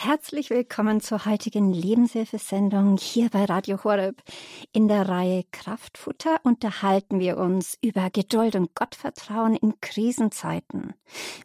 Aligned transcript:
Herzlich 0.00 0.50
willkommen 0.50 1.00
zur 1.00 1.24
heutigen 1.24 1.72
Lebenshilfesendung 1.72 2.98
hier 2.98 3.30
bei 3.30 3.46
Radio 3.46 3.82
Horeb. 3.82 4.22
In 4.70 4.86
der 4.86 5.08
Reihe 5.08 5.42
Kraftfutter 5.50 6.38
unterhalten 6.44 7.18
wir 7.18 7.36
uns 7.36 7.76
über 7.82 8.08
Geduld 8.08 8.54
und 8.54 8.76
Gottvertrauen 8.76 9.56
in 9.56 9.80
Krisenzeiten. 9.80 10.94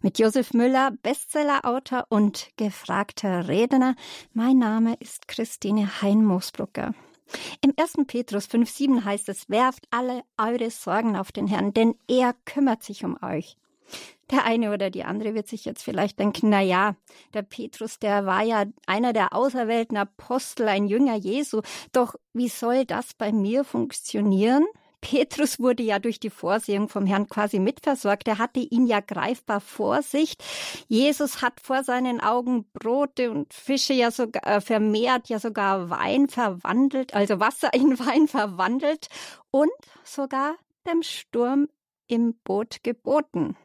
Mit 0.04 0.20
Josef 0.20 0.54
Müller, 0.54 0.92
Bestsellerautor 1.02 2.06
und 2.10 2.50
gefragter 2.56 3.48
Redner. 3.48 3.96
Mein 4.34 4.60
Name 4.60 4.98
ist 5.00 5.28
Christine 5.28 6.04
Hein-Moosbrucker. 6.04 6.94
Im 7.62 7.74
1. 7.76 8.06
Petrus 8.06 8.46
5,7 8.46 9.04
heißt 9.04 9.30
es, 9.30 9.50
werft 9.50 9.88
alle 9.90 10.22
eure 10.38 10.70
Sorgen 10.70 11.18
auf 11.18 11.32
den 11.32 11.48
Herrn, 11.48 11.74
denn 11.74 11.96
er 12.08 12.36
kümmert 12.46 12.84
sich 12.84 13.04
um 13.04 13.18
euch. 13.24 13.58
Der 14.32 14.46
eine 14.46 14.74
oder 14.74 14.90
die 14.90 15.04
andere 15.04 15.34
wird 15.34 15.48
sich 15.48 15.66
jetzt 15.66 15.84
vielleicht 15.84 16.20
denken, 16.20 16.50
na 16.50 16.62
ja, 16.62 16.96
der 17.34 17.44
Petrus, 17.44 18.00
der 18.00 18.26
war 18.26 18.42
ja 18.42 18.66
einer 18.88 19.14
der 19.14 19.34
auserwählten 19.34 19.98
Apostel, 19.98 20.68
ein 20.68 20.88
Jünger 20.88 21.16
Jesu. 21.16 21.62
Doch 21.92 22.16
wie 22.34 22.48
soll 22.48 22.86
das 22.86 23.14
bei 23.14 23.32
mir 23.32 23.64
funktionieren? 23.64 24.66
Petrus 25.04 25.60
wurde 25.60 25.84
ja 25.84 26.00
durch 26.00 26.22
die 26.22 26.30
Vorsehung 26.30 26.88
vom 26.88 27.06
Herrn 27.06 27.28
quasi 27.28 27.60
mitversorgt. 27.60 28.26
Er 28.26 28.38
hatte 28.38 28.62
ihn 28.62 28.88
ja 28.88 29.02
greifbar 29.02 29.60
vor 29.60 30.02
sich. 30.02 30.36
Jesus 30.88 31.42
hat 31.42 31.60
vor 31.62 31.84
seinen 31.84 32.22
Augen 32.22 32.66
Brote 32.72 33.30
und 33.30 33.54
Fische 33.54 33.94
ja 33.94 34.12
sogar 34.12 34.48
äh, 34.48 34.62
vermehrt, 34.62 35.28
ja 35.28 35.40
sogar 35.40 35.90
Wein 35.90 36.30
verwandelt, 36.30 37.14
also 37.14 37.42
Wasser 37.42 37.74
in 37.74 38.00
Wein 38.00 38.30
verwandelt 38.30 39.10
und 39.52 39.72
sogar 40.06 40.56
dem 40.88 41.04
Sturm 41.04 41.68
im 42.08 42.36
Boot 42.46 42.82
geboten. 42.84 43.58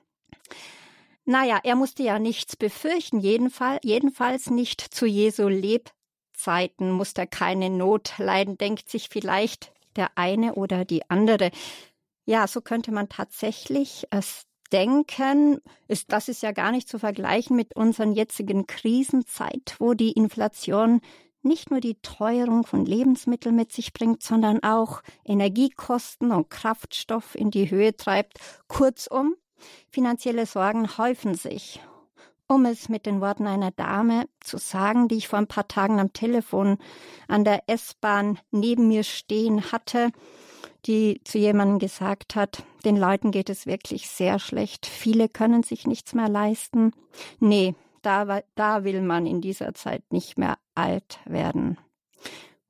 Naja, 1.24 1.60
er 1.62 1.76
musste 1.76 2.02
ja 2.02 2.18
nichts 2.18 2.56
befürchten, 2.56 3.20
jedenfalls, 3.20 3.80
jedenfalls 3.82 4.48
nicht 4.50 4.80
zu 4.80 5.04
Jesu 5.04 5.48
Lebzeiten 5.48 6.90
musste 6.90 7.22
er 7.22 7.26
keine 7.26 7.68
Not 7.68 8.14
leiden, 8.18 8.56
denkt 8.56 8.88
sich 8.88 9.08
vielleicht 9.10 9.72
der 9.96 10.16
eine 10.16 10.54
oder 10.54 10.84
die 10.84 11.08
andere. 11.10 11.50
Ja, 12.24 12.46
so 12.46 12.60
könnte 12.60 12.92
man 12.92 13.08
tatsächlich 13.08 14.06
es 14.10 14.46
denken. 14.72 15.60
Ist, 15.86 16.12
das 16.12 16.28
ist 16.28 16.42
ja 16.42 16.52
gar 16.52 16.72
nicht 16.72 16.88
zu 16.88 16.98
vergleichen 16.98 17.56
mit 17.56 17.76
unseren 17.76 18.12
jetzigen 18.12 18.66
Krisenzeit, 18.66 19.76
wo 19.78 19.94
die 19.94 20.12
Inflation 20.12 21.00
nicht 21.42 21.70
nur 21.70 21.80
die 21.80 22.00
Teuerung 22.02 22.64
von 22.66 22.84
Lebensmitteln 22.84 23.54
mit 23.54 23.72
sich 23.72 23.92
bringt, 23.92 24.22
sondern 24.22 24.62
auch 24.62 25.02
Energiekosten 25.24 26.32
und 26.32 26.50
Kraftstoff 26.50 27.34
in 27.34 27.50
die 27.50 27.70
Höhe 27.70 27.96
treibt. 27.96 28.38
Kurzum, 28.66 29.36
Finanzielle 29.88 30.46
Sorgen 30.46 30.98
häufen 30.98 31.34
sich. 31.34 31.80
Um 32.46 32.64
es 32.64 32.88
mit 32.88 33.04
den 33.04 33.20
Worten 33.20 33.46
einer 33.46 33.72
Dame 33.72 34.26
zu 34.40 34.56
sagen, 34.56 35.08
die 35.08 35.16
ich 35.16 35.28
vor 35.28 35.38
ein 35.38 35.46
paar 35.46 35.68
Tagen 35.68 36.00
am 36.00 36.14
Telefon 36.14 36.78
an 37.28 37.44
der 37.44 37.64
S-Bahn 37.66 38.38
neben 38.50 38.88
mir 38.88 39.04
stehen 39.04 39.70
hatte, 39.70 40.10
die 40.86 41.20
zu 41.24 41.36
jemandem 41.36 41.78
gesagt 41.78 42.34
hat, 42.34 42.62
den 42.84 42.96
Leuten 42.96 43.32
geht 43.32 43.50
es 43.50 43.66
wirklich 43.66 44.08
sehr 44.08 44.38
schlecht, 44.38 44.86
viele 44.86 45.28
können 45.28 45.62
sich 45.62 45.86
nichts 45.86 46.14
mehr 46.14 46.28
leisten. 46.28 46.92
Nee, 47.38 47.74
da, 48.00 48.40
da 48.54 48.84
will 48.84 49.02
man 49.02 49.26
in 49.26 49.40
dieser 49.40 49.74
Zeit 49.74 50.04
nicht 50.10 50.38
mehr 50.38 50.56
alt 50.74 51.18
werden. 51.26 51.76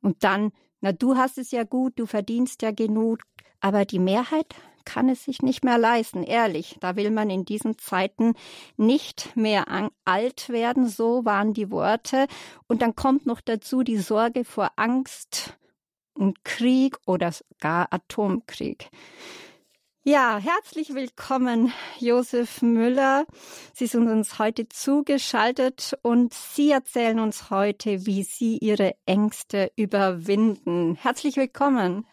Und 0.00 0.24
dann, 0.24 0.52
na, 0.80 0.92
du 0.92 1.16
hast 1.16 1.38
es 1.38 1.50
ja 1.50 1.64
gut, 1.64 1.92
du 1.96 2.06
verdienst 2.06 2.62
ja 2.62 2.72
genug, 2.72 3.20
aber 3.60 3.84
die 3.84 3.98
Mehrheit 3.98 4.54
kann 4.84 5.08
es 5.08 5.24
sich 5.24 5.42
nicht 5.42 5.64
mehr 5.64 5.78
leisten, 5.78 6.22
ehrlich. 6.22 6.76
Da 6.80 6.96
will 6.96 7.10
man 7.10 7.30
in 7.30 7.44
diesen 7.44 7.78
Zeiten 7.78 8.34
nicht 8.76 9.36
mehr 9.36 9.66
alt 10.04 10.48
werden, 10.48 10.88
so 10.88 11.24
waren 11.24 11.54
die 11.54 11.70
Worte. 11.70 12.26
Und 12.66 12.82
dann 12.82 12.94
kommt 12.94 13.26
noch 13.26 13.40
dazu 13.40 13.82
die 13.82 13.98
Sorge 13.98 14.44
vor 14.44 14.70
Angst 14.76 15.58
und 16.14 16.44
Krieg 16.44 16.96
oder 17.06 17.32
gar 17.60 17.92
Atomkrieg. 17.92 18.90
Ja, 20.04 20.38
herzlich 20.38 20.94
willkommen, 20.94 21.70
Josef 21.98 22.62
Müller. 22.62 23.26
Sie 23.74 23.86
sind 23.86 24.08
uns 24.08 24.38
heute 24.38 24.66
zugeschaltet 24.66 25.98
und 26.02 26.32
Sie 26.32 26.70
erzählen 26.70 27.18
uns 27.20 27.50
heute, 27.50 28.06
wie 28.06 28.22
Sie 28.22 28.56
Ihre 28.56 28.94
Ängste 29.04 29.70
überwinden. 29.76 30.94
Herzlich 30.94 31.36
willkommen. 31.36 32.06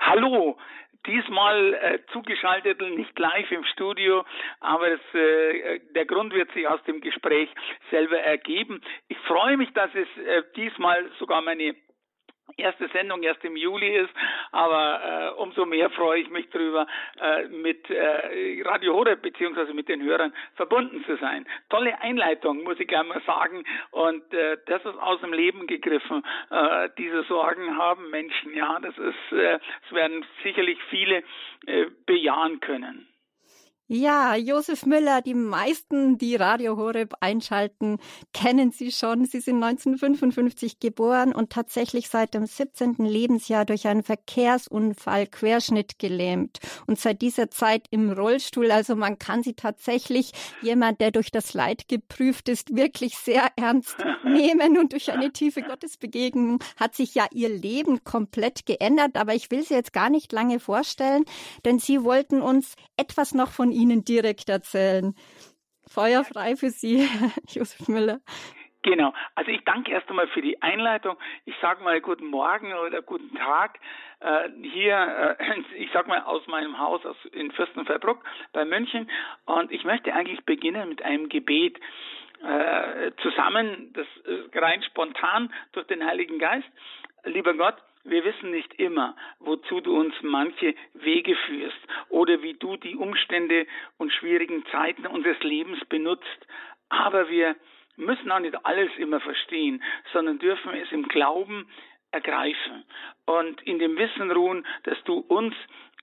Hallo, 0.00 0.58
diesmal 1.06 1.74
äh, 1.74 1.98
zugeschaltet, 2.12 2.80
nicht 2.80 3.18
live 3.18 3.50
im 3.50 3.64
Studio, 3.64 4.24
aber 4.60 4.88
es, 4.88 5.00
äh, 5.14 5.80
der 5.94 6.06
Grund 6.06 6.32
wird 6.34 6.52
sich 6.52 6.66
aus 6.66 6.82
dem 6.84 7.00
Gespräch 7.00 7.48
selber 7.90 8.18
ergeben. 8.18 8.80
Ich 9.08 9.18
freue 9.20 9.56
mich, 9.56 9.72
dass 9.72 9.90
es 9.94 10.08
äh, 10.24 10.42
diesmal 10.56 11.10
sogar 11.18 11.42
meine 11.42 11.74
erste 12.56 12.88
Sendung 12.88 13.22
erst 13.22 13.44
im 13.44 13.56
Juli 13.56 13.96
ist, 13.96 14.12
aber 14.52 15.34
äh, 15.36 15.40
umso 15.40 15.66
mehr 15.66 15.90
freue 15.90 16.20
ich 16.20 16.30
mich 16.30 16.48
darüber, 16.50 16.86
äh, 17.20 17.48
mit 17.48 17.88
äh, 17.90 18.62
Radio 18.64 18.94
Horeb 18.94 19.22
beziehungsweise 19.22 19.74
mit 19.74 19.88
den 19.88 20.02
Hörern 20.02 20.32
verbunden 20.54 21.04
zu 21.04 21.16
sein. 21.16 21.46
Tolle 21.68 22.00
Einleitung, 22.00 22.62
muss 22.62 22.80
ich 22.80 22.88
gerne 22.88 23.08
mal 23.08 23.22
sagen. 23.22 23.64
Und 23.90 24.32
äh, 24.32 24.58
das 24.66 24.84
ist 24.84 24.98
aus 24.98 25.20
dem 25.20 25.32
Leben 25.32 25.66
gegriffen. 25.66 26.24
Äh, 26.50 26.88
diese 26.98 27.22
Sorgen 27.24 27.76
haben 27.76 28.10
Menschen, 28.10 28.54
ja, 28.54 28.78
das 28.80 28.96
ist, 28.98 29.32
äh, 29.32 29.58
es 29.86 29.92
werden 29.92 30.24
sicherlich 30.42 30.78
viele 30.90 31.22
äh, 31.66 31.86
bejahen 32.06 32.60
können. 32.60 33.09
Ja, 33.92 34.36
Josef 34.36 34.86
Müller, 34.86 35.20
die 35.20 35.34
meisten, 35.34 36.16
die 36.16 36.36
Radio 36.36 36.76
Horeb 36.76 37.14
einschalten, 37.18 37.98
kennen 38.32 38.70
Sie 38.70 38.92
schon. 38.92 39.24
Sie 39.24 39.40
sind 39.40 39.56
1955 39.56 40.78
geboren 40.78 41.34
und 41.34 41.50
tatsächlich 41.50 42.08
seit 42.08 42.34
dem 42.34 42.46
17. 42.46 42.98
Lebensjahr 42.98 43.64
durch 43.64 43.88
einen 43.88 44.04
Verkehrsunfall 44.04 45.26
Querschnitt 45.26 45.98
gelähmt 45.98 46.60
und 46.86 47.00
seit 47.00 47.20
dieser 47.20 47.50
Zeit 47.50 47.88
im 47.90 48.12
Rollstuhl. 48.12 48.70
Also 48.70 48.94
man 48.94 49.18
kann 49.18 49.42
Sie 49.42 49.54
tatsächlich, 49.54 50.30
jemand, 50.62 51.00
der 51.00 51.10
durch 51.10 51.32
das 51.32 51.52
Leid 51.52 51.88
geprüft 51.88 52.48
ist, 52.48 52.76
wirklich 52.76 53.16
sehr 53.16 53.48
ernst 53.56 53.96
nehmen 54.24 54.78
und 54.78 54.92
durch 54.92 55.10
eine 55.10 55.32
tiefe 55.32 55.62
Gottesbegegnung 55.62 56.62
hat 56.76 56.94
sich 56.94 57.16
ja 57.16 57.26
Ihr 57.32 57.48
Leben 57.48 58.04
komplett 58.04 58.66
geändert. 58.66 59.16
Aber 59.16 59.34
ich 59.34 59.50
will 59.50 59.64
Sie 59.64 59.74
jetzt 59.74 59.92
gar 59.92 60.10
nicht 60.10 60.30
lange 60.30 60.60
vorstellen, 60.60 61.24
denn 61.64 61.80
Sie 61.80 62.04
wollten 62.04 62.40
uns 62.40 62.76
etwas 62.96 63.34
noch 63.34 63.50
von 63.50 63.79
Ihnen 63.80 64.04
direkt 64.04 64.48
erzählen. 64.48 65.14
Feuer 65.86 66.24
frei 66.24 66.56
für 66.56 66.70
Sie, 66.70 67.08
Josef 67.48 67.88
Müller. 67.88 68.20
Genau. 68.82 69.12
Also 69.34 69.50
ich 69.50 69.62
danke 69.64 69.92
erst 69.92 70.08
einmal 70.08 70.28
für 70.28 70.40
die 70.40 70.62
Einleitung. 70.62 71.16
Ich 71.44 71.54
sage 71.60 71.84
mal 71.84 72.00
guten 72.00 72.26
Morgen 72.26 72.72
oder 72.72 73.02
guten 73.02 73.34
Tag 73.36 73.78
äh, 74.20 74.48
hier, 74.62 75.36
äh, 75.38 75.60
ich 75.76 75.90
sage 75.92 76.08
mal 76.08 76.20
aus 76.22 76.46
meinem 76.46 76.78
Haus 76.78 77.04
aus, 77.04 77.16
in 77.32 77.50
Fürstenfeldbruck 77.50 78.24
bei 78.52 78.64
München. 78.64 79.10
Und 79.44 79.70
ich 79.70 79.84
möchte 79.84 80.14
eigentlich 80.14 80.44
beginnen 80.44 80.88
mit 80.88 81.02
einem 81.02 81.28
Gebet 81.28 81.78
äh, 82.42 83.12
zusammen, 83.22 83.92
das 83.92 84.06
äh, 84.24 84.58
rein 84.58 84.82
spontan 84.82 85.52
durch 85.72 85.86
den 85.88 86.04
Heiligen 86.06 86.38
Geist. 86.38 86.68
Lieber 87.24 87.52
Gott, 87.54 87.76
wir 88.04 88.24
wissen 88.24 88.50
nicht 88.50 88.74
immer, 88.74 89.14
wozu 89.40 89.80
du 89.80 89.98
uns 89.98 90.14
manche 90.22 90.74
Wege 90.94 91.36
führst 91.46 91.78
oder 92.08 92.42
wie 92.42 92.54
du 92.54 92.76
die 92.76 92.96
Umstände 92.96 93.66
und 93.98 94.12
schwierigen 94.12 94.64
Zeiten 94.72 95.06
unseres 95.06 95.40
Lebens 95.42 95.84
benutzt. 95.86 96.46
Aber 96.88 97.28
wir 97.28 97.56
müssen 97.96 98.30
auch 98.30 98.40
nicht 98.40 98.64
alles 98.64 98.90
immer 98.96 99.20
verstehen, 99.20 99.82
sondern 100.12 100.38
dürfen 100.38 100.74
es 100.74 100.90
im 100.92 101.08
Glauben 101.08 101.68
ergreifen 102.10 102.84
und 103.26 103.62
in 103.62 103.78
dem 103.78 103.96
Wissen 103.96 104.30
ruhen, 104.30 104.66
dass 104.84 105.02
du 105.04 105.18
uns 105.28 105.54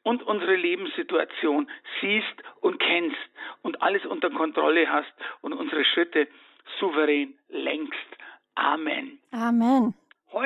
und 0.04 0.24
unsere 0.24 0.56
Lebenssituation 0.56 1.70
siehst 2.00 2.44
und 2.62 2.80
kennst 2.80 3.18
und 3.62 3.82
alles 3.82 4.06
unter 4.06 4.30
Kontrolle 4.30 4.90
hast 4.90 5.12
und 5.42 5.54
unsere 5.54 5.84
Schritte 5.84 6.28
souverän 6.80 7.34
lenkst. 7.50 8.08
Amen. 8.56 9.20
Amen. 9.32 9.94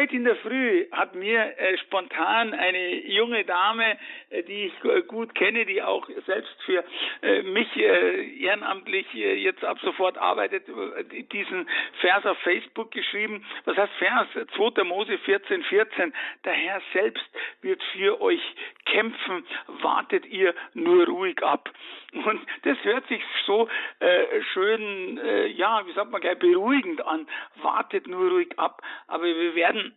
Heute 0.01 0.15
in 0.15 0.23
der 0.23 0.35
Früh 0.37 0.87
hat 0.91 1.13
mir 1.13 1.59
äh, 1.59 1.77
spontan 1.77 2.55
eine 2.55 3.05
junge 3.05 3.45
Dame, 3.45 3.99
äh, 4.31 4.41
die 4.41 4.65
ich 4.65 4.83
äh, 4.83 5.03
gut 5.03 5.35
kenne, 5.35 5.63
die 5.63 5.79
auch 5.83 6.09
selbst 6.25 6.55
für 6.65 6.83
äh, 7.21 7.43
mich 7.43 7.67
äh, 7.77 8.39
ehrenamtlich 8.39 9.05
jetzt 9.13 9.63
ab 9.63 9.77
sofort 9.83 10.17
arbeitet, 10.17 10.63
diesen 11.31 11.69
Vers 11.99 12.25
auf 12.25 12.39
Facebook 12.39 12.89
geschrieben. 12.89 13.45
Was 13.65 13.77
heißt 13.77 13.93
Vers? 13.99 14.27
2. 14.55 14.83
Mose 14.85 15.19
14, 15.19 15.61
14. 15.65 16.13
Der 16.45 16.53
Herr 16.53 16.81
selbst 16.93 17.29
wird 17.61 17.83
für 17.93 18.19
euch 18.21 18.41
kämpfen, 18.85 19.45
wartet 19.83 20.25
ihr 20.25 20.55
nur 20.73 21.05
ruhig 21.05 21.43
ab. 21.43 21.69
Und 22.13 22.41
das 22.63 22.77
hört 22.83 23.07
sich 23.07 23.23
so 23.45 23.69
schön, 24.53 25.19
ja, 25.55 25.85
wie 25.87 25.93
sagt 25.93 26.11
man 26.11 26.19
gleich, 26.19 26.37
beruhigend 26.39 27.05
an. 27.05 27.27
Wartet 27.61 28.07
nur 28.07 28.29
ruhig 28.29 28.59
ab. 28.59 28.81
Aber 29.07 29.23
wir 29.23 29.55
werden 29.55 29.95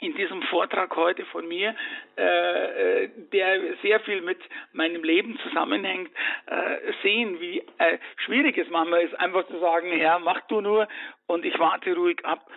in 0.00 0.14
diesem 0.14 0.42
Vortrag 0.44 0.94
heute 0.96 1.24
von 1.26 1.46
mir, 1.46 1.74
äh, 2.16 3.04
äh, 3.04 3.10
der 3.32 3.76
sehr 3.82 4.00
viel 4.00 4.22
mit 4.22 4.38
meinem 4.72 5.04
Leben 5.04 5.38
zusammenhängt, 5.42 6.10
äh, 6.46 6.92
sehen, 7.02 7.40
wie 7.40 7.62
äh, 7.78 7.98
schwierig 8.24 8.56
es 8.58 8.68
manchmal 8.70 9.02
ist, 9.02 9.18
einfach 9.20 9.46
zu 9.46 9.58
sagen, 9.58 9.90
Herr, 9.92 10.18
mach 10.18 10.40
du 10.48 10.60
nur 10.60 10.88
und 11.26 11.44
ich 11.44 11.58
warte 11.58 11.94
ruhig 11.94 12.24
ab. 12.24 12.50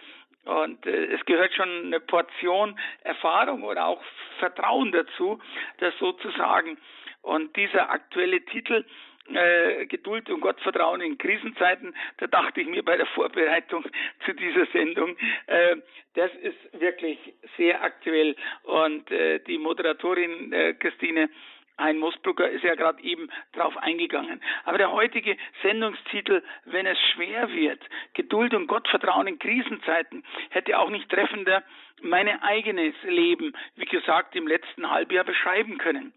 Und 0.46 0.86
äh, 0.86 1.06
es 1.14 1.24
gehört 1.26 1.54
schon 1.54 1.86
eine 1.86 2.00
Portion 2.00 2.80
Erfahrung 3.04 3.64
oder 3.64 3.88
auch 3.88 4.02
Vertrauen 4.40 4.92
dazu, 4.92 5.40
das 5.80 5.94
sozusagen. 6.00 6.78
Und 7.24 7.56
dieser 7.56 7.90
aktuelle 7.90 8.42
Titel 8.42 8.86
äh, 9.34 9.86
Geduld 9.86 10.30
und 10.30 10.42
Gottvertrauen 10.42 11.02
in 11.02 11.18
Krisenzeiten, 11.18 11.96
da 12.18 12.28
dachte 12.28 12.62
ich 12.62 12.68
mir 12.68 12.84
bei 12.84 12.98
der 12.98 13.06
Vorbereitung 13.08 13.86
zu 14.26 14.34
dieser 14.34 14.66
Sendung, 14.68 15.16
äh, 15.48 15.78
das 16.16 16.32
ist 16.42 16.80
wirklich 16.80 17.18
sehr 17.58 17.82
aktuell. 17.82 18.36
Und 18.64 19.10
äh, 19.12 19.40
die 19.40 19.58
Moderatorin 19.58 20.52
äh, 20.52 20.74
Christine 20.74 21.30
ein 21.78 21.98
Mosbrucker 21.98 22.50
ist 22.50 22.64
ja 22.64 22.76
gerade 22.76 23.02
eben 23.02 23.30
drauf 23.54 23.76
eingegangen. 23.78 24.42
Aber 24.66 24.78
der 24.78 24.92
heutige 24.92 25.38
Sendungstitel, 25.64 26.44
wenn 26.66 26.86
es 26.86 27.00
schwer 27.14 27.52
wird, 27.52 27.82
Geduld 28.14 28.54
und 28.54 28.68
Gottvertrauen 28.68 29.26
in 29.26 29.40
Krisenzeiten, 29.40 30.24
hätte 30.50 30.78
auch 30.78 30.90
nicht 30.90 31.10
treffender 31.10 31.64
mein 32.02 32.28
eigenes 32.44 32.94
Leben, 33.04 33.54
wie 33.76 33.86
gesagt, 33.86 34.36
im 34.36 34.48
letzten 34.48 34.92
Halbjahr 34.92 35.24
beschreiben 35.24 35.78
können. 35.78 36.14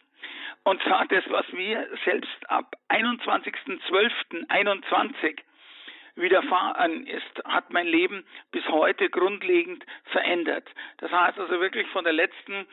Und 0.66 0.82
zwar 0.82 1.06
das, 1.06 1.24
was 1.28 1.46
mir 1.52 1.88
selbst 2.04 2.50
ab 2.50 2.74
21.12.21 2.88 5.38
widerfahren 6.16 7.06
ist, 7.06 7.44
hat 7.44 7.72
mein 7.72 7.86
Leben 7.86 8.26
bis 8.50 8.66
heute 8.66 9.08
grundlegend 9.08 9.86
verändert. 10.06 10.68
Das 10.98 11.12
heißt 11.12 11.38
also 11.38 11.60
wirklich 11.60 11.86
von 11.90 12.02
der 12.02 12.14
letzten 12.14 12.66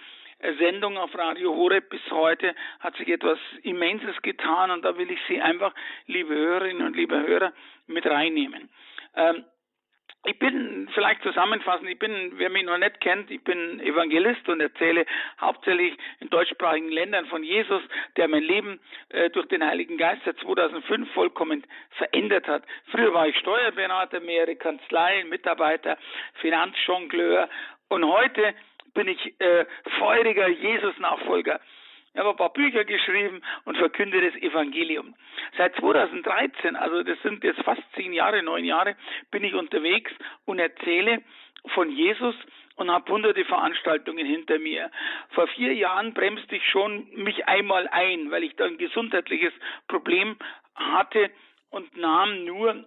Sendung 0.58 0.98
auf 0.98 1.16
Radio 1.16 1.54
Horeb 1.54 1.92
bis 1.92 2.02
heute 2.10 2.56
hat 2.80 2.98
sich 2.98 3.10
etwas 3.10 3.38
Immenses 3.62 4.20
getan 4.24 4.72
und 4.72 4.84
da 4.84 4.98
will 4.98 5.12
ich 5.12 5.20
Sie 5.28 5.40
einfach, 5.40 5.76
liebe 6.08 6.34
Hörerinnen 6.34 6.88
und 6.88 6.96
liebe 6.96 7.22
Hörer, 7.22 7.54
mit 7.86 8.08
reinnehmen. 8.08 8.72
Ähm, 9.16 9.46
ich 10.26 10.40
bin, 10.40 10.90
vielleicht 10.94 11.22
zusammenfassend, 11.22 11.90
ich 11.90 12.00
bin, 12.00 12.34
wer 12.36 12.50
mich 12.50 12.64
noch 12.64 12.78
nicht 12.78 13.02
kennt, 13.02 13.30
ich 13.30 13.44
bin 13.44 13.80
Evangelist 13.82 14.48
und 14.48 14.62
erzähle 14.62 15.06
hauptsächlich 15.40 15.98
in 16.22 16.30
deutschsprachigen 16.30 16.90
Ländern 16.90 17.26
von 17.26 17.44
Jesus, 17.44 17.82
der 18.16 18.30
mein 18.30 18.44
Leben 18.44 18.80
äh, 19.10 19.30
durch 19.32 19.48
den 19.48 19.66
Heiligen 19.66 19.98
Geist 19.98 20.22
seit 20.24 20.40
2005 20.40 21.12
vollkommen 21.14 21.66
verändert 21.98 22.48
hat. 22.48 22.64
Früher 22.92 23.14
war 23.14 23.28
ich 23.28 23.38
Steuerberater, 23.38 24.22
mehrere 24.22 24.56
Kanzleien, 24.56 25.28
Mitarbeiter, 25.28 25.98
Finanzjongleur 26.36 27.50
und 27.90 28.06
heute 28.06 28.54
bin 28.94 29.10
ich 29.10 29.40
äh, 29.42 29.66
feuriger 30.00 30.48
Jesus-Nachfolger. 30.48 31.60
Ich 32.14 32.20
habe 32.20 32.30
ein 32.30 32.36
paar 32.36 32.54
Bücher 32.54 32.86
geschrieben 32.86 33.42
und 33.66 33.76
verkünde 33.78 34.22
das 34.22 34.40
Evangelium. 34.40 35.16
Seit 35.58 35.76
2013, 35.78 36.76
also 36.76 37.02
das 37.02 37.20
sind 37.24 37.44
jetzt 37.44 37.62
fast 37.64 37.82
zehn 37.96 38.14
Jahre, 38.14 38.44
neun 38.44 38.66
Jahre, 38.66 38.96
bin 39.32 39.44
ich 39.44 39.56
unterwegs 39.56 40.12
und 40.46 40.60
erzähle 40.60 41.24
von 41.74 41.90
Jesus 41.90 42.36
und 42.76 42.92
habe 42.92 43.12
hunderte 43.12 43.44
Veranstaltungen 43.46 44.28
hinter 44.28 44.60
mir. 44.60 44.92
Vor 45.30 45.48
vier 45.48 45.74
Jahren 45.74 46.14
bremste 46.14 46.56
ich 46.56 46.70
schon 46.70 47.08
mich 47.16 47.48
einmal 47.48 47.88
ein, 47.88 48.30
weil 48.30 48.44
ich 48.44 48.56
da 48.56 48.66
ein 48.66 48.78
gesundheitliches 48.78 49.54
Problem 49.88 50.38
hatte 50.76 51.32
und 51.72 51.98
nahm 51.98 52.46
nur 52.46 52.86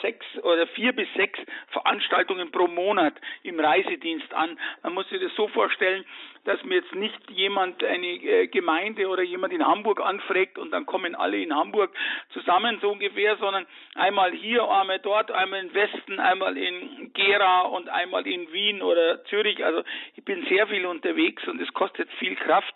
sechs 0.00 0.26
oder 0.42 0.66
vier 0.68 0.92
bis 0.92 1.08
sechs 1.14 1.38
Veranstaltungen 1.68 2.50
pro 2.50 2.66
Monat 2.66 3.14
im 3.42 3.58
Reisedienst 3.60 4.32
an. 4.34 4.58
Man 4.82 4.94
muss 4.94 5.08
sich 5.08 5.20
das 5.20 5.34
so 5.34 5.48
vorstellen, 5.48 6.04
dass 6.44 6.62
mir 6.64 6.76
jetzt 6.76 6.94
nicht 6.94 7.30
jemand, 7.30 7.82
eine 7.84 8.06
äh, 8.06 8.46
Gemeinde 8.46 9.08
oder 9.08 9.22
jemand 9.22 9.52
in 9.52 9.66
Hamburg 9.66 10.00
anfragt 10.00 10.58
und 10.58 10.70
dann 10.70 10.86
kommen 10.86 11.14
alle 11.14 11.38
in 11.38 11.54
Hamburg 11.54 11.94
zusammen, 12.32 12.78
so 12.80 12.90
ungefähr, 12.90 13.36
sondern 13.36 13.66
einmal 13.94 14.32
hier, 14.32 14.68
einmal 14.68 14.98
dort, 14.98 15.30
einmal 15.30 15.60
im 15.60 15.74
Westen, 15.74 16.18
einmal 16.20 16.56
in 16.56 17.12
Gera 17.12 17.62
und 17.62 17.88
einmal 17.88 18.26
in 18.26 18.50
Wien 18.52 18.82
oder 18.82 19.24
Zürich. 19.24 19.64
Also 19.64 19.82
ich 20.16 20.24
bin 20.24 20.46
sehr 20.46 20.66
viel 20.68 20.86
unterwegs 20.86 21.46
und 21.48 21.60
es 21.60 21.72
kostet 21.74 22.10
viel 22.12 22.36
Kraft. 22.36 22.74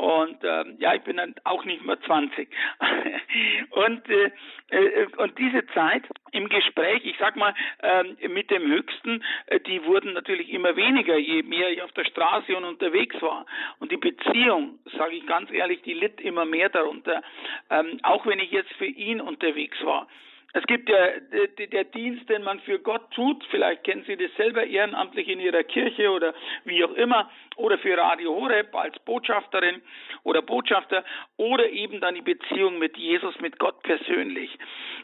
Und 0.00 0.38
ähm, 0.44 0.76
ja, 0.78 0.94
ich 0.94 1.02
bin 1.02 1.18
dann 1.18 1.34
auch 1.44 1.66
nicht 1.66 1.84
mehr 1.84 2.00
20. 2.00 2.48
und, 3.70 4.08
äh, 4.08 4.30
äh, 4.70 5.06
und 5.18 5.38
diese 5.38 5.66
Zeit 5.74 6.04
im 6.32 6.48
Gespräch, 6.48 7.04
ich 7.04 7.16
sag 7.18 7.36
mal, 7.36 7.52
ähm, 7.82 8.16
mit 8.32 8.50
dem 8.50 8.66
Höchsten, 8.66 9.22
äh, 9.44 9.60
die 9.60 9.84
wurden 9.84 10.14
natürlich 10.14 10.48
immer 10.54 10.74
weniger, 10.74 11.18
je 11.18 11.42
mehr 11.42 11.68
ich 11.70 11.82
auf 11.82 11.92
der 11.92 12.06
Straße 12.06 12.56
und 12.56 12.64
unterwegs 12.64 13.20
war. 13.20 13.44
Und 13.78 13.92
die 13.92 13.98
Beziehung, 13.98 14.78
sage 14.96 15.16
ich 15.16 15.26
ganz 15.26 15.50
ehrlich, 15.50 15.82
die 15.82 15.92
litt 15.92 16.18
immer 16.22 16.46
mehr 16.46 16.70
darunter, 16.70 17.22
ähm, 17.68 18.00
auch 18.02 18.24
wenn 18.24 18.38
ich 18.38 18.50
jetzt 18.50 18.72
für 18.78 18.86
ihn 18.86 19.20
unterwegs 19.20 19.76
war. 19.84 20.08
Es 20.52 20.64
gibt 20.66 20.88
ja 20.88 20.96
der, 21.32 21.66
der 21.66 21.84
Dienst, 21.84 22.28
den 22.28 22.42
man 22.42 22.60
für 22.60 22.78
Gott 22.80 23.10
tut. 23.12 23.44
Vielleicht 23.50 23.84
kennen 23.84 24.04
Sie 24.06 24.16
das 24.16 24.34
selber 24.36 24.64
ehrenamtlich 24.64 25.28
in 25.28 25.40
Ihrer 25.40 25.62
Kirche 25.62 26.10
oder 26.10 26.34
wie 26.64 26.82
auch 26.84 26.92
immer. 26.94 27.30
Oder 27.56 27.78
für 27.78 27.96
Radio 27.96 28.34
Horeb 28.34 28.74
als 28.74 28.98
Botschafterin 29.00 29.80
oder 30.24 30.42
Botschafter. 30.42 31.04
Oder 31.36 31.70
eben 31.70 32.00
dann 32.00 32.16
die 32.16 32.22
Beziehung 32.22 32.78
mit 32.78 32.96
Jesus, 32.96 33.38
mit 33.40 33.58
Gott 33.58 33.80
persönlich. 33.82 34.58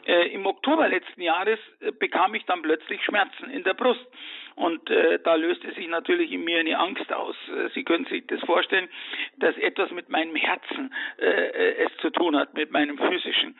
Äh, 0.05 0.33
Im 0.33 0.45
Oktober 0.45 0.89
letzten 0.89 1.21
Jahres 1.21 1.59
äh, 1.79 1.91
bekam 1.91 2.35
ich 2.35 2.45
dann 2.45 2.61
plötzlich 2.61 3.03
Schmerzen 3.03 3.49
in 3.49 3.63
der 3.63 3.73
Brust. 3.73 4.05
Und 4.57 4.89
äh, 4.89 5.19
da 5.23 5.35
löste 5.35 5.71
sich 5.73 5.87
natürlich 5.87 6.31
in 6.31 6.43
mir 6.43 6.59
eine 6.59 6.79
Angst 6.79 7.13
aus. 7.13 7.35
Äh, 7.47 7.69
Sie 7.75 7.83
können 7.83 8.05
sich 8.05 8.25
das 8.25 8.39
vorstellen, 8.41 8.89
dass 9.37 9.55
etwas 9.57 9.91
mit 9.91 10.09
meinem 10.09 10.35
Herzen 10.35 10.91
äh, 11.19 11.25
äh, 11.25 11.85
es 11.85 11.95
zu 11.97 12.09
tun 12.09 12.35
hat, 12.35 12.55
mit 12.55 12.71
meinem 12.71 12.97
physischen. 12.97 13.55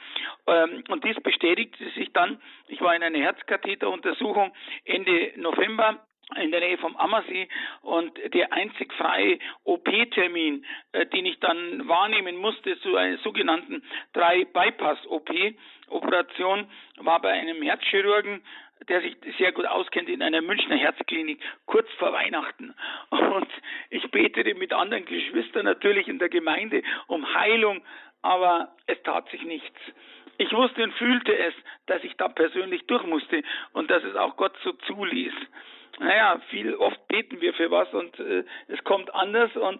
Ähm, 0.48 0.84
und 0.90 1.04
dies 1.04 1.16
bestätigte 1.22 1.88
sich 1.92 2.12
dann. 2.14 2.42
Ich 2.68 2.82
war 2.82 2.96
in 2.96 3.04
einer 3.04 3.20
Herzkatheteruntersuchung 3.20 4.52
Ende 4.86 5.34
November 5.36 6.04
in 6.36 6.50
der 6.50 6.62
Nähe 6.62 6.80
vom 6.80 6.98
Ammersee 6.98 7.48
und 7.84 8.12
der 8.34 8.52
einzig 8.52 8.92
freie 8.94 9.38
OP-Termin, 9.66 10.66
äh, 10.94 11.06
den 11.06 11.28
ich 11.28 11.40
dann 11.40 11.88
wahrnehmen 11.88 12.38
musste 12.38 12.80
zu 12.80 12.96
einer 12.96 13.20
sogenannten 13.20 13.84
3-Bypass-OP-Operation, 14.16 16.66
war 16.98 17.22
bei 17.22 17.34
einem 17.34 17.62
Herzchirurgen 17.62 18.42
der 18.88 19.02
sich 19.02 19.16
sehr 19.38 19.52
gut 19.52 19.66
auskennt 19.66 20.10
in 20.10 20.22
einer 20.22 20.42
Münchner 20.42 20.76
Herzklinik 20.76 21.40
kurz 21.66 21.90
vor 21.98 22.14
Weihnachten. 22.14 22.74
Und 23.10 23.48
ich 23.90 24.10
betete 24.12 24.56
mit 24.56 24.74
anderen 24.74 25.06
Geschwistern 25.06 25.66
natürlich 25.66 26.08
in 26.08 26.20
der 26.20 26.30
Gemeinde 26.30 26.84
um 27.08 27.34
Heilung, 27.34 27.82
aber 28.22 28.76
es 28.86 29.02
tat 29.04 29.30
sich 29.30 29.44
nichts. 29.44 29.80
Ich 30.38 30.52
wusste 30.54 30.84
und 30.84 30.94
fühlte 30.94 31.36
es, 31.36 31.54
dass 31.88 32.04
ich 32.04 32.16
da 32.18 32.28
persönlich 32.28 32.86
durch 32.86 33.04
musste 33.06 33.42
und 33.74 33.90
dass 33.90 34.04
es 34.04 34.16
auch 34.16 34.38
Gott 34.38 34.56
so 34.64 34.74
zuließ. 34.74 35.34
Naja, 36.00 36.40
viel 36.50 36.76
oft 36.76 37.08
beten 37.08 37.42
wir 37.42 37.54
für 37.54 37.72
was 37.72 37.92
und 37.94 38.20
äh, 38.20 38.44
es 38.68 38.84
kommt 38.84 39.14
anders 39.16 39.56
und 39.56 39.80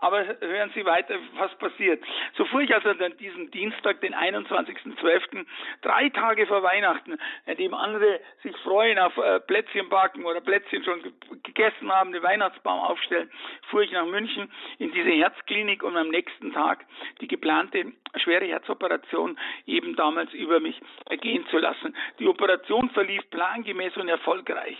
aber 0.00 0.24
hören 0.40 0.70
Sie 0.74 0.84
weiter, 0.84 1.16
was 1.36 1.54
passiert. 1.58 2.02
So 2.36 2.44
fuhr 2.46 2.62
ich 2.62 2.74
also 2.74 2.92
dann 2.94 3.16
diesen 3.18 3.50
Dienstag, 3.50 4.00
den 4.00 4.14
21.12., 4.14 5.44
drei 5.82 6.08
Tage 6.10 6.46
vor 6.46 6.62
Weihnachten, 6.62 7.18
in 7.46 7.56
dem 7.56 7.74
andere 7.74 8.20
sich 8.42 8.56
freuen 8.58 8.98
auf 8.98 9.16
äh, 9.16 9.40
Plätzchen 9.40 9.88
backen 9.88 10.24
oder 10.24 10.40
Plätzchen 10.40 10.84
schon 10.84 11.12
gegessen 11.42 11.90
haben, 11.90 12.12
den 12.12 12.22
Weihnachtsbaum 12.22 12.80
aufstellen, 12.80 13.30
fuhr 13.68 13.82
ich 13.82 13.92
nach 13.92 14.06
München 14.06 14.50
in 14.78 14.92
diese 14.92 15.10
Herzklinik, 15.10 15.82
um 15.82 15.96
am 15.96 16.08
nächsten 16.08 16.52
Tag 16.52 16.84
die 17.20 17.28
geplante 17.28 17.92
schwere 18.16 18.46
Herzoperation 18.46 19.38
eben 19.66 19.96
damals 19.96 20.32
über 20.32 20.60
mich 20.60 20.80
ergehen 21.08 21.46
zu 21.50 21.58
lassen. 21.58 21.94
Die 22.18 22.26
Operation 22.26 22.90
verlief 22.90 23.22
plangemäß 23.30 23.96
und 23.96 24.08
erfolgreich. 24.08 24.76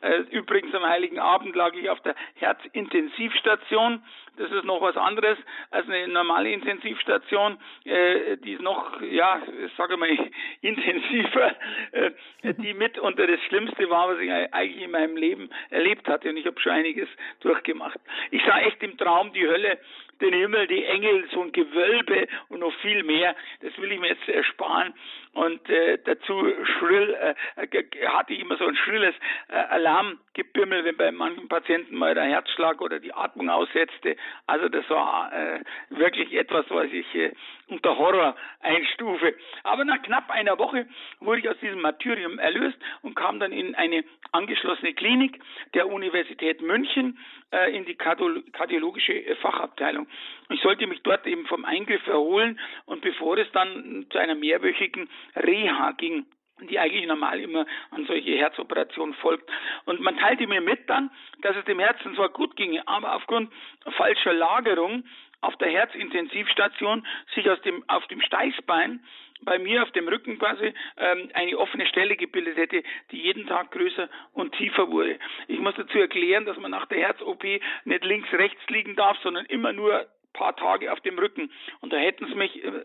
Äh, 0.00 0.20
übrigens 0.30 0.74
am 0.74 0.84
Heiligen 0.84 1.18
Abend 1.18 1.54
lag 1.54 1.74
ich 1.74 1.88
auf 1.88 2.00
der 2.00 2.14
Herzintensivstation. 2.34 4.02
Das 4.36 4.50
ist 4.50 4.64
noch 4.64 4.82
was 4.82 4.96
anderes 4.96 5.38
als 5.70 5.88
eine 5.88 6.08
normale 6.08 6.50
Intensivstation. 6.52 7.58
Äh, 7.84 8.36
die 8.38 8.52
ist 8.52 8.62
noch, 8.62 9.00
ja, 9.00 9.40
sage 9.76 9.96
mal, 9.96 10.08
intensiver. 10.60 11.54
Äh, 11.92 12.10
die 12.42 12.74
mit 12.74 12.98
unter 12.98 13.26
das 13.26 13.40
Schlimmste 13.48 13.88
war, 13.88 14.08
was 14.08 14.18
ich 14.18 14.30
eigentlich 14.30 14.82
in 14.82 14.90
meinem 14.90 15.16
Leben 15.16 15.50
erlebt 15.70 16.06
hatte. 16.08 16.28
Und 16.28 16.36
ich 16.36 16.46
habe 16.46 16.60
schon 16.60 16.72
einiges 16.72 17.08
durchgemacht. 17.40 17.98
Ich 18.30 18.44
sah 18.44 18.60
echt 18.60 18.82
im 18.82 18.96
Traum 18.98 19.32
die 19.32 19.46
Hölle 19.46 19.78
den 20.20 20.32
Himmel, 20.32 20.66
die 20.66 20.84
Engel, 20.84 21.28
so 21.32 21.42
ein 21.42 21.52
Gewölbe 21.52 22.26
und 22.48 22.60
noch 22.60 22.74
viel 22.80 23.02
mehr. 23.02 23.36
Das 23.60 23.76
will 23.78 23.92
ich 23.92 24.00
mir 24.00 24.08
jetzt 24.08 24.28
ersparen. 24.28 24.94
Und 25.36 25.68
äh, 25.68 25.98
dazu 26.02 26.50
schrill, 26.78 27.14
äh, 27.14 28.06
hatte 28.06 28.32
ich 28.32 28.40
immer 28.40 28.56
so 28.56 28.66
ein 28.66 28.74
schrilles 28.74 29.14
äh, 29.48 29.52
Alarmgebimmel, 29.52 30.86
wenn 30.86 30.96
bei 30.96 31.12
manchen 31.12 31.46
Patienten 31.46 31.94
mal 31.94 32.14
der 32.14 32.24
Herzschlag 32.24 32.80
oder 32.80 33.00
die 33.00 33.12
Atmung 33.12 33.50
aussetzte. 33.50 34.16
Also 34.46 34.70
das 34.70 34.88
war 34.88 35.30
äh, 35.34 35.60
wirklich 35.90 36.32
etwas, 36.32 36.64
was 36.70 36.86
ich 36.90 37.14
äh, 37.14 37.32
unter 37.68 37.98
Horror 37.98 38.34
einstufe. 38.62 39.34
Aber 39.62 39.84
nach 39.84 40.00
knapp 40.00 40.30
einer 40.30 40.58
Woche 40.58 40.86
wurde 41.20 41.40
ich 41.40 41.48
aus 41.50 41.58
diesem 41.60 41.82
Martyrium 41.82 42.38
erlöst 42.38 42.78
und 43.02 43.14
kam 43.14 43.38
dann 43.38 43.52
in 43.52 43.74
eine 43.74 44.04
angeschlossene 44.32 44.94
Klinik 44.94 45.38
der 45.74 45.86
Universität 45.86 46.62
München 46.62 47.18
äh, 47.50 47.76
in 47.76 47.84
die 47.84 47.96
kardiologische 47.96 49.36
Fachabteilung. 49.42 50.06
Ich 50.48 50.60
sollte 50.62 50.86
mich 50.86 51.02
dort 51.02 51.26
eben 51.26 51.46
vom 51.46 51.64
Eingriff 51.64 52.06
erholen 52.06 52.58
und 52.86 53.02
bevor 53.02 53.36
es 53.36 53.50
dann 53.52 54.06
zu 54.10 54.18
einer 54.18 54.34
mehrwöchigen 54.34 55.08
Reha 55.34 55.92
ging, 55.92 56.26
die 56.70 56.78
eigentlich 56.78 57.06
normal 57.06 57.40
immer 57.40 57.66
an 57.90 58.06
solche 58.06 58.36
Herzoperationen 58.36 59.14
folgt. 59.14 59.50
Und 59.84 60.00
man 60.00 60.16
teilte 60.16 60.46
mir 60.46 60.60
mit 60.60 60.88
dann, 60.88 61.10
dass 61.42 61.56
es 61.56 61.64
dem 61.64 61.78
Herzen 61.78 62.14
zwar 62.14 62.30
gut 62.30 62.56
ginge, 62.56 62.86
aber 62.86 63.14
aufgrund 63.14 63.52
falscher 63.96 64.32
Lagerung 64.32 65.04
auf 65.42 65.56
der 65.56 65.70
Herzintensivstation 65.70 67.06
sich 67.34 67.48
aus 67.50 67.60
dem, 67.62 67.84
auf 67.88 68.06
dem 68.06 68.20
Steißbein 68.22 69.00
bei 69.42 69.58
mir 69.58 69.82
auf 69.82 69.90
dem 69.92 70.08
Rücken 70.08 70.38
quasi 70.38 70.72
ähm, 70.96 71.30
eine 71.34 71.58
offene 71.58 71.86
Stelle 71.86 72.16
gebildet 72.16 72.56
hätte, 72.56 72.82
die 73.10 73.20
jeden 73.20 73.46
Tag 73.46 73.70
größer 73.70 74.08
und 74.32 74.54
tiefer 74.56 74.90
wurde. 74.90 75.18
Ich 75.46 75.58
muss 75.58 75.74
dazu 75.76 75.98
erklären, 75.98 76.46
dass 76.46 76.56
man 76.56 76.70
nach 76.70 76.86
der 76.86 77.00
Herz-OP 77.00 77.44
nicht 77.84 78.04
links, 78.04 78.32
rechts 78.32 78.66
liegen 78.68 78.96
darf, 78.96 79.18
sondern 79.22 79.44
immer 79.46 79.74
nur 79.74 80.06
paar 80.32 80.56
Tage 80.56 80.92
auf 80.92 81.00
dem 81.00 81.18
Rücken. 81.18 81.50
Und 81.80 81.92
da 81.92 81.96
hätten 81.96 82.26
sie 82.26 82.34
mich 82.34 82.64
äh, 82.64 82.84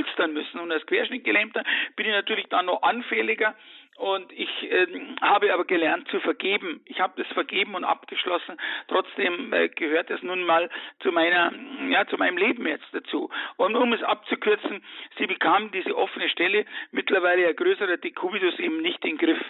polstern 0.00 0.32
müssen. 0.32 0.60
Und 0.60 0.72
als 0.72 0.86
Querschnittgelähmter 0.86 1.62
bin 1.96 2.06
ich 2.06 2.12
natürlich 2.12 2.46
dann 2.48 2.66
noch 2.66 2.82
anfälliger. 2.82 3.54
Und 3.96 4.32
ich 4.32 4.48
äh, 4.62 4.86
habe 5.20 5.52
aber 5.52 5.66
gelernt 5.66 6.08
zu 6.08 6.20
vergeben. 6.20 6.80
Ich 6.86 7.00
habe 7.00 7.22
das 7.22 7.30
vergeben 7.34 7.74
und 7.74 7.84
abgeschlossen. 7.84 8.56
Trotzdem 8.88 9.52
äh, 9.52 9.68
gehört 9.68 10.10
es 10.10 10.22
nun 10.22 10.44
mal 10.44 10.70
zu 11.00 11.12
meiner, 11.12 11.52
ja, 11.90 12.06
zu 12.06 12.16
meinem 12.16 12.38
Leben 12.38 12.66
jetzt 12.66 12.86
dazu. 12.92 13.28
Und 13.56 13.76
um 13.76 13.92
es 13.92 14.02
abzukürzen, 14.02 14.82
sie 15.18 15.26
bekam 15.26 15.70
diese 15.70 15.94
offene 15.96 16.30
Stelle, 16.30 16.64
mittlerweile 16.92 17.48
ein 17.48 17.56
größerer 17.56 17.98
Dekubitus 17.98 18.58
eben 18.58 18.80
nicht 18.80 19.04
in 19.04 19.18
den 19.18 19.18
Griff. 19.18 19.44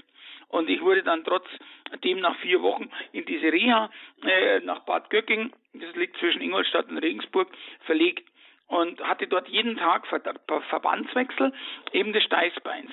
Und 0.48 0.68
ich 0.68 0.80
wurde 0.80 1.04
dann 1.04 1.22
trotzdem 1.22 2.18
nach 2.18 2.36
vier 2.40 2.60
Wochen 2.60 2.90
in 3.12 3.24
diese 3.26 3.52
Reha 3.52 3.88
äh, 4.24 4.58
nach 4.60 4.80
Bad 4.80 5.10
Göcking, 5.10 5.52
das 5.74 5.94
liegt 5.94 6.16
zwischen 6.16 6.42
Ingolstadt 6.42 6.88
und 6.88 6.98
Regensburg, 6.98 7.48
verlegt 7.86 8.29
und 8.70 9.02
hatte 9.02 9.26
dort 9.26 9.48
jeden 9.48 9.76
Tag 9.76 10.06
Ver 10.06 10.20
Verbandswechsel 10.68 11.52
eben 11.92 12.12
des 12.12 12.22
Steißbeins. 12.24 12.90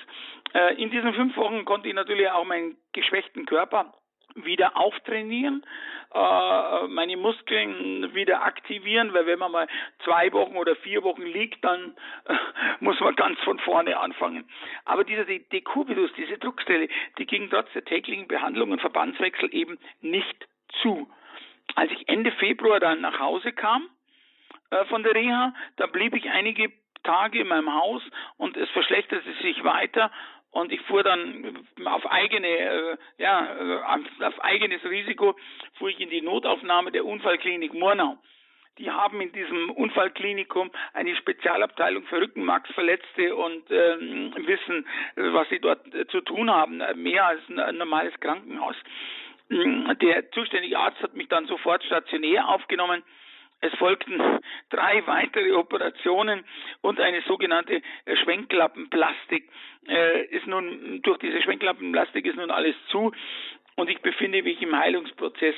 Äh, 0.53 0.81
in 0.81 0.89
diesen 0.89 1.13
fünf 1.13 1.37
Wochen 1.37 1.65
konnte 1.65 1.87
ich 1.87 1.93
natürlich 1.93 2.29
auch 2.29 2.45
meinen 2.45 2.77
geschwächten 2.93 3.45
Körper 3.45 3.93
wieder 4.35 4.75
auftrainieren, 4.75 5.63
äh, 6.13 6.87
meine 6.87 7.15
Muskeln 7.17 8.13
wieder 8.15 8.43
aktivieren, 8.43 9.13
weil 9.13 9.27
wenn 9.27 9.39
man 9.39 9.51
mal 9.51 9.67
zwei 10.03 10.31
Wochen 10.33 10.57
oder 10.57 10.75
vier 10.77 11.03
Wochen 11.03 11.23
liegt, 11.23 11.63
dann 11.63 11.95
äh, 12.25 12.33
muss 12.79 12.99
man 12.99 13.15
ganz 13.15 13.39
von 13.41 13.59
vorne 13.59 13.99
anfangen. 13.99 14.49
Aber 14.85 15.03
dieser 15.03 15.25
Dekubitus, 15.25 16.11
diese 16.17 16.39
Druckstelle, 16.39 16.87
die 17.19 17.27
ging 17.27 17.49
trotz 17.51 17.71
der 17.73 17.85
täglichen 17.85 18.27
Behandlung 18.27 18.71
und 18.71 18.81
Verbandswechsel 18.81 19.53
eben 19.53 19.77
nicht 20.01 20.47
zu. 20.81 21.07
Als 21.75 21.91
ich 21.91 22.09
Ende 22.09 22.31
Februar 22.31 22.79
dann 22.79 23.01
nach 23.01 23.19
Hause 23.19 23.51
kam 23.53 23.87
äh, 24.69 24.85
von 24.85 25.03
der 25.03 25.15
Reha, 25.15 25.53
da 25.77 25.87
blieb 25.87 26.15
ich 26.15 26.29
einige 26.29 26.71
Tage 27.03 27.39
in 27.39 27.47
meinem 27.47 27.73
Haus 27.73 28.01
und 28.37 28.57
es 28.57 28.69
verschlechterte 28.71 29.31
sich 29.41 29.63
weiter 29.63 30.11
und 30.51 30.71
ich 30.71 30.81
fuhr 30.81 31.03
dann 31.03 31.65
auf 31.85 32.09
eigene, 32.11 32.47
äh, 32.47 32.97
ja, 33.17 33.55
äh, 33.59 34.23
auf 34.25 34.43
eigenes 34.43 34.83
Risiko, 34.83 35.35
fuhr 35.77 35.89
ich 35.89 35.99
in 35.99 36.09
die 36.09 36.21
Notaufnahme 36.21 36.91
der 36.91 37.05
Unfallklinik 37.05 37.73
Murnau. 37.73 38.17
Die 38.77 38.91
haben 38.91 39.21
in 39.21 39.31
diesem 39.31 39.71
Unfallklinikum 39.71 40.69
eine 40.93 41.15
Spezialabteilung 41.15 42.03
für 42.03 42.21
Rückenmarksverletzte 42.21 43.35
und 43.35 43.71
ähm, 43.71 44.33
wissen, 44.37 44.85
was 45.15 45.49
sie 45.49 45.59
dort 45.59 45.93
äh, 45.95 46.05
zu 46.07 46.21
tun 46.21 46.51
haben, 46.51 46.81
mehr 46.95 47.25
als 47.25 47.41
ein 47.49 47.77
normales 47.77 48.13
Krankenhaus. 48.19 48.75
Der 49.49 50.29
zuständige 50.31 50.77
Arzt 50.77 51.01
hat 51.01 51.15
mich 51.15 51.29
dann 51.29 51.47
sofort 51.47 51.83
stationär 51.85 52.49
aufgenommen 52.49 53.01
es 53.61 53.73
folgten 53.75 54.21
drei 54.69 55.05
weitere 55.07 55.53
Operationen 55.53 56.45
und 56.81 56.99
eine 56.99 57.21
sogenannte 57.23 57.81
Schwenklappenplastik. 58.23 59.49
Äh, 59.87 60.25
ist 60.25 60.47
nun 60.47 61.01
durch 61.01 61.17
diese 61.19 61.41
Schwenklappenplastik 61.41 62.25
ist 62.25 62.35
nun 62.35 62.51
alles 62.51 62.75
zu 62.89 63.11
und 63.75 63.89
ich 63.89 64.01
befinde 64.01 64.43
mich 64.43 64.61
im 64.61 64.77
Heilungsprozess. 64.77 65.55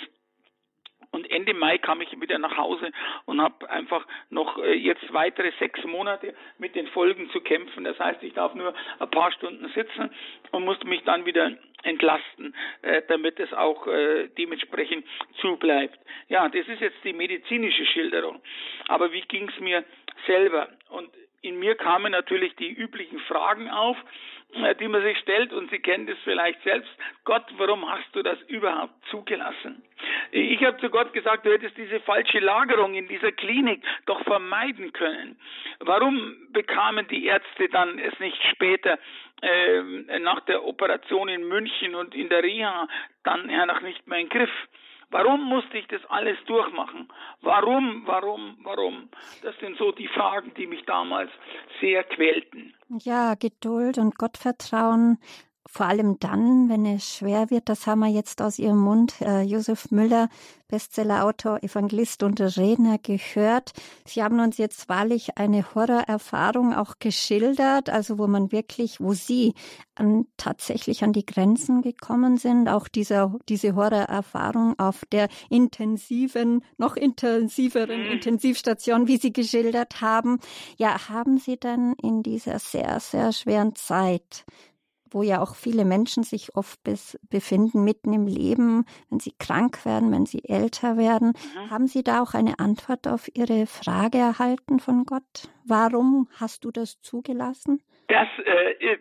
Und 1.11 1.29
Ende 1.31 1.55
Mai 1.55 1.79
kam 1.79 2.01
ich 2.01 2.21
wieder 2.21 2.37
nach 2.37 2.55
Hause 2.57 2.91
und 3.25 3.41
habe 3.41 3.67
einfach 3.69 4.05
noch 4.29 4.59
äh, 4.59 4.73
jetzt 4.73 5.11
weitere 5.11 5.51
sechs 5.57 5.83
Monate 5.83 6.35
mit 6.59 6.75
den 6.75 6.87
Folgen 6.87 7.29
zu 7.31 7.41
kämpfen. 7.41 7.83
Das 7.83 7.97
heißt, 7.97 8.21
ich 8.21 8.33
darf 8.33 8.53
nur 8.53 8.75
ein 8.99 9.09
paar 9.09 9.31
Stunden 9.31 9.67
sitzen 9.69 10.11
und 10.51 10.65
musste 10.65 10.87
mich 10.87 11.03
dann 11.05 11.25
wieder 11.25 11.57
entlasten, 11.83 12.55
äh, 12.81 13.01
damit 13.07 13.39
es 13.39 13.53
auch 13.53 13.87
äh, 13.87 14.27
dementsprechend 14.37 15.05
zubleibt. 15.39 15.99
Ja, 16.27 16.47
das 16.49 16.67
ist 16.67 16.81
jetzt 16.81 17.03
die 17.03 17.13
medizinische 17.13 17.85
Schilderung. 17.85 18.41
Aber 18.87 19.11
wie 19.11 19.21
ging 19.21 19.49
es 19.49 19.59
mir 19.59 19.83
selber? 20.25 20.69
Und 20.89 21.09
in 21.41 21.59
mir 21.59 21.75
kamen 21.75 22.11
natürlich 22.11 22.55
die 22.55 22.71
üblichen 22.71 23.19
Fragen 23.19 23.69
auf, 23.69 23.97
äh, 24.53 24.75
die 24.75 24.87
man 24.87 25.03
sich 25.03 25.17
stellt 25.19 25.53
und 25.53 25.69
Sie 25.69 25.79
kennen 25.79 26.07
das 26.07 26.17
vielleicht 26.23 26.61
selbst. 26.63 26.89
Gott, 27.23 27.45
warum 27.57 27.89
hast 27.89 28.13
du 28.13 28.23
das 28.23 28.41
überhaupt 28.47 28.93
zugelassen? 29.09 29.83
Ich 30.31 30.63
habe 30.63 30.77
zu 30.79 30.89
Gott 30.89 31.13
gesagt, 31.13 31.45
du 31.45 31.51
hättest 31.51 31.77
diese 31.77 31.99
falsche 31.99 32.39
Lagerung 32.39 32.93
in 32.95 33.07
dieser 33.07 33.31
Klinik 33.31 33.83
doch 34.05 34.23
vermeiden 34.23 34.91
können. 34.93 35.39
Warum 35.79 36.35
bekamen 36.51 37.07
die 37.07 37.25
Ärzte 37.25 37.69
dann 37.69 37.99
es 37.99 38.19
nicht 38.19 38.41
später 38.51 38.97
äh, 39.41 40.19
nach 40.19 40.41
der 40.41 40.65
Operation 40.65 41.29
in 41.29 41.47
München 41.47 41.95
und 41.95 42.15
in 42.15 42.29
der 42.29 42.43
Reha 42.43 42.87
dann 43.23 43.49
ja 43.49 43.65
noch 43.65 43.81
nicht 43.81 44.07
mehr 44.07 44.19
in 44.19 44.29
Griff? 44.29 44.51
Warum 45.11 45.43
musste 45.43 45.77
ich 45.77 45.87
das 45.87 46.01
alles 46.09 46.37
durchmachen? 46.45 47.11
Warum, 47.41 48.03
warum, 48.05 48.57
warum? 48.63 49.09
Das 49.41 49.57
sind 49.59 49.77
so 49.77 49.91
die 49.91 50.07
Fragen, 50.07 50.53
die 50.55 50.67
mich 50.67 50.85
damals 50.85 51.31
sehr 51.81 52.03
quälten. 52.03 52.75
Ja, 52.89 53.33
Geduld 53.33 53.97
und 53.97 54.17
Gottvertrauen 54.17 55.17
vor 55.71 55.85
allem 55.85 56.19
dann, 56.19 56.67
wenn 56.67 56.85
es 56.87 57.07
schwer 57.07 57.51
wird, 57.51 57.69
das 57.69 57.85
haben 57.85 57.99
wir 57.99 58.07
jetzt 58.07 58.41
aus 58.41 58.57
Ihrem 58.57 58.79
Mund, 58.79 59.21
äh, 59.21 59.41
Josef 59.41 59.91
Müller, 59.91 60.27
Bestsellerautor, 60.67 61.63
Evangelist 61.63 62.23
und 62.23 62.41
Redner, 62.41 62.97
gehört. 62.97 63.73
Sie 64.03 64.23
haben 64.23 64.39
uns 64.39 64.57
jetzt 64.57 64.89
wahrlich 64.89 65.37
eine 65.37 65.75
Horrorerfahrung 65.75 66.73
auch 66.73 66.95
geschildert, 66.99 67.89
also 67.89 68.17
wo 68.17 68.25
man 68.25 68.51
wirklich, 68.51 68.99
wo 68.99 69.13
Sie 69.13 69.53
an, 69.93 70.25
tatsächlich 70.37 71.03
an 71.03 71.13
die 71.13 71.25
Grenzen 71.25 71.83
gekommen 71.83 72.37
sind, 72.37 72.67
auch 72.67 72.87
dieser, 72.87 73.35
diese 73.47 73.75
Horrorerfahrung 73.75 74.77
auf 74.79 75.05
der 75.11 75.27
intensiven, 75.49 76.63
noch 76.77 76.95
intensiveren 76.95 78.05
mhm. 78.05 78.11
Intensivstation, 78.13 79.07
wie 79.07 79.17
Sie 79.17 79.33
geschildert 79.33 80.01
haben. 80.01 80.39
Ja, 80.77 81.09
haben 81.09 81.37
Sie 81.37 81.59
dann 81.59 81.93
in 82.01 82.23
dieser 82.23 82.57
sehr, 82.57 82.99
sehr 82.99 83.33
schweren 83.33 83.75
Zeit 83.75 84.45
wo 85.11 85.23
ja 85.23 85.41
auch 85.41 85.55
viele 85.55 85.85
Menschen 85.85 86.23
sich 86.23 86.55
oft 86.55 86.79
befinden, 87.29 87.83
mitten 87.83 88.13
im 88.13 88.27
Leben, 88.27 88.85
wenn 89.09 89.19
sie 89.19 89.33
krank 89.39 89.85
werden, 89.85 90.11
wenn 90.11 90.25
sie 90.25 90.43
älter 90.47 90.97
werden. 90.97 91.33
Mhm. 91.33 91.69
Haben 91.69 91.87
Sie 91.87 92.03
da 92.03 92.21
auch 92.21 92.33
eine 92.33 92.59
Antwort 92.59 93.07
auf 93.07 93.29
Ihre 93.33 93.67
Frage 93.67 94.17
erhalten 94.17 94.79
von 94.79 95.03
Gott? 95.05 95.49
Warum 95.65 96.27
hast 96.39 96.65
du 96.65 96.71
das 96.71 97.01
zugelassen? 97.01 97.81
Das, 98.09 98.27
äh, 98.43 98.71
äh, 98.79 98.97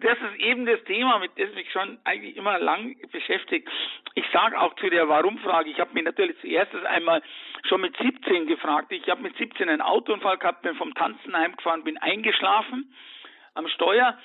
das 0.00 0.16
ist 0.18 0.40
eben 0.40 0.64
das 0.64 0.82
Thema, 0.84 1.18
mit 1.18 1.36
dem 1.36 1.52
mich 1.54 1.70
schon 1.70 1.98
eigentlich 2.04 2.36
immer 2.36 2.58
lang 2.58 2.96
beschäftigt. 3.12 3.68
Ich 4.14 4.24
sage 4.32 4.58
auch 4.58 4.74
zu 4.76 4.88
der 4.88 5.06
Warum-Frage, 5.06 5.68
ich 5.68 5.78
habe 5.78 5.92
mich 5.92 6.04
natürlich 6.04 6.40
zuerst 6.40 6.74
einmal 6.74 7.22
schon 7.68 7.82
mit 7.82 7.94
17 7.98 8.46
gefragt. 8.46 8.90
Ich 8.90 9.06
habe 9.10 9.20
mit 9.20 9.36
17 9.36 9.68
einen 9.68 9.82
Autounfall 9.82 10.38
gehabt, 10.38 10.62
bin 10.62 10.74
vom 10.76 10.94
Tanzen 10.94 11.36
heimgefahren, 11.36 11.84
bin 11.84 11.98
eingeschlafen 11.98 12.94
am 13.54 13.68
Steuer 13.68 14.18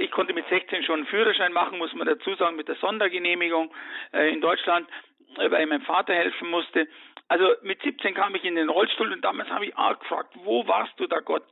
ich 0.00 0.10
konnte 0.10 0.32
mit 0.32 0.48
16 0.48 0.84
schon 0.84 1.00
einen 1.00 1.06
Führerschein 1.06 1.52
machen, 1.52 1.78
muss 1.78 1.92
man 1.94 2.06
dazu 2.06 2.34
sagen, 2.34 2.56
mit 2.56 2.68
der 2.68 2.76
Sondergenehmigung 2.76 3.72
äh, 4.12 4.32
in 4.32 4.40
Deutschland, 4.40 4.88
äh, 5.36 5.50
weil 5.50 5.66
meinem 5.66 5.82
Vater 5.82 6.14
helfen 6.14 6.50
musste. 6.50 6.88
Also 7.28 7.54
mit 7.62 7.82
17 7.82 8.14
kam 8.14 8.34
ich 8.34 8.44
in 8.44 8.54
den 8.54 8.68
Rollstuhl 8.68 9.12
und 9.12 9.24
damals 9.24 9.50
habe 9.50 9.66
ich 9.66 9.76
auch 9.76 9.98
gefragt, 9.98 10.32
wo 10.44 10.66
warst 10.66 10.98
du 10.98 11.06
da 11.06 11.20
Gott? 11.20 11.42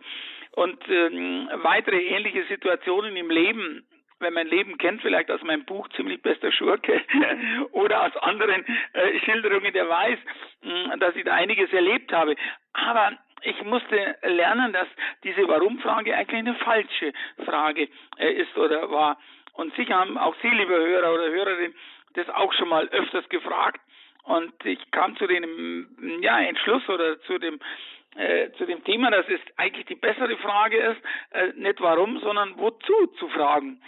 Und 0.52 0.78
ähm, 0.88 1.50
weitere 1.62 2.00
ähnliche 2.00 2.45
Situationen 2.45 3.16
im 3.16 3.28
Leben, 3.28 3.85
wer 4.21 4.31
mein 4.31 4.47
Leben 4.47 4.78
kennt, 4.78 5.02
vielleicht 5.02 5.31
aus 5.31 5.43
meinem 5.43 5.64
Buch 5.64 5.88
Ziemlich 5.97 6.23
bester 6.23 6.52
Schurke 6.52 7.02
oder 7.73 8.07
aus 8.07 8.16
anderen 8.19 8.64
äh, 8.93 9.19
Schilderungen, 9.25 9.73
der 9.73 9.88
weiß, 9.88 10.19
mh, 10.62 10.97
dass 10.99 11.16
ich 11.16 11.25
da 11.25 11.35
einiges 11.35 11.73
erlebt 11.73 12.12
habe. 12.12 12.37
Aber 12.73 13.19
ich 13.44 13.62
musste 13.62 14.16
lernen, 14.22 14.72
dass 14.72 14.88
diese 15.22 15.46
Warum-Frage 15.46 16.14
eigentlich 16.16 16.38
eine 16.38 16.54
falsche 16.56 17.12
Frage 17.44 17.88
äh, 18.18 18.32
ist 18.32 18.56
oder 18.56 18.90
war. 18.90 19.18
Und 19.54 19.74
sicher 19.76 19.98
haben 19.98 20.18
auch 20.18 20.34
Sie, 20.42 20.48
liebe 20.48 20.74
Hörer 20.74 21.14
oder 21.14 21.30
Hörerin, 21.30 21.74
das 22.14 22.28
auch 22.30 22.52
schon 22.54 22.68
mal 22.68 22.88
öfters 22.88 23.28
gefragt. 23.28 23.80
Und 24.24 24.52
ich 24.64 24.90
kam 24.90 25.16
zu 25.16 25.26
dem 25.26 26.20
ja, 26.22 26.40
Entschluss 26.40 26.88
oder 26.88 27.20
zu 27.22 27.38
dem 27.38 27.60
äh, 28.16 28.52
zu 28.52 28.64
dem 28.64 28.82
Thema, 28.84 29.10
dass 29.10 29.28
es 29.28 29.40
eigentlich 29.56 29.86
die 29.86 29.96
bessere 29.96 30.36
Frage 30.36 30.76
ist, 30.78 31.00
äh, 31.32 31.52
nicht 31.56 31.80
warum, 31.80 32.20
sondern 32.20 32.56
wozu 32.58 33.06
zu 33.18 33.28
fragen. 33.28 33.80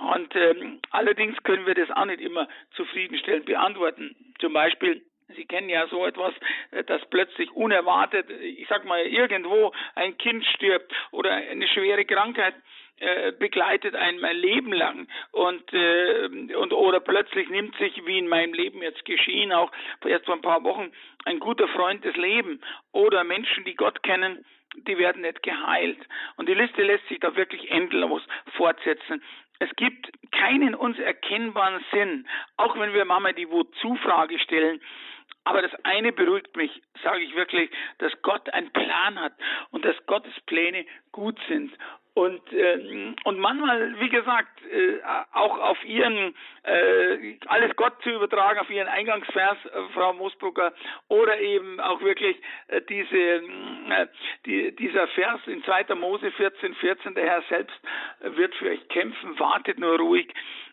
Und 0.00 0.34
ähm, 0.34 0.80
allerdings 0.90 1.40
können 1.44 1.66
wir 1.66 1.74
das 1.74 1.90
auch 1.92 2.06
nicht 2.06 2.20
immer 2.20 2.48
zufriedenstellend 2.72 3.46
beantworten. 3.46 4.16
Zum 4.40 4.52
Beispiel, 4.52 5.02
Sie 5.36 5.44
kennen 5.44 5.68
ja 5.68 5.86
so 5.88 6.06
etwas, 6.06 6.34
äh, 6.70 6.84
dass 6.84 7.04
plötzlich 7.10 7.50
unerwartet, 7.52 8.30
ich 8.30 8.66
sag 8.68 8.84
mal, 8.84 9.00
irgendwo 9.04 9.72
ein 9.94 10.16
Kind 10.18 10.44
stirbt 10.46 10.92
oder 11.10 11.32
eine 11.32 11.68
schwere 11.68 12.04
Krankheit 12.04 12.54
äh, 12.98 13.32
begleitet 13.32 13.94
einen 13.94 14.20
mein 14.20 14.36
Leben 14.36 14.72
lang. 14.72 15.08
Und 15.32 15.72
äh, 15.72 16.54
und 16.54 16.72
oder 16.72 17.00
plötzlich 17.00 17.48
nimmt 17.48 17.76
sich 17.76 18.04
wie 18.06 18.18
in 18.18 18.28
meinem 18.28 18.52
Leben 18.52 18.82
jetzt 18.82 19.04
geschehen 19.04 19.52
auch 19.52 19.72
erst 20.04 20.26
vor 20.26 20.34
ein 20.34 20.42
paar 20.42 20.64
Wochen 20.64 20.92
ein 21.24 21.40
guter 21.40 21.68
Freund 21.68 22.04
des 22.04 22.16
Leben. 22.16 22.60
Oder 22.92 23.24
Menschen 23.24 23.64
die 23.64 23.74
Gott 23.74 24.02
kennen 24.02 24.44
die 24.74 24.98
werden 24.98 25.22
nicht 25.22 25.42
geheilt. 25.42 25.98
Und 26.36 26.48
die 26.48 26.54
Liste 26.54 26.82
lässt 26.82 27.06
sich 27.08 27.20
da 27.20 27.34
wirklich 27.36 27.70
endlos 27.70 28.22
fortsetzen. 28.56 29.22
Es 29.58 29.70
gibt 29.76 30.10
keinen 30.32 30.74
uns 30.74 30.98
erkennbaren 30.98 31.84
Sinn. 31.92 32.26
Auch 32.56 32.78
wenn 32.78 32.94
wir 32.94 33.04
manchmal 33.04 33.34
die 33.34 33.50
Wozu-Frage 33.50 34.38
stellen 34.38 34.80
aber 35.50 35.62
das 35.62 35.72
eine 35.82 36.12
beruhigt 36.12 36.56
mich, 36.56 36.70
sage 37.02 37.24
ich 37.24 37.34
wirklich, 37.34 37.70
dass 37.98 38.12
Gott 38.22 38.48
einen 38.50 38.70
Plan 38.70 39.20
hat 39.20 39.32
und 39.72 39.84
dass 39.84 39.96
Gottes 40.06 40.32
Pläne 40.46 40.86
gut 41.10 41.36
sind. 41.48 41.72
Und, 42.14 42.52
äh, 42.52 43.14
und 43.24 43.38
manchmal, 43.38 43.98
wie 44.00 44.08
gesagt, 44.08 44.50
äh, 44.70 44.98
auch 45.32 45.58
auf 45.58 45.84
ihren, 45.84 46.34
äh, 46.64 47.36
alles 47.46 47.74
Gott 47.76 47.94
zu 48.02 48.10
übertragen, 48.10 48.58
auf 48.58 48.68
ihren 48.68 48.88
Eingangsvers, 48.88 49.58
äh, 49.66 49.82
Frau 49.94 50.12
Moosbrucker, 50.14 50.72
oder 51.08 51.38
eben 51.38 51.78
auch 51.78 52.00
wirklich 52.00 52.36
äh, 52.66 52.80
diese, 52.82 53.16
äh, 53.16 54.06
die, 54.44 54.74
dieser 54.74 55.06
Vers 55.08 55.40
in 55.46 55.62
2. 55.62 55.94
Mose 55.94 56.32
14, 56.32 56.74
14, 56.74 57.14
der 57.14 57.26
Herr 57.26 57.42
selbst 57.48 57.78
wird 58.20 58.54
für 58.56 58.70
euch 58.70 58.88
kämpfen, 58.88 59.38
wartet 59.38 59.78
nur 59.78 59.96
ruhig. 59.98 60.28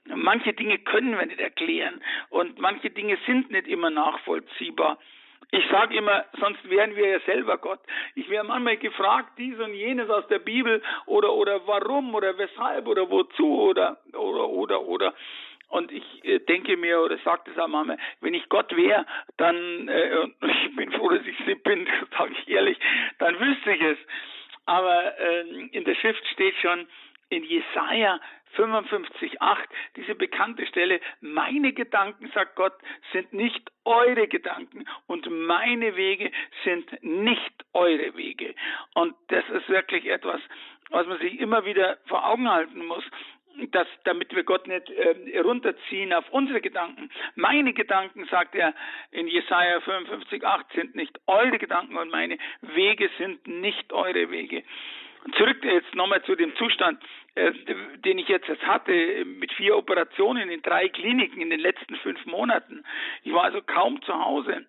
Manche 0.05 0.53
Dinge 0.53 0.79
können 0.79 1.17
wir 1.17 1.25
nicht 1.25 1.39
erklären 1.39 2.01
und 2.29 2.59
manche 2.59 2.89
Dinge 2.89 3.17
sind 3.25 3.51
nicht 3.51 3.67
immer 3.67 3.89
nachvollziehbar. 3.89 4.97
Ich 5.51 5.65
sage 5.71 5.95
immer, 5.95 6.25
sonst 6.39 6.69
wären 6.69 6.95
wir 6.95 7.07
ja 7.07 7.19
selber 7.21 7.57
Gott. 7.57 7.79
Ich 8.15 8.29
wäre 8.29 8.43
manchmal 8.43 8.77
gefragt, 8.77 9.31
dies 9.37 9.57
und 9.59 9.73
jenes 9.73 10.09
aus 10.09 10.27
der 10.27 10.39
Bibel 10.39 10.81
oder 11.05 11.31
oder 11.33 11.65
warum 11.65 12.13
oder 12.15 12.37
weshalb 12.37 12.85
oder 12.87 13.09
wozu 13.09 13.61
oder 13.61 13.97
oder 14.13 14.49
oder 14.49 14.81
oder. 14.81 15.13
Und 15.69 15.91
ich 15.91 16.25
äh, 16.25 16.39
denke 16.39 16.75
mir 16.75 16.99
oder 16.99 17.17
sage 17.19 17.43
das 17.45 17.57
auch 17.57 17.67
manchmal, 17.67 17.97
wenn 18.19 18.33
ich 18.33 18.47
Gott 18.49 18.75
wäre, 18.75 19.05
dann 19.37 19.87
äh, 19.87 20.27
ich 20.65 20.75
bin 20.75 20.91
froh, 20.91 21.09
dass 21.09 21.25
ich 21.25 21.39
nicht 21.45 21.63
bin, 21.63 21.87
sage 22.17 22.33
ich 22.33 22.47
ehrlich, 22.49 22.77
dann 23.19 23.39
wüsste 23.39 23.71
ich 23.71 23.81
es. 23.81 23.97
Aber 24.65 25.17
äh, 25.17 25.41
in 25.71 25.85
der 25.85 25.95
Schrift 25.95 26.25
steht 26.27 26.55
schon 26.57 26.87
in 27.29 27.43
Jesaja 27.43 28.19
55,8, 28.55 29.57
diese 29.95 30.15
bekannte 30.15 30.65
Stelle, 30.65 30.99
meine 31.21 31.73
Gedanken, 31.73 32.31
sagt 32.33 32.55
Gott, 32.55 32.73
sind 33.11 33.33
nicht 33.33 33.71
eure 33.85 34.27
Gedanken 34.27 34.85
und 35.07 35.29
meine 35.29 35.95
Wege 35.95 36.31
sind 36.63 37.03
nicht 37.03 37.65
eure 37.73 38.15
Wege. 38.15 38.55
Und 38.95 39.15
das 39.27 39.47
ist 39.49 39.69
wirklich 39.69 40.05
etwas, 40.07 40.41
was 40.89 41.05
man 41.07 41.19
sich 41.19 41.39
immer 41.39 41.65
wieder 41.65 41.97
vor 42.07 42.25
Augen 42.25 42.49
halten 42.49 42.85
muss. 42.85 43.03
dass, 43.71 43.87
damit 44.03 44.35
wir 44.35 44.43
Gott 44.43 44.67
nicht 44.67 44.87
äh, 44.91 45.39
runterziehen 45.39 46.13
auf 46.13 46.29
unsere 46.29 46.61
Gedanken. 46.61 47.09
Meine 47.33 47.73
Gedanken, 47.73 48.27
sagt 48.29 48.53
er 48.53 48.75
in 49.09 49.27
Jesaja 49.27 49.79
55,8, 49.79 50.75
sind 50.75 50.95
nicht 50.95 51.19
eure 51.25 51.57
Gedanken 51.57 51.97
und 51.97 52.11
meine 52.11 52.37
Wege 52.61 53.09
sind 53.17 53.47
nicht 53.47 53.91
eure 53.93 54.29
Wege 54.29 54.63
zurück 55.33 55.63
jetzt 55.63 55.95
nochmal 55.95 56.23
zu 56.23 56.35
dem 56.35 56.55
Zustand, 56.55 57.01
äh, 57.35 57.51
den 58.05 58.19
ich 58.19 58.27
jetzt 58.27 58.47
hatte, 58.63 59.25
mit 59.25 59.51
vier 59.53 59.77
Operationen 59.77 60.49
in 60.49 60.61
drei 60.61 60.89
Kliniken 60.89 61.41
in 61.41 61.49
den 61.49 61.59
letzten 61.59 61.95
fünf 61.97 62.25
Monaten. 62.25 62.83
Ich 63.23 63.33
war 63.33 63.43
also 63.43 63.61
kaum 63.61 64.01
zu 64.01 64.13
Hause. 64.13 64.65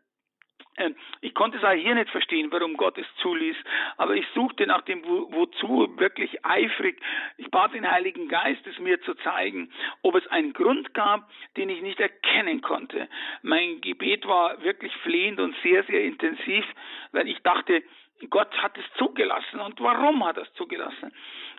Ähm, 0.79 0.95
ich 1.21 1.35
konnte 1.35 1.59
es 1.59 1.65
auch 1.65 1.73
hier 1.73 1.95
nicht 1.95 2.11
verstehen, 2.11 2.51
warum 2.51 2.77
Gott 2.77 2.97
es 2.99 3.07
zuließ, 3.21 3.57
aber 3.97 4.15
ich 4.15 4.27
suchte 4.35 4.67
nach 4.67 4.83
dem 4.83 5.05
Wo 5.05 5.33
Wozu 5.33 5.93
wirklich 5.99 6.45
eifrig. 6.45 7.01
Ich 7.37 7.51
bat 7.51 7.75
den 7.75 7.91
Heiligen 7.91 8.29
Geist, 8.29 8.67
es 8.67 8.79
mir 8.79 9.01
zu 9.03 9.15
zeigen, 9.15 9.73
ob 10.03 10.15
es 10.15 10.27
einen 10.29 10.53
Grund 10.53 10.95
gab, 10.95 11.29
den 11.57 11.69
ich 11.69 11.83
nicht 11.83 12.01
erkennen 12.01 12.61
konnte. 12.63 13.09
Mein 13.43 13.81
Gebet 13.81 14.27
war 14.27 14.63
wirklich 14.63 14.95
flehend 14.99 15.41
und 15.41 15.55
sehr, 15.63 15.83
sehr 15.85 16.05
intensiv, 16.05 16.65
weil 17.13 17.29
ich 17.29 17.41
dachte, 17.43 17.83
Gott 18.31 18.53
hat 18.63 18.77
es 18.77 18.85
zugelassen 18.97 19.61
und 19.61 19.81
warum 19.81 20.25
hat 20.25 20.37
er 20.37 20.43
es 20.43 20.53
zugelassen? 20.55 21.13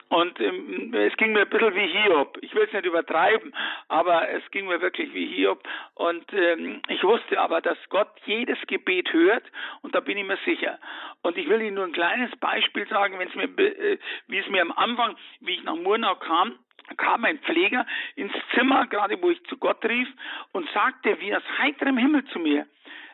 Und 0.10 0.40
ähm, 0.40 0.92
es 0.94 1.16
ging 1.18 1.34
mir 1.34 1.42
ein 1.42 1.50
bisschen 1.50 1.76
wie 1.76 1.88
Hiob. 1.88 2.40
Ich 2.42 2.54
will 2.56 2.64
es 2.64 2.74
nicht 2.74 2.86
übertreiben, 2.86 3.54
aber 3.90 4.28
es 4.30 4.44
ging 4.50 4.68
mir 4.68 4.82
wirklich 4.82 5.14
wie 5.14 5.28
Hiob. 5.28 5.62
Und 5.94 6.26
ähm, 6.34 6.82
ich 6.88 7.04
wusste 7.04 7.40
aber, 7.40 7.62
dass 7.62 7.78
Gott 7.90 8.10
jedes 8.26 8.58
Gebet 8.66 9.14
hört 9.14 9.44
und 9.82 9.94
da 9.94 10.00
bin 10.00 10.18
ich 10.18 10.26
mir 10.26 10.40
sicher. 10.46 10.80
Und 11.22 11.38
ich 11.38 11.48
will 11.48 11.62
Ihnen 11.62 11.76
nur 11.76 11.86
ein 11.86 11.92
kleines 11.92 12.36
Beispiel 12.38 12.88
sagen, 12.88 13.20
wenn 13.20 13.30
es 13.30 13.36
mir, 13.36 13.44
äh, 13.60 14.00
wie 14.28 14.40
es 14.40 14.50
mir 14.50 14.64
am 14.64 14.72
Anfang, 14.72 15.16
wie 15.42 15.54
ich 15.54 15.64
nach 15.64 15.76
Murnau 15.76 16.16
kam, 16.16 16.58
kam 16.98 17.24
ein 17.24 17.38
Pfleger 17.40 17.86
ins 18.16 18.34
Zimmer, 18.56 18.88
gerade 18.88 19.22
wo 19.22 19.30
ich 19.30 19.44
zu 19.46 19.58
Gott 19.58 19.84
rief, 19.86 20.08
und 20.54 20.68
sagte 20.72 21.20
wie 21.20 21.36
aus 21.36 21.44
heiterem 21.60 21.98
Himmel 21.98 22.26
zu 22.26 22.40
mir, 22.40 22.66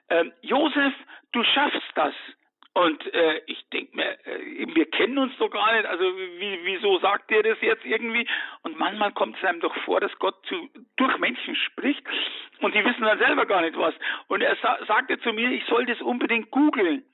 äh, 0.08 0.26
Josef, 0.42 0.94
du 1.34 1.44
schaffst 1.44 1.92
das. 1.96 2.14
Und 2.76 3.14
äh, 3.14 3.42
ich 3.46 3.70
denke 3.70 3.96
mir, 3.96 4.18
äh, 4.26 4.68
wir 4.76 4.86
kennen 4.92 5.18
uns 5.18 5.32
doch 5.38 5.50
gar 5.50 5.74
nicht, 5.74 5.86
also 5.86 6.04
wie, 6.04 6.60
wieso 6.66 7.00
sagt 7.00 7.32
ihr 7.32 7.42
das 7.42 7.58
jetzt 7.62 7.86
irgendwie? 7.86 8.28
Und 8.64 8.78
manchmal 8.78 9.14
kommt 9.14 9.38
es 9.38 9.46
einem 9.46 9.62
doch 9.62 9.74
vor, 9.86 10.02
dass 10.02 10.12
Gott 10.20 10.36
zu, 10.48 10.70
durch 10.98 11.18
Menschen 11.18 11.56
spricht 11.56 12.04
und 12.60 12.76
die 12.76 12.84
wissen 12.84 13.04
dann 13.04 13.18
selber 13.18 13.46
gar 13.46 13.62
nicht 13.62 13.78
was. 13.78 13.94
Und 14.28 14.42
er 14.42 14.58
sa 14.58 14.78
sagte 14.88 15.18
zu 15.20 15.32
mir, 15.32 15.52
ich 15.52 15.64
soll 15.68 15.86
das 15.86 16.02
unbedingt 16.02 16.52
googeln. 16.52 17.06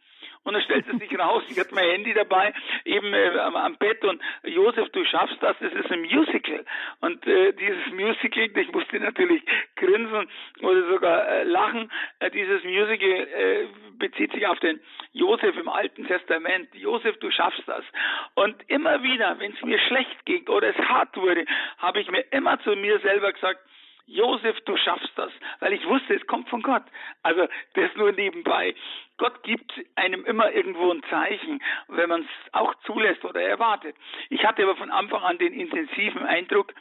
Und 0.43 0.53
dann 0.53 0.63
stellte 0.63 0.97
sich 0.97 1.19
raus, 1.19 1.43
ich 1.49 1.59
hatte 1.59 1.75
mein 1.75 1.89
Handy 1.89 2.13
dabei, 2.13 2.53
eben 2.83 3.13
äh, 3.13 3.37
am, 3.39 3.55
am, 3.55 3.77
Bett 3.77 4.03
und 4.03 4.19
Josef, 4.43 4.89
du 4.89 5.05
schaffst 5.05 5.37
das, 5.41 5.55
das 5.59 5.71
ist 5.71 5.91
ein 5.91 6.01
Musical. 6.01 6.65
Und 6.99 7.25
äh, 7.27 7.53
dieses 7.53 7.93
Musical, 7.93 8.49
ich 8.55 8.71
musste 8.71 8.99
natürlich 8.99 9.43
grinsen 9.75 10.27
oder 10.61 10.87
sogar 10.89 11.27
äh, 11.27 11.43
lachen, 11.43 11.91
äh, 12.19 12.31
dieses 12.31 12.63
Musical 12.63 13.09
äh, 13.09 13.67
bezieht 13.99 14.31
sich 14.31 14.47
auf 14.47 14.59
den 14.59 14.79
Josef 15.13 15.55
im 15.57 15.69
Alten 15.69 16.07
Testament. 16.07 16.73
Josef, 16.73 17.17
du 17.19 17.29
schaffst 17.29 17.63
das. 17.67 17.85
Und 18.33 18.55
immer 18.67 19.03
wieder, 19.03 19.37
wenn 19.39 19.53
es 19.53 19.61
mir 19.61 19.79
schlecht 19.79 20.25
ging 20.25 20.47
oder 20.47 20.69
es 20.69 20.77
hart 20.77 21.15
wurde, 21.17 21.45
habe 21.77 22.01
ich 22.01 22.09
mir 22.09 22.21
immer 22.31 22.59
zu 22.61 22.75
mir 22.75 22.99
selber 22.99 23.31
gesagt, 23.31 23.59
Josef, 24.11 24.59
du 24.61 24.75
schaffst 24.75 25.11
das, 25.15 25.31
weil 25.59 25.73
ich 25.73 25.85
wusste, 25.87 26.13
es 26.15 26.27
kommt 26.27 26.49
von 26.49 26.61
Gott. 26.61 26.83
Also 27.23 27.47
das 27.73 27.95
nur 27.95 28.11
nebenbei. 28.11 28.75
Gott 29.17 29.43
gibt 29.43 29.71
einem 29.95 30.25
immer 30.25 30.51
irgendwo 30.51 30.91
ein 30.91 31.03
Zeichen, 31.09 31.61
wenn 31.87 32.09
man 32.09 32.21
es 32.21 32.53
auch 32.53 32.73
zulässt 32.85 33.23
oder 33.23 33.41
erwartet. 33.41 33.95
Ich 34.29 34.43
hatte 34.43 34.63
aber 34.63 34.75
von 34.75 34.91
Anfang 34.91 35.23
an 35.23 35.37
den 35.37 35.53
intensiven 35.53 36.25
Eindruck 36.25 36.73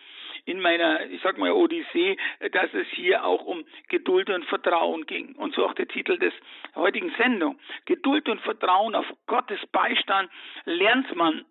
in 0.47 0.61
meiner, 0.61 1.07
ich 1.07 1.21
sag 1.23 1.39
mal, 1.39 1.53
Odyssee, 1.53 2.17
dass 2.53 2.73
es 2.75 2.87
hier 2.89 3.25
auch 3.25 3.45
um 3.45 3.65
Geduld 3.89 4.31
und 4.31 4.45
Vertrauen 4.47 5.07
ging. 5.07 5.37
Und 5.37 5.55
so 5.55 5.67
auch 5.67 5.75
der 5.75 5.87
Titel 5.87 6.19
des 6.19 6.33
heutigen 6.75 7.15
Sendung. 7.19 7.61
Geduld 7.85 8.29
und 8.29 8.41
Vertrauen 8.41 8.95
auf 8.95 9.07
Gottes 9.27 9.61
Beistand 9.71 10.31
lernt 10.65 11.15
man 11.15 11.45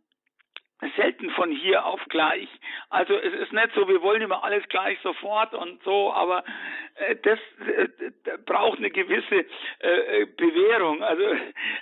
selten 0.95 1.29
von 1.31 1.51
hier 1.51 1.85
auf 1.85 2.01
gleich. 2.09 2.47
Also 2.89 3.13
es 3.13 3.33
ist 3.33 3.53
nicht 3.53 3.71
so, 3.75 3.87
wir 3.87 4.01
wollen 4.01 4.21
immer 4.21 4.43
alles 4.43 4.67
gleich 4.69 4.97
sofort 5.01 5.53
und 5.53 5.83
so, 5.83 6.13
aber 6.13 6.43
äh, 6.95 7.15
das 7.17 7.39
äh, 7.67 8.37
braucht 8.45 8.77
eine 8.77 8.89
gewisse 8.89 9.45
äh, 9.79 10.25
Bewährung. 10.37 11.03
Also 11.03 11.23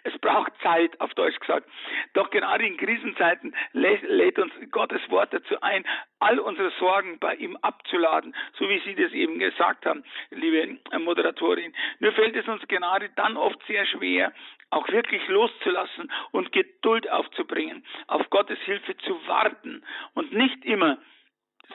es 0.03 0.17
braucht 0.19 0.51
Zeit, 0.61 0.99
auf 0.99 1.13
Deutsch 1.13 1.39
gesagt. 1.39 1.67
Doch 2.13 2.29
gerade 2.31 2.65
in 2.65 2.77
Krisenzeiten 2.77 3.55
lä 3.73 3.99
lädt 4.07 4.39
uns 4.39 4.53
Gottes 4.71 5.01
Wort 5.09 5.33
dazu 5.33 5.59
ein, 5.61 5.85
all 6.19 6.39
unsere 6.39 6.71
Sorgen 6.79 7.19
bei 7.19 7.35
ihm 7.35 7.55
abzuladen, 7.57 8.35
so 8.57 8.67
wie 8.67 8.79
Sie 8.79 8.95
das 8.95 9.11
eben 9.11 9.37
gesagt 9.37 9.85
haben, 9.85 10.03
liebe 10.31 10.77
Moderatorin. 10.99 11.73
Nur 11.99 12.11
fällt 12.13 12.35
es 12.35 12.47
uns 12.47 12.67
gerade 12.67 13.09
dann 13.15 13.37
oft 13.37 13.59
sehr 13.67 13.85
schwer, 13.85 14.33
auch 14.69 14.87
wirklich 14.89 15.27
loszulassen 15.27 16.11
und 16.31 16.51
Geduld 16.51 17.09
aufzubringen, 17.09 17.85
auf 18.07 18.29
Gottes 18.29 18.59
Hilfe 18.59 18.97
zu 18.97 19.15
warten 19.27 19.83
und 20.13 20.33
nicht 20.33 20.65
immer 20.65 20.97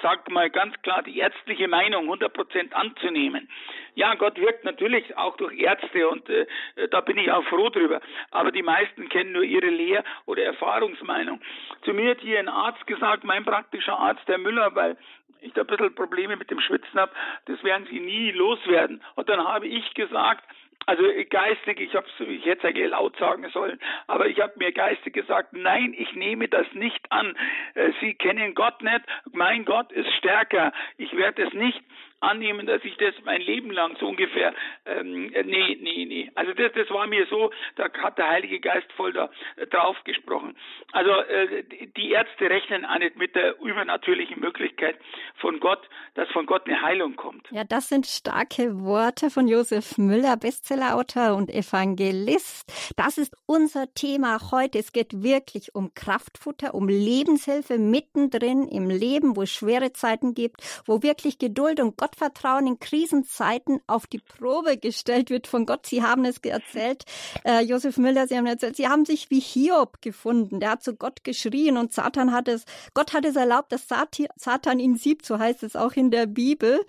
sagt 0.01 0.31
mal 0.31 0.49
ganz 0.49 0.81
klar, 0.83 1.03
die 1.03 1.19
ärztliche 1.19 1.69
Meinung 1.69 2.11
100% 2.11 2.73
anzunehmen. 2.73 3.49
Ja, 3.95 4.15
Gott 4.15 4.39
wirkt 4.39 4.65
natürlich 4.65 5.17
auch 5.17 5.37
durch 5.37 5.59
Ärzte 5.59 6.09
und 6.09 6.29
äh, 6.31 6.47
da 6.91 7.01
bin 7.03 7.19
ich 7.19 7.31
auch 7.31 7.45
froh 7.45 7.69
drüber. 7.69 8.01
Aber 8.31 8.51
die 8.53 8.63
meisten 8.63 9.09
kennen 9.09 9.33
nur 9.33 9.43
ihre 9.43 9.69
Lehr- 9.69 10.05
oder 10.25 10.45
Erfahrungsmeinung. 10.45 11.41
Zu 11.85 11.93
mir 11.93 12.13
hat 12.13 12.21
hier 12.21 12.39
ein 12.39 12.49
Arzt 12.49 12.87
gesagt, 12.87 13.25
mein 13.25 13.45
praktischer 13.45 13.99
Arzt, 13.99 14.27
der 14.29 14.39
Müller, 14.39 14.75
weil 14.75 14.97
ich 15.41 15.53
da 15.53 15.63
ein 15.63 15.67
bisschen 15.67 15.95
Probleme 15.95 16.37
mit 16.37 16.51
dem 16.51 16.61
Schwitzen 16.61 16.99
habe, 16.99 17.13
das 17.47 17.63
werden 17.63 17.87
Sie 17.91 18.01
nie 18.01 18.31
loswerden. 18.31 19.03
Und 19.17 19.29
dann 19.29 19.45
habe 19.47 19.67
ich 19.67 19.93
gesagt, 19.95 20.45
Also 20.87 21.05
geistig, 21.31 21.81
ich 21.81 21.95
habe 21.95 22.07
ich 22.19 22.47
es 22.47 22.65
eigentlich 22.65 22.91
laut 22.91 23.17
sagen 23.17 23.49
sollen, 23.51 23.79
aber 24.07 24.27
ich 24.27 24.41
habe 24.41 24.53
mir 24.57 24.73
geistig 24.73 25.15
gesagt, 25.15 25.53
nein, 25.53 25.95
ich 25.97 26.13
nehme 26.15 26.49
das 26.49 26.67
nicht 26.73 27.11
an. 27.11 27.37
Äh, 27.75 27.93
Sie 28.01 28.15
kennen 28.15 28.55
Gott 28.55 28.83
nicht, 28.83 29.03
mein 29.33 29.65
Gott 29.65 29.93
ist 29.93 30.13
stärker. 30.15 30.73
Ich 30.97 31.17
werde 31.17 31.45
es 31.45 31.53
nicht 31.53 31.83
annehmen, 32.23 32.67
dass 32.67 32.83
ich 32.85 32.97
das 32.97 33.15
mein 33.25 33.41
Leben 33.41 33.71
lang 33.71 33.97
so 33.99 34.07
ungefähr, 34.09 34.55
ähm, 34.87 35.33
äh, 35.35 35.43
nee, 35.43 35.79
nee, 35.81 36.05
nee. 36.07 36.31
Also 36.35 36.53
das, 36.53 36.73
das 36.73 36.89
war 36.91 37.07
mir 37.07 37.27
so, 37.27 37.51
da 37.77 37.91
hat 37.93 38.19
der 38.19 38.29
Heilige 38.29 38.61
Geist 38.61 38.91
voll 38.97 39.13
da 39.13 39.31
äh, 39.57 39.67
drauf 39.67 39.97
gesprochen. 40.05 40.57
Also 40.93 41.11
äh, 41.11 41.65
die 41.97 42.11
Ärzte 42.11 42.49
rechnen 42.49 42.85
auch 42.85 42.99
nicht 42.99 43.17
mit 43.17 43.35
der 43.35 43.61
übernatürlichen 43.61 44.41
Möglichkeit 44.41 44.97
von 45.37 45.61
Gott, 45.61 45.81
dass 46.15 46.29
von 46.31 46.47
Gott 46.47 46.67
eine 46.67 46.81
Heilung 46.83 47.17
kommt. 47.17 47.49
Ja, 47.51 47.65
das 47.65 47.89
sind 47.89 48.07
starke 48.07 48.81
Worte 48.81 49.31
von 49.31 49.49
Josef 49.49 49.99
Müller, 49.99 50.37
Bestsellerautor 50.37 51.35
und 51.35 51.51
Evangelist. 51.51 52.95
Das 52.97 53.19
ist 53.19 53.35
unser 53.47 53.93
Thema 53.95 54.39
heute. 54.51 54.79
Es 54.79 54.93
geht 54.93 55.23
wirklich 55.23 55.75
um 55.75 55.93
Kraftfutter, 55.95 56.75
um 56.75 56.89
Lebenshilfe 56.89 57.79
mittendrin 57.79 58.69
im 58.69 58.89
Leben, 58.91 59.37
wo 59.37 59.43
es 59.43 59.51
schwere 59.51 59.93
Zeiten 59.93 60.35
gibt, 60.35 60.63
wo 60.87 61.03
wirklich 61.03 61.39
Geduld 61.39 61.81
und 61.81 61.97
Gott 61.97 62.12
Gottvertrauen 62.13 62.67
in 62.67 62.79
Krisenzeiten 62.79 63.81
auf 63.87 64.07
die 64.07 64.19
Probe 64.19 64.77
gestellt 64.77 65.31
wird 65.31 65.47
von 65.47 65.65
Gott. 65.65 65.87
Sie 65.87 66.03
haben 66.03 66.25
es 66.25 66.39
erzählt, 66.39 67.05
äh, 67.45 67.63
Josef 67.63 67.97
Müller, 67.97 68.27
Sie 68.27 68.37
haben 68.37 68.47
erzählt, 68.47 68.77
Sie 68.77 68.87
haben 68.87 69.05
sich 69.05 69.31
wie 69.31 69.41
Hiob 69.41 70.03
gefunden. 70.03 70.61
Der 70.61 70.73
hat 70.73 70.83
zu 70.83 70.95
Gott 70.95 71.25
geschrien 71.25 71.79
und 71.79 71.93
Satan 71.93 72.33
hat 72.33 72.49
es, 72.49 72.65
Gott 72.93 73.15
hat 73.15 73.25
es 73.25 73.37
erlaubt, 73.37 73.73
dass 73.73 73.87
Satan 73.89 74.79
ihn 74.79 74.97
siebt, 74.97 75.25
so 75.25 75.39
heißt 75.39 75.63
es 75.63 75.75
auch 75.75 75.93
in 75.93 76.11
der 76.11 76.27
Bibel. 76.27 76.81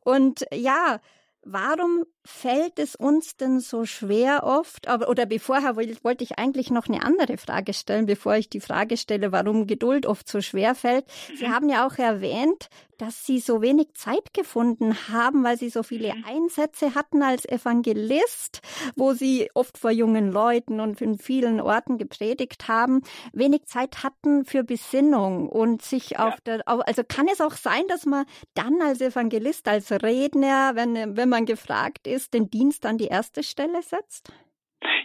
Und 0.00 0.44
ja, 0.52 1.00
warum 1.42 2.04
fällt 2.26 2.78
es 2.78 2.94
uns 2.96 3.36
denn 3.36 3.60
so 3.60 3.84
schwer 3.84 4.44
oft? 4.44 4.88
Aber, 4.88 5.08
oder 5.08 5.26
bevorher 5.26 5.76
wollte 5.76 6.24
ich 6.24 6.38
eigentlich 6.38 6.70
noch 6.70 6.88
eine 6.88 7.02
andere 7.02 7.38
Frage 7.38 7.72
stellen, 7.72 8.06
bevor 8.06 8.36
ich 8.36 8.48
die 8.48 8.60
Frage 8.60 8.96
stelle, 8.96 9.32
warum 9.32 9.66
Geduld 9.66 10.06
oft 10.06 10.28
so 10.28 10.40
schwer 10.40 10.74
fällt. 10.74 11.06
Sie 11.36 11.46
mhm. 11.46 11.52
haben 11.52 11.68
ja 11.68 11.86
auch 11.86 11.98
erwähnt, 11.98 12.68
dass 12.98 13.26
Sie 13.26 13.40
so 13.40 13.60
wenig 13.62 13.94
Zeit 13.94 14.32
gefunden 14.32 14.96
haben, 15.08 15.44
weil 15.44 15.58
Sie 15.58 15.68
so 15.68 15.82
viele 15.82 16.14
mhm. 16.14 16.24
Einsätze 16.24 16.94
hatten 16.94 17.22
als 17.22 17.44
Evangelist, 17.46 18.60
wo 18.94 19.12
Sie 19.12 19.50
oft 19.54 19.78
vor 19.78 19.90
jungen 19.90 20.32
Leuten 20.32 20.80
und 20.80 21.00
in 21.00 21.18
vielen 21.18 21.60
Orten 21.60 21.98
gepredigt 21.98 22.68
haben, 22.68 23.02
wenig 23.32 23.66
Zeit 23.66 24.02
hatten 24.02 24.44
für 24.44 24.64
Besinnung 24.64 25.48
und 25.48 25.82
sich 25.82 26.10
ja. 26.10 26.28
auf 26.28 26.40
der, 26.40 26.66
also 26.66 27.02
kann 27.06 27.28
es 27.28 27.40
auch 27.40 27.54
sein, 27.54 27.82
dass 27.88 28.06
man 28.06 28.24
dann 28.54 28.80
als 28.80 29.00
Evangelist, 29.00 29.68
als 29.68 29.90
Redner, 29.92 30.72
wenn, 30.74 31.16
wenn 31.16 31.28
man 31.28 31.46
gefragt 31.46 32.06
ist, 32.06 32.15
ist, 32.16 32.34
den 32.34 32.50
Dienst 32.50 32.86
an 32.86 32.98
die 32.98 33.08
erste 33.08 33.42
Stelle 33.42 33.82
setzt? 33.82 34.32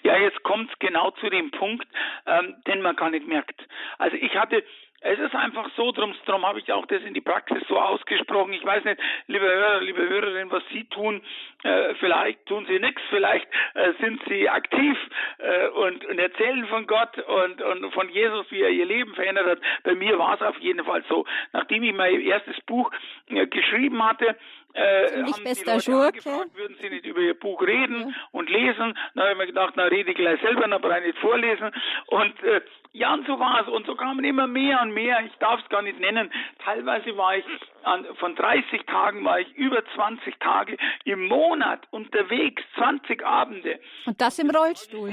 Ja, 0.04 0.18
jetzt 0.18 0.42
kommt 0.44 0.72
es 0.72 0.80
genau 0.80 1.12
zu 1.12 1.30
dem 1.30 1.52
Punkt, 1.52 1.88
ähm, 2.26 2.56
den 2.68 2.82
man 2.82 2.96
gar 2.96 3.10
nicht 3.10 3.28
merkt. 3.28 3.62
Also 3.98 4.18
ich 4.18 4.36
hatte 4.36 4.64
es 5.04 5.18
ist 5.18 5.34
einfach 5.34 5.68
so, 5.76 5.92
drum, 5.92 6.14
drum 6.26 6.46
habe 6.46 6.60
ich 6.60 6.72
auch 6.72 6.86
das 6.86 7.02
in 7.02 7.16
die 7.16 7.22
Praxis 7.22 7.64
so 7.68 7.80
ausgesprochen. 7.80 8.54
Ich 8.54 8.64
weiß 8.64 8.84
nicht, 8.84 9.02
liebe 9.26 9.46
Hörer, 9.46 9.82
liebe 9.82 10.08
Hörerinnen, 10.08 10.52
was 10.52 10.62
Sie 10.72 10.84
tun. 10.86 11.22
Äh, 11.64 11.96
vielleicht 11.96 12.46
tun 12.46 12.68
Sie 12.68 12.80
nichts, 12.80 13.02
vielleicht 13.10 13.48
äh, 13.74 13.94
sind 14.00 14.22
Sie 14.28 14.48
aktiv 14.48 14.96
äh, 15.40 15.70
und, 15.70 16.06
und 16.06 16.20
erzählen 16.20 16.68
von 16.68 16.86
Gott 16.86 17.18
und, 17.18 17.62
und 17.64 17.92
von 17.94 18.10
Jesus, 18.10 18.46
wie 18.52 18.62
er 18.62 18.70
Ihr 18.70 18.86
Leben 18.86 19.16
verändert 19.16 19.48
hat. 19.48 19.60
Bei 19.84 19.96
mir 19.96 20.20
war 20.20 20.36
es 20.36 20.42
auf 20.44 20.60
jeden 20.60 20.86
Fall 20.86 21.04
so. 21.10 21.26
Nachdem 21.52 21.82
ich 21.82 21.94
mein 21.96 22.22
erstes 22.22 22.62
Buch 22.68 22.92
äh, 23.30 23.48
geschrieben 23.48 24.06
hatte, 24.06 24.38
äh, 24.74 25.24
haben 25.24 25.44
bester 25.44 25.78
die 25.78 25.92
Leute 25.92 26.08
angefragt, 26.08 26.56
würden 26.56 26.78
Sie 26.82 26.90
nicht 26.90 27.06
über 27.06 27.20
Ihr 27.20 27.40
Buch 27.40 27.62
reden 27.62 28.10
ja. 28.10 28.16
und 28.32 28.50
lesen. 28.50 28.98
Dann 29.14 29.24
habe 29.24 29.32
ich 29.32 29.38
mir 29.38 29.48
gedacht, 29.48 29.74
na 29.76 29.84
rede 29.84 30.12
ich 30.12 30.18
gleich 30.18 30.40
selber, 30.42 30.68
dann 30.68 30.82
brauche 30.82 31.00
ich 31.00 31.08
nicht 31.08 31.20
vorlesen. 31.20 31.72
Und 32.08 32.44
äh, 32.44 32.62
ja, 32.94 33.14
und 33.14 33.26
so 33.26 33.40
war 33.40 33.62
es. 33.62 33.68
Und 33.70 33.86
so 33.86 33.96
kamen 33.96 34.26
immer 34.26 34.48
mehr 34.48 34.82
und 34.82 34.94
mehr. 34.94 35.24
Ich 35.26 35.34
darf 35.40 35.62
es 35.62 35.70
gar 35.70 35.82
nicht 35.82 36.00
nennen. 36.00 36.32
Teilweise 36.64 37.16
war 37.16 37.38
ich 37.38 37.46
an, 37.84 38.06
von 38.20 38.36
30 38.36 38.86
Tagen 38.86 39.24
war 39.24 39.40
ich 39.40 39.52
über 39.56 39.84
20 39.96 40.40
Tage 40.40 40.78
im 41.06 41.28
Monat 41.28 41.88
unterwegs, 41.92 42.62
20 42.76 43.26
Abende. 43.26 43.80
Und 44.06 44.20
das 44.20 44.40
im 44.40 44.50
Rollstuhl. 44.50 45.10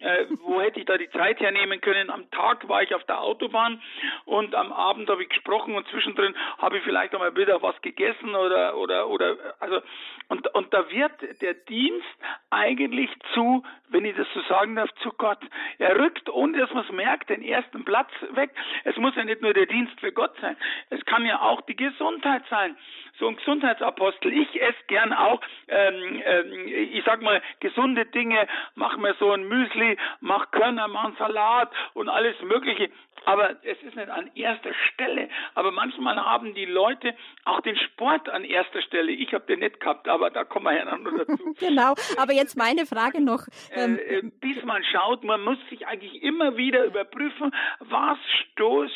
Äh, 0.00 0.26
wo 0.42 0.60
hätte 0.60 0.80
ich 0.80 0.86
da 0.86 0.96
die 0.96 1.10
Zeit 1.10 1.40
hernehmen 1.40 1.80
können? 1.80 2.10
Am 2.10 2.30
Tag 2.30 2.66
war 2.68 2.82
ich 2.82 2.94
auf 2.94 3.04
der 3.04 3.20
Autobahn 3.20 3.82
und 4.24 4.54
am 4.54 4.72
Abend 4.72 5.10
habe 5.10 5.22
ich 5.22 5.28
gesprochen 5.28 5.74
und 5.74 5.86
zwischendrin 5.88 6.34
habe 6.56 6.78
ich 6.78 6.84
vielleicht 6.84 7.14
einmal 7.14 7.36
wieder 7.36 7.60
was 7.62 7.80
gegessen 7.82 8.34
oder 8.34 8.78
oder 8.78 9.08
oder 9.08 9.36
also 9.58 9.80
und 10.28 10.46
und 10.54 10.72
da 10.72 10.90
wird 10.90 11.42
der 11.42 11.52
Dienst 11.52 12.06
eigentlich 12.48 13.10
zu, 13.34 13.62
wenn 13.88 14.06
ich 14.06 14.16
das 14.16 14.26
so 14.32 14.40
sagen 14.42 14.76
darf, 14.76 14.90
zu 15.02 15.10
Gott. 15.10 15.40
Er 15.78 15.98
rückt, 15.98 16.30
ohne 16.30 16.58
dass 16.58 16.72
man 16.72 16.84
es 16.84 16.92
merkt, 16.92 17.28
den 17.28 17.42
ersten 17.42 17.84
Platz 17.84 18.10
weg. 18.32 18.50
Es 18.84 18.96
muss 18.96 19.14
ja 19.16 19.24
nicht 19.24 19.42
nur 19.42 19.52
der 19.52 19.66
Dienst 19.66 20.00
für 20.00 20.12
Gott 20.12 20.34
sein. 20.40 20.56
Es 20.88 21.04
kann 21.04 21.26
ja 21.26 21.42
auch 21.42 21.60
die 21.62 21.76
Gesundheit 21.76 22.44
sein. 22.48 22.76
So 23.20 23.28
ein 23.28 23.36
Gesundheitsapostel. 23.36 24.32
Ich 24.32 24.60
esse 24.60 24.82
gern 24.86 25.12
auch, 25.12 25.40
ähm, 25.68 26.22
ähm, 26.24 26.66
ich 26.66 27.04
sag 27.04 27.20
mal, 27.20 27.42
gesunde 27.60 28.06
Dinge, 28.06 28.48
mach 28.74 28.96
mir 28.96 29.14
so 29.20 29.30
ein 29.30 29.46
Müsli, 29.46 29.98
mach 30.20 30.50
Körner, 30.50 30.88
mach 30.88 31.04
einen 31.04 31.16
Salat 31.16 31.70
und 31.92 32.08
alles 32.08 32.40
Mögliche. 32.40 32.90
Aber 33.26 33.50
es 33.62 33.76
ist 33.82 33.94
nicht 33.96 34.08
an 34.08 34.30
erster 34.34 34.72
Stelle. 34.88 35.28
Aber 35.54 35.70
manchmal 35.70 36.16
haben 36.16 36.54
die 36.54 36.64
Leute 36.64 37.14
auch 37.44 37.60
den 37.60 37.76
Sport 37.76 38.28
an 38.30 38.44
erster 38.44 38.80
Stelle. 38.82 39.12
Ich 39.12 39.34
habe 39.34 39.44
den 39.46 39.60
nicht 39.60 39.80
gehabt, 39.80 40.08
aber 40.08 40.30
da 40.30 40.44
kommen 40.44 40.66
wir 40.66 40.78
ja 40.78 40.96
noch 40.96 41.12
dazu. 41.18 41.54
genau. 41.58 41.94
Aber 42.16 42.32
jetzt 42.32 42.56
meine 42.56 42.86
Frage 42.86 43.20
noch. 43.20 43.42
Ähm, 43.72 43.98
äh, 43.98 44.22
bis 44.40 44.64
man 44.64 44.82
schaut, 44.84 45.24
man 45.24 45.44
muss 45.44 45.58
sich 45.68 45.86
eigentlich 45.86 46.22
immer 46.22 46.56
wieder 46.56 46.84
überprüfen, 46.84 47.54
was 47.80 48.18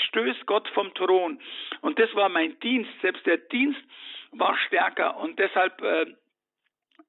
stößt 0.08 0.46
Gott 0.46 0.66
vom 0.70 0.94
Thron. 0.94 1.38
Und 1.82 1.98
das 1.98 2.14
war 2.14 2.30
mein 2.30 2.58
Dienst. 2.60 2.90
Selbst 3.02 3.26
der 3.26 3.37
Dienst 3.37 3.80
war 4.38 4.56
stärker 4.66 5.16
und 5.16 5.38
deshalb 5.38 5.80
äh, 5.82 6.06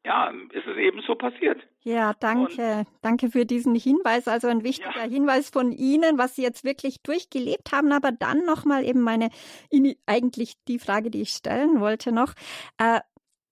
ja, 0.05 0.31
ist 0.51 0.67
es 0.67 0.77
eben 0.77 1.01
so 1.01 1.15
passiert. 1.15 1.61
Ja, 1.81 2.13
danke. 2.19 2.79
Und, 2.79 2.88
danke 3.01 3.31
für 3.31 3.45
diesen 3.45 3.75
Hinweis. 3.75 4.27
Also 4.27 4.47
ein 4.47 4.63
wichtiger 4.63 5.05
ja. 5.05 5.09
Hinweis 5.09 5.49
von 5.49 5.71
Ihnen, 5.71 6.17
was 6.17 6.35
Sie 6.35 6.43
jetzt 6.43 6.63
wirklich 6.63 7.01
durchgelebt 7.01 7.71
haben. 7.71 7.91
Aber 7.91 8.11
dann 8.11 8.45
nochmal 8.45 8.85
eben 8.85 9.01
meine, 9.01 9.29
eigentlich 10.05 10.53
die 10.67 10.79
Frage, 10.79 11.09
die 11.09 11.21
ich 11.21 11.29
stellen 11.29 11.79
wollte 11.79 12.11
noch. 12.11 12.33
Äh, 12.77 12.99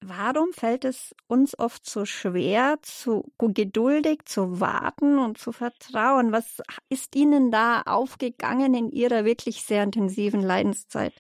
warum 0.01 0.53
fällt 0.53 0.85
es 0.85 1.15
uns 1.27 1.57
oft 1.57 1.89
so 1.89 2.05
schwer, 2.05 2.77
zu 2.83 3.31
geduldig 3.39 4.25
zu 4.25 4.59
warten 4.59 5.17
und 5.17 5.39
zu 5.39 5.51
vertrauen? 5.51 6.31
Was 6.31 6.61
ist 6.89 7.15
Ihnen 7.15 7.51
da 7.51 7.81
aufgegangen 7.81 8.75
in 8.75 8.91
Ihrer 8.91 9.25
wirklich 9.25 9.63
sehr 9.63 9.83
intensiven 9.83 10.41
Leidenszeit? 10.41 11.13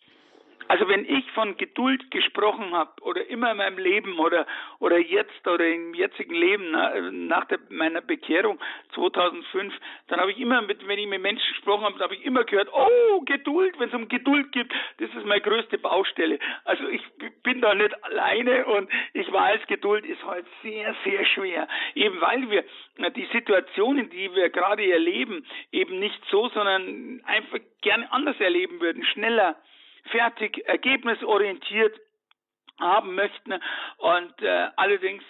Also 0.73 0.87
wenn 0.87 1.05
ich 1.05 1.29
von 1.33 1.55
Geduld 1.55 2.09
gesprochen 2.09 2.73
habe 2.73 2.89
oder 3.03 3.29
immer 3.29 3.51
in 3.51 3.57
meinem 3.57 3.77
Leben 3.77 4.17
oder 4.17 4.47
oder 4.79 4.97
jetzt 4.97 5.47
oder 5.47 5.67
im 5.67 5.93
jetzigen 5.93 6.33
Leben 6.33 6.71
nach 7.27 7.45
der, 7.45 7.59
meiner 7.69 8.01
Bekehrung 8.01 8.59
2005, 8.95 9.71
dann 10.07 10.19
habe 10.19 10.31
ich 10.31 10.39
immer 10.39 10.63
mit 10.63 10.87
wenn 10.87 10.97
ich 10.97 11.05
mit 11.05 11.21
Menschen 11.21 11.47
gesprochen 11.53 11.83
habe, 11.83 11.99
habe 11.99 12.15
ich 12.15 12.25
immer 12.25 12.43
gehört, 12.43 12.69
oh 12.73 13.21
Geduld, 13.21 13.79
wenn 13.79 13.89
es 13.89 13.93
um 13.93 14.07
Geduld 14.07 14.51
geht, 14.51 14.73
das 14.97 15.11
ist 15.13 15.27
meine 15.27 15.41
größte 15.41 15.77
Baustelle. 15.77 16.39
Also 16.65 16.87
ich 16.87 17.03
bin 17.43 17.61
da 17.61 17.75
nicht 17.75 17.93
alleine 18.03 18.65
und 18.65 18.89
ich 19.13 19.31
weiß, 19.31 19.67
Geduld 19.67 20.07
ist 20.07 20.25
halt 20.25 20.47
sehr 20.63 20.95
sehr 21.03 21.23
schwer, 21.27 21.67
eben 21.93 22.19
weil 22.19 22.49
wir 22.49 22.63
die 23.11 23.27
Situationen, 23.31 24.09
die 24.09 24.33
wir 24.33 24.49
gerade 24.49 24.91
erleben, 24.91 25.45
eben 25.71 25.99
nicht 25.99 26.19
so, 26.31 26.49
sondern 26.49 27.21
einfach 27.25 27.59
gerne 27.83 28.11
anders 28.11 28.39
erleben 28.39 28.81
würden, 28.81 29.05
schneller 29.05 29.55
fertig, 30.11 30.63
ergebnisorientiert 30.67 31.99
haben 32.79 33.15
möchten. 33.15 33.53
Und 33.97 34.41
äh, 34.41 34.67
allerdings 34.75 35.23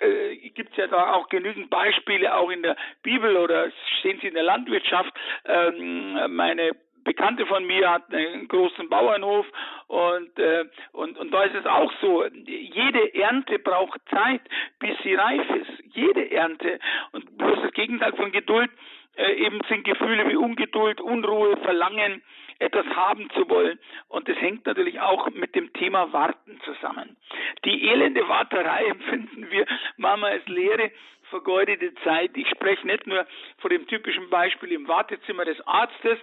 äh, 0.00 0.36
gibt 0.50 0.72
es 0.72 0.76
ja 0.76 0.86
da 0.86 1.14
auch 1.14 1.28
genügend 1.28 1.70
Beispiele, 1.70 2.34
auch 2.34 2.50
in 2.50 2.62
der 2.62 2.76
Bibel 3.02 3.36
oder 3.36 3.70
sehen 4.02 4.18
Sie 4.20 4.28
in 4.28 4.34
der 4.34 4.42
Landwirtschaft. 4.42 5.12
Ähm, 5.44 6.34
meine 6.34 6.72
Bekannte 7.04 7.46
von 7.46 7.64
mir 7.66 7.90
hat 7.90 8.12
einen 8.12 8.46
großen 8.48 8.88
Bauernhof 8.88 9.46
und, 9.88 10.38
äh, 10.38 10.64
und, 10.92 11.18
und 11.18 11.32
da 11.32 11.44
ist 11.44 11.54
es 11.54 11.66
auch 11.66 11.92
so, 12.00 12.24
jede 12.26 13.14
Ernte 13.14 13.58
braucht 13.58 14.00
Zeit, 14.08 14.42
bis 14.78 14.96
sie 15.02 15.14
reif 15.14 15.48
ist. 15.50 15.96
Jede 15.96 16.30
Ernte. 16.30 16.78
Und 17.12 17.36
bloß 17.38 17.62
das 17.62 17.72
Gegenteil 17.72 18.12
von 18.14 18.30
Geduld 18.30 18.70
äh, 19.16 19.32
eben 19.34 19.60
sind 19.68 19.84
Gefühle 19.84 20.28
wie 20.28 20.36
Ungeduld, 20.36 21.00
Unruhe, 21.00 21.56
Verlangen, 21.58 22.22
etwas 22.58 22.86
haben 22.86 23.28
zu 23.30 23.48
wollen. 23.48 23.78
Und 24.08 24.28
das 24.28 24.36
hängt 24.38 24.66
natürlich 24.66 25.00
auch 25.00 25.30
mit 25.30 25.54
dem 25.54 25.72
Thema 25.72 26.12
Warten 26.12 26.60
zusammen. 26.64 27.16
Die 27.64 27.88
elende 27.88 28.28
Warterei 28.28 28.86
empfinden 28.88 29.50
wir 29.50 29.66
manchmal 29.96 30.32
als 30.32 30.46
leere, 30.46 30.90
vergeudete 31.30 31.94
Zeit. 32.04 32.36
Ich 32.36 32.48
spreche 32.50 32.86
nicht 32.86 33.06
nur 33.06 33.26
von 33.58 33.70
dem 33.70 33.86
typischen 33.86 34.28
Beispiel 34.28 34.72
im 34.72 34.86
Wartezimmer 34.86 35.44
des 35.44 35.60
Arztes, 35.66 36.18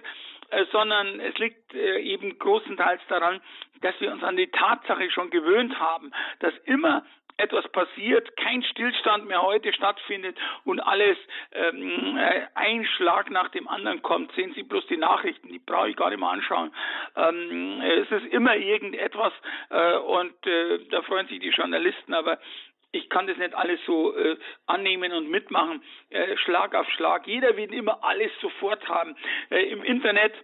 äh, 0.50 0.64
sondern 0.72 1.20
es 1.20 1.36
liegt 1.38 1.74
äh, 1.74 1.98
eben 2.00 2.38
großenteils 2.38 3.00
daran, 3.08 3.40
dass 3.82 3.98
wir 4.00 4.12
uns 4.12 4.22
an 4.22 4.36
die 4.36 4.48
Tatsache 4.48 5.10
schon 5.10 5.30
gewöhnt 5.30 5.78
haben, 5.78 6.12
dass 6.40 6.54
immer 6.64 7.04
etwas 7.40 7.66
passiert, 7.68 8.36
kein 8.36 8.62
Stillstand 8.62 9.26
mehr 9.26 9.42
heute 9.42 9.72
stattfindet 9.72 10.36
und 10.64 10.80
alles 10.80 11.16
ähm, 11.52 12.16
äh, 12.16 12.46
ein 12.54 12.84
Schlag 12.84 13.30
nach 13.30 13.48
dem 13.48 13.68
anderen 13.68 14.02
kommt. 14.02 14.32
Sehen 14.32 14.52
Sie 14.54 14.62
bloß 14.62 14.86
die 14.86 14.96
Nachrichten, 14.96 15.48
die 15.48 15.58
brauche 15.58 15.90
ich 15.90 15.96
gar 15.96 16.10
nicht 16.10 16.20
mehr 16.20 16.30
anschauen. 16.30 16.72
Ähm, 17.16 17.80
es 17.80 18.10
ist 18.10 18.26
immer 18.32 18.56
irgendetwas 18.56 19.32
äh, 19.70 19.96
und 19.96 20.46
äh, 20.46 20.78
da 20.90 21.02
freuen 21.02 21.26
sich 21.28 21.40
die 21.40 21.50
Journalisten, 21.50 22.14
aber 22.14 22.38
ich 22.92 23.08
kann 23.08 23.26
das 23.26 23.36
nicht 23.36 23.54
alles 23.54 23.80
so 23.86 24.16
äh, 24.16 24.36
annehmen 24.66 25.12
und 25.12 25.30
mitmachen, 25.30 25.82
äh, 26.10 26.36
Schlag 26.38 26.74
auf 26.74 26.88
Schlag. 26.90 27.26
Jeder 27.26 27.56
will 27.56 27.72
immer 27.72 28.02
alles 28.02 28.32
sofort 28.40 28.88
haben. 28.88 29.16
Äh, 29.50 29.62
Im 29.70 29.82
Internet 29.84 30.34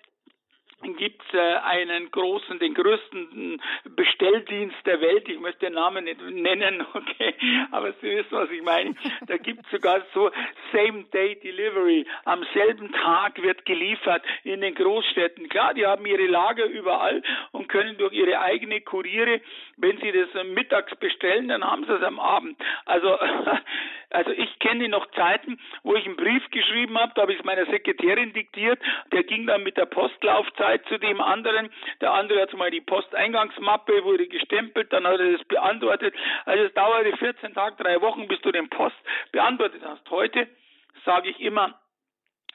gibt 0.82 1.22
es 1.22 1.34
äh, 1.34 1.56
einen 1.56 2.10
großen, 2.10 2.58
den 2.58 2.74
größten 2.74 3.60
Bestelldienst 3.96 4.76
der 4.84 5.00
Welt. 5.00 5.28
Ich 5.28 5.40
möchte 5.40 5.66
den 5.66 5.74
Namen 5.74 6.04
nicht 6.04 6.20
nennen, 6.20 6.84
okay, 6.94 7.34
aber 7.70 7.92
Sie 8.00 8.10
wissen, 8.10 8.30
was 8.30 8.50
ich 8.50 8.62
meine. 8.62 8.94
Da 9.26 9.36
gibt 9.38 9.64
es 9.64 9.70
sogar 9.70 10.02
so 10.12 10.30
Same-Day-Delivery. 10.72 12.06
Am 12.24 12.44
selben 12.52 12.92
Tag 12.92 13.40
wird 13.42 13.64
geliefert 13.64 14.22
in 14.44 14.60
den 14.60 14.74
Großstädten. 14.74 15.48
Klar, 15.48 15.74
die 15.74 15.86
haben 15.86 16.04
ihre 16.06 16.26
Lager 16.26 16.66
überall 16.66 17.22
und 17.52 17.68
können 17.68 17.96
durch 17.96 18.12
ihre 18.12 18.40
eigene 18.40 18.80
Kuriere, 18.80 19.40
wenn 19.76 19.98
sie 19.98 20.12
das 20.12 20.44
mittags 20.44 20.94
bestellen, 20.96 21.48
dann 21.48 21.64
haben 21.64 21.84
sie 21.84 21.92
es 21.92 22.02
am 22.02 22.20
Abend. 22.20 22.56
Also, 22.84 23.18
also 24.10 24.30
ich 24.30 24.58
kenne 24.58 24.88
noch 24.88 25.10
Zeiten, 25.12 25.58
wo 25.82 25.94
ich 25.94 26.06
einen 26.06 26.16
Brief 26.16 26.48
geschrieben 26.50 26.98
habe, 26.98 27.12
da 27.14 27.22
habe 27.22 27.32
ich 27.32 27.38
es 27.38 27.44
meiner 27.44 27.66
Sekretärin 27.66 28.32
diktiert, 28.32 28.80
der 29.12 29.24
ging 29.24 29.46
dann 29.46 29.62
mit 29.62 29.76
der 29.76 29.86
Postlaufzeit 29.86 30.76
Zeit 30.76 30.86
zu 30.88 30.98
dem 30.98 31.20
anderen. 31.20 31.70
Der 32.00 32.12
andere 32.12 32.42
hat 32.42 32.52
mal 32.54 32.70
die 32.70 32.80
Posteingangsmappe, 32.80 34.04
wurde 34.04 34.26
gestempelt, 34.26 34.92
dann 34.92 35.06
hat 35.06 35.20
er 35.20 35.32
das 35.32 35.44
beantwortet. 35.44 36.14
Also 36.44 36.64
es 36.64 36.74
dauerte 36.74 37.16
14 37.16 37.54
Tage, 37.54 37.82
drei 37.82 38.00
Wochen, 38.00 38.28
bis 38.28 38.40
du 38.40 38.52
den 38.52 38.68
Post 38.68 38.96
beantwortet 39.32 39.82
hast. 39.84 40.08
Heute 40.10 40.48
sage 41.04 41.30
ich 41.30 41.40
immer, 41.40 41.78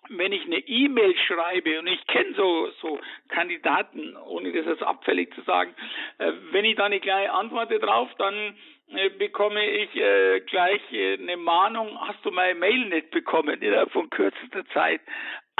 wenn 0.10 0.32
ich 0.32 0.44
eine 0.46 0.58
E-Mail 0.58 1.16
schreibe 1.28 1.80
und 1.80 1.88
ich 1.88 2.06
kenne 2.08 2.34
so 2.36 2.70
so 2.82 3.00
Kandidaten, 3.30 4.18
ohne 4.18 4.52
das 4.52 4.66
jetzt 4.66 4.84
abfällig 4.84 5.34
zu 5.36 5.42
sagen, 5.42 5.74
äh, 6.18 6.32
wenn 6.52 6.66
ich 6.66 6.76
da 6.76 6.86
eine 6.86 7.00
kleine 7.00 7.32
Antwort 7.32 7.72
drauf, 7.82 8.10
dann 8.18 8.58
bekomme 9.18 9.66
ich 9.66 9.96
äh, 9.96 10.42
gleich 10.42 10.82
äh, 10.92 11.18
eine 11.18 11.38
Mahnung, 11.38 12.00
hast 12.08 12.24
du 12.26 12.32
meine 12.32 12.60
Mail 12.60 12.86
nicht 12.86 13.12
bekommen 13.12 13.62
innerhalb 13.62 13.92
von 13.92 14.10
kürzester 14.10 14.66
Zeit 14.74 15.02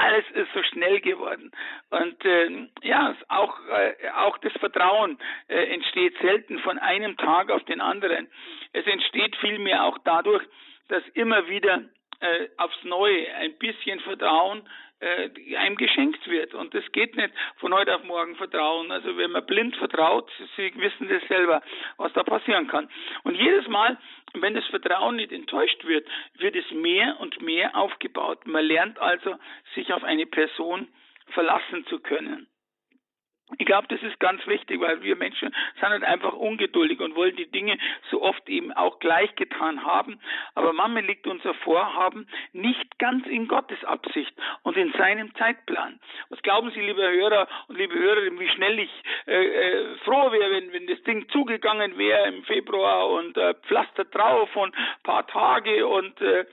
alles 0.02 0.26
ist 0.32 0.52
so 0.54 0.64
schnell 0.64 1.00
geworden. 1.00 1.52
Und 1.90 2.26
äh, 2.26 2.68
ja, 2.82 3.16
auch, 3.28 3.58
äh, 3.70 4.10
auch 4.16 4.38
das 4.40 4.54
Vertrauen 4.54 5.18
äh, 5.48 5.74
entsteht 5.74 6.18
selten 6.22 6.60
von 6.60 6.80
einem 6.80 7.18
Tag 7.18 7.52
auf 7.52 7.64
den 7.66 7.82
anderen. 7.82 8.28
Es 8.74 8.86
entsteht 8.88 9.36
vielmehr 9.38 9.84
auch 9.84 9.98
dadurch, 10.04 10.44
dass 10.88 11.04
immer 11.14 11.48
wieder 11.48 11.84
äh, 12.20 12.48
aufs 12.58 12.84
Neue 12.84 13.34
ein 13.36 13.58
bisschen 13.58 14.00
Vertrauen 14.02 14.68
äh, 15.02 15.56
einem 15.58 15.76
geschenkt 15.76 16.28
wird. 16.28 16.54
Und 16.54 16.74
das 16.74 16.84
geht 16.92 17.16
nicht 17.16 17.34
von 17.58 17.74
heute 17.74 17.96
auf 17.96 18.04
morgen 18.04 18.36
vertrauen. 18.36 18.92
Also 18.92 19.18
wenn 19.18 19.32
man 19.32 19.46
blind 19.46 19.76
vertraut, 19.76 20.30
Sie 20.56 20.72
wissen 20.76 21.10
das 21.10 21.28
selber, 21.28 21.62
was 21.98 22.14
da 22.14 22.24
passieren 22.24 22.68
kann. 22.68 22.90
Und 23.24 23.36
jedes 23.36 23.68
Mal, 23.68 23.98
wenn 24.34 24.54
das 24.54 24.66
Vertrauen 24.68 25.16
nicht 25.16 25.32
enttäuscht 25.32 25.84
wird, 25.86 26.08
wird 26.36 26.56
es 26.56 26.70
mehr 26.72 27.20
und 27.20 27.42
mehr 27.42 27.76
aufgebaut. 27.76 28.46
Man 28.46 28.66
lernt 28.66 29.00
also, 29.00 29.36
sich 29.76 29.92
auf 29.92 30.04
eine 30.04 30.26
Person 30.26 30.88
verlassen 31.28 31.86
zu 31.88 32.00
können. 32.00 32.48
Ich 33.58 33.66
glaube, 33.66 33.88
das 33.90 34.02
ist 34.02 34.20
ganz 34.20 34.46
wichtig, 34.48 34.80
weil 34.80 35.02
wir 35.04 35.16
Menschen 35.16 35.54
sind 35.80 35.90
halt 35.90 36.04
einfach 36.04 36.34
ungeduldig 36.34 37.00
und 37.00 37.16
wollen 37.16 37.36
die 37.36 37.50
Dinge 37.50 37.78
so 38.10 38.22
oft 38.22 38.48
eben 38.50 38.72
auch 38.72 39.00
gleich 39.00 39.36
getan 39.36 39.84
haben. 39.84 40.20
Aber 40.56 40.74
manchmal 40.74 41.04
liegt 41.04 41.28
unser 41.28 41.54
Vorhaben 41.56 42.28
nicht 42.54 43.00
ganz 43.00 43.26
in 43.28 43.48
Gottes 43.48 43.84
Absicht 43.84 44.34
und 44.64 44.78
in 44.78 44.92
seinem 44.94 45.34
Zeitplan. 45.36 46.00
Was 46.30 46.42
glauben 46.42 46.72
Sie, 46.72 46.82
liebe 46.82 47.02
Hörer 47.02 47.48
und 47.68 47.78
liebe 47.78 47.94
Hörerinnen, 47.94 48.40
wie 48.40 48.50
schnell 48.50 48.80
ich 48.80 48.92
äh, 49.28 49.34
äh, 49.34 49.96
froh 50.06 50.32
wäre, 50.32 50.52
wenn, 50.52 50.74
wenn 50.74 50.88
das 50.88 51.02
Ding 51.04 51.28
zugegangen 51.30 51.98
wäre 51.98 52.28
im 52.28 52.44
Februar 52.44 53.10
und 53.10 53.38
äh, 53.38 53.54
Pflaster 53.68 54.06
drauf 54.06 54.56
und 54.56 54.76
paar 55.04 55.28
Tage 55.28 55.86
und 55.88 56.20
äh, 56.22 56.46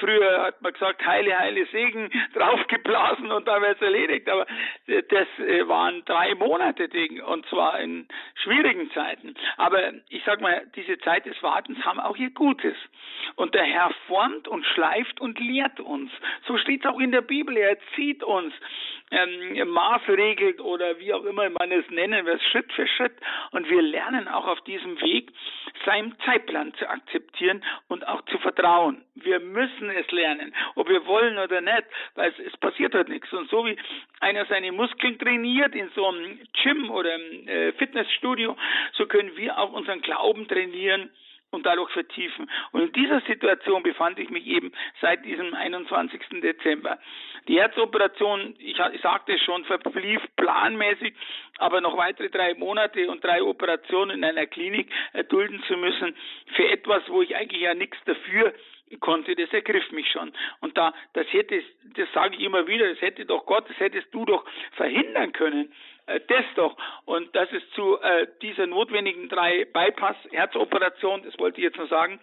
früher 0.00 0.42
hat 0.42 0.62
man 0.62 0.72
gesagt, 0.72 1.04
heile, 1.04 1.38
heile 1.38 1.66
Segen 1.66 2.10
draufgeblasen 2.34 3.30
und 3.30 3.46
dann 3.48 3.62
wäre 3.62 3.74
es 3.74 3.82
erledigt. 3.82 4.28
Aber 4.28 4.46
äh, 4.86 5.02
das 5.08 5.26
äh, 5.38 5.66
waren 5.68 6.04
drei 6.04 6.34
Monate 6.38 6.88
Ding 6.88 7.20
und 7.20 7.46
zwar 7.46 7.80
in 7.80 8.06
schwierigen 8.34 8.90
Zeiten. 8.92 9.34
Aber 9.56 9.92
ich 10.08 10.22
sag 10.24 10.40
mal, 10.40 10.66
diese 10.74 10.98
Zeit 10.98 11.26
des 11.26 11.42
Wartens 11.42 11.84
haben 11.84 12.00
auch 12.00 12.16
ihr 12.16 12.30
Gutes. 12.30 12.76
Und 13.36 13.54
der 13.54 13.64
Herr 13.64 13.90
formt 14.06 14.48
und 14.48 14.64
schleift 14.66 15.20
und 15.20 15.38
lehrt 15.38 15.78
uns. 15.80 16.10
So 16.46 16.56
steht 16.58 16.84
es 16.84 16.90
auch 16.90 16.98
in 16.98 17.12
der 17.12 17.20
Bibel. 17.20 17.56
Er 17.56 17.76
zieht 17.94 18.24
uns, 18.24 18.52
ähm, 19.10 19.68
maßregelt 19.68 20.60
oder 20.60 20.98
wie 20.98 21.12
auch 21.12 21.24
immer 21.24 21.48
man 21.50 21.70
es 21.70 21.88
nennen 21.90 22.26
will, 22.26 22.40
Schritt 22.50 22.72
für 22.72 22.86
Schritt. 22.86 23.14
Und 23.52 23.68
wir 23.68 23.82
lernen 23.82 24.28
auch 24.28 24.46
auf 24.46 24.60
diesem 24.62 25.00
Weg, 25.00 25.32
seinen 25.84 26.18
Zeitplan 26.24 26.74
zu 26.74 26.88
akzeptieren 26.88 27.62
und 27.88 28.06
auch 28.08 28.22
zu 28.26 28.38
vertrauen. 28.38 29.04
Wir 29.14 29.40
müssen 29.40 29.90
es 29.90 30.10
lernen, 30.10 30.54
ob 30.74 30.88
wir 30.88 31.06
wollen 31.06 31.38
oder 31.38 31.60
nicht, 31.60 31.84
weil 32.14 32.30
es, 32.30 32.38
es 32.52 32.56
passiert 32.56 32.94
halt 32.94 33.08
nichts. 33.08 33.32
Und 33.32 33.48
so 33.50 33.64
wie 33.66 33.76
einer 34.20 34.44
seine 34.46 34.72
Muskeln 34.72 35.18
trainiert 35.18 35.74
in 35.74 35.88
so 35.94 36.06
einem 36.06 36.40
Gym 36.62 36.90
oder 36.90 37.14
im 37.14 37.48
äh, 37.48 37.72
Fitnessstudio, 37.74 38.56
so 38.94 39.06
können 39.06 39.36
wir 39.36 39.58
auch 39.58 39.72
unseren 39.72 40.00
Glauben 40.00 40.48
trainieren 40.48 41.10
und 41.50 41.64
dadurch 41.64 41.90
vertiefen. 41.90 42.50
Und 42.72 42.82
in 42.82 42.92
dieser 42.92 43.20
Situation 43.22 43.82
befand 43.82 44.18
ich 44.18 44.30
mich 44.30 44.46
eben 44.46 44.72
seit 45.00 45.24
diesem 45.24 45.54
21. 45.54 46.40
Dezember. 46.42 46.98
Die 47.48 47.58
Herzoperation, 47.58 48.54
ich, 48.58 48.76
sagte 49.02 49.34
es 49.34 49.42
schon, 49.42 49.64
verblief 49.64 50.20
planmäßig, 50.36 51.14
aber 51.58 51.80
noch 51.80 51.96
weitere 51.96 52.28
drei 52.28 52.54
Monate 52.54 53.08
und 53.10 53.24
drei 53.24 53.42
Operationen 53.42 54.18
in 54.18 54.24
einer 54.24 54.46
Klinik 54.46 54.90
erdulden 55.12 55.62
zu 55.68 55.76
müssen 55.76 56.16
für 56.54 56.68
etwas, 56.68 57.02
wo 57.08 57.22
ich 57.22 57.36
eigentlich 57.36 57.62
ja 57.62 57.74
nichts 57.74 57.98
dafür 58.04 58.52
konnte, 59.00 59.34
das 59.34 59.52
ergriff 59.52 59.90
mich 59.90 60.08
schon. 60.10 60.32
Und 60.60 60.76
da, 60.78 60.94
das 61.14 61.26
hätte, 61.32 61.62
das 61.96 62.08
sage 62.12 62.36
ich 62.36 62.42
immer 62.42 62.66
wieder, 62.66 62.88
das 62.88 63.00
hätte 63.00 63.24
doch 63.24 63.44
Gott, 63.46 63.68
das 63.68 63.78
hättest 63.78 64.12
du 64.12 64.24
doch 64.24 64.44
verhindern 64.72 65.32
können. 65.32 65.72
Äh, 66.06 66.20
das 66.28 66.44
doch. 66.54 66.76
Und 67.04 67.34
dass 67.34 67.50
es 67.52 67.68
zu 67.70 68.00
äh, 68.00 68.26
dieser 68.42 68.66
notwendigen 68.66 69.28
drei 69.28 69.64
Bypass-Herzoperation, 69.64 71.22
das 71.24 71.38
wollte 71.38 71.58
ich 71.58 71.64
jetzt 71.64 71.78
noch 71.78 71.88
sagen, 71.88 72.20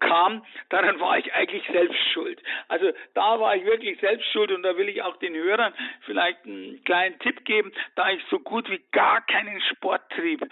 kam, 0.00 0.44
daran 0.68 0.98
war 1.00 1.18
ich 1.18 1.32
eigentlich 1.34 1.66
selbst 1.70 1.98
schuld. 2.12 2.40
Also 2.68 2.92
da 3.14 3.38
war 3.40 3.56
ich 3.56 3.64
wirklich 3.64 3.98
selbst 4.00 4.26
schuld 4.32 4.50
und 4.52 4.62
da 4.62 4.76
will 4.76 4.88
ich 4.88 5.02
auch 5.02 5.16
den 5.16 5.34
Hörern 5.34 5.74
vielleicht 6.02 6.44
einen 6.44 6.82
kleinen 6.84 7.18
Tipp 7.18 7.44
geben, 7.44 7.72
da 7.94 8.10
ich 8.10 8.22
so 8.30 8.38
gut 8.38 8.70
wie 8.70 8.80
gar 8.92 9.20
keinen 9.26 9.60
Sport 9.60 10.02
trieb 10.10 10.42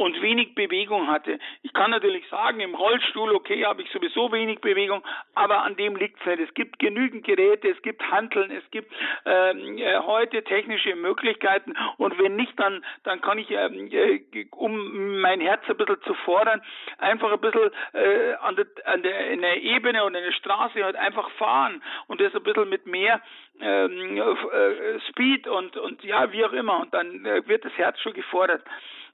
und 0.00 0.20
wenig 0.22 0.54
Bewegung 0.54 1.08
hatte. 1.08 1.38
Ich 1.62 1.74
kann 1.74 1.90
natürlich 1.90 2.26
sagen, 2.28 2.60
im 2.60 2.74
Rollstuhl, 2.74 3.34
okay, 3.34 3.66
habe 3.66 3.82
ich 3.82 3.90
sowieso 3.90 4.32
wenig 4.32 4.60
Bewegung, 4.60 5.02
aber 5.34 5.62
an 5.62 5.76
dem 5.76 5.94
liegt 5.94 6.18
es 6.20 6.26
nicht. 6.26 6.48
Es 6.48 6.54
gibt 6.54 6.78
genügend 6.78 7.24
Geräte, 7.24 7.68
es 7.68 7.82
gibt 7.82 8.02
Handeln, 8.10 8.50
es 8.50 8.68
gibt 8.70 8.90
ähm, 9.26 9.76
äh, 9.76 9.98
heute 9.98 10.42
technische 10.42 10.96
Möglichkeiten 10.96 11.74
und 11.98 12.09
wenn 12.18 12.36
nicht, 12.36 12.58
dann, 12.58 12.84
dann 13.04 13.20
kann 13.20 13.38
ich, 13.38 13.50
ähm, 13.50 13.88
äh, 13.90 14.46
um 14.52 15.20
mein 15.20 15.40
Herz 15.40 15.62
ein 15.68 15.76
bisschen 15.76 16.00
zu 16.02 16.14
fordern, 16.14 16.62
einfach 16.98 17.32
ein 17.32 17.40
bisschen 17.40 17.70
äh, 17.92 18.34
an 18.40 18.56
der, 18.56 18.66
an 18.84 19.02
der, 19.02 19.30
in 19.30 19.40
der 19.40 19.62
Ebene 19.62 20.04
und 20.04 20.14
in 20.14 20.24
der 20.24 20.32
Straße 20.32 20.82
halt 20.82 20.96
einfach 20.96 21.30
fahren 21.32 21.82
und 22.06 22.20
das 22.20 22.34
ein 22.34 22.42
bisschen 22.42 22.68
mit 22.68 22.86
mehr 22.86 23.20
ähm, 23.60 24.16
äh, 24.16 25.00
Speed 25.08 25.46
und, 25.46 25.76
und 25.76 26.02
ja, 26.04 26.32
wie 26.32 26.44
auch 26.44 26.52
immer 26.52 26.80
und 26.80 26.94
dann 26.94 27.24
äh, 27.24 27.46
wird 27.46 27.64
das 27.64 27.72
Herz 27.76 28.00
schon 28.00 28.14
gefordert. 28.14 28.62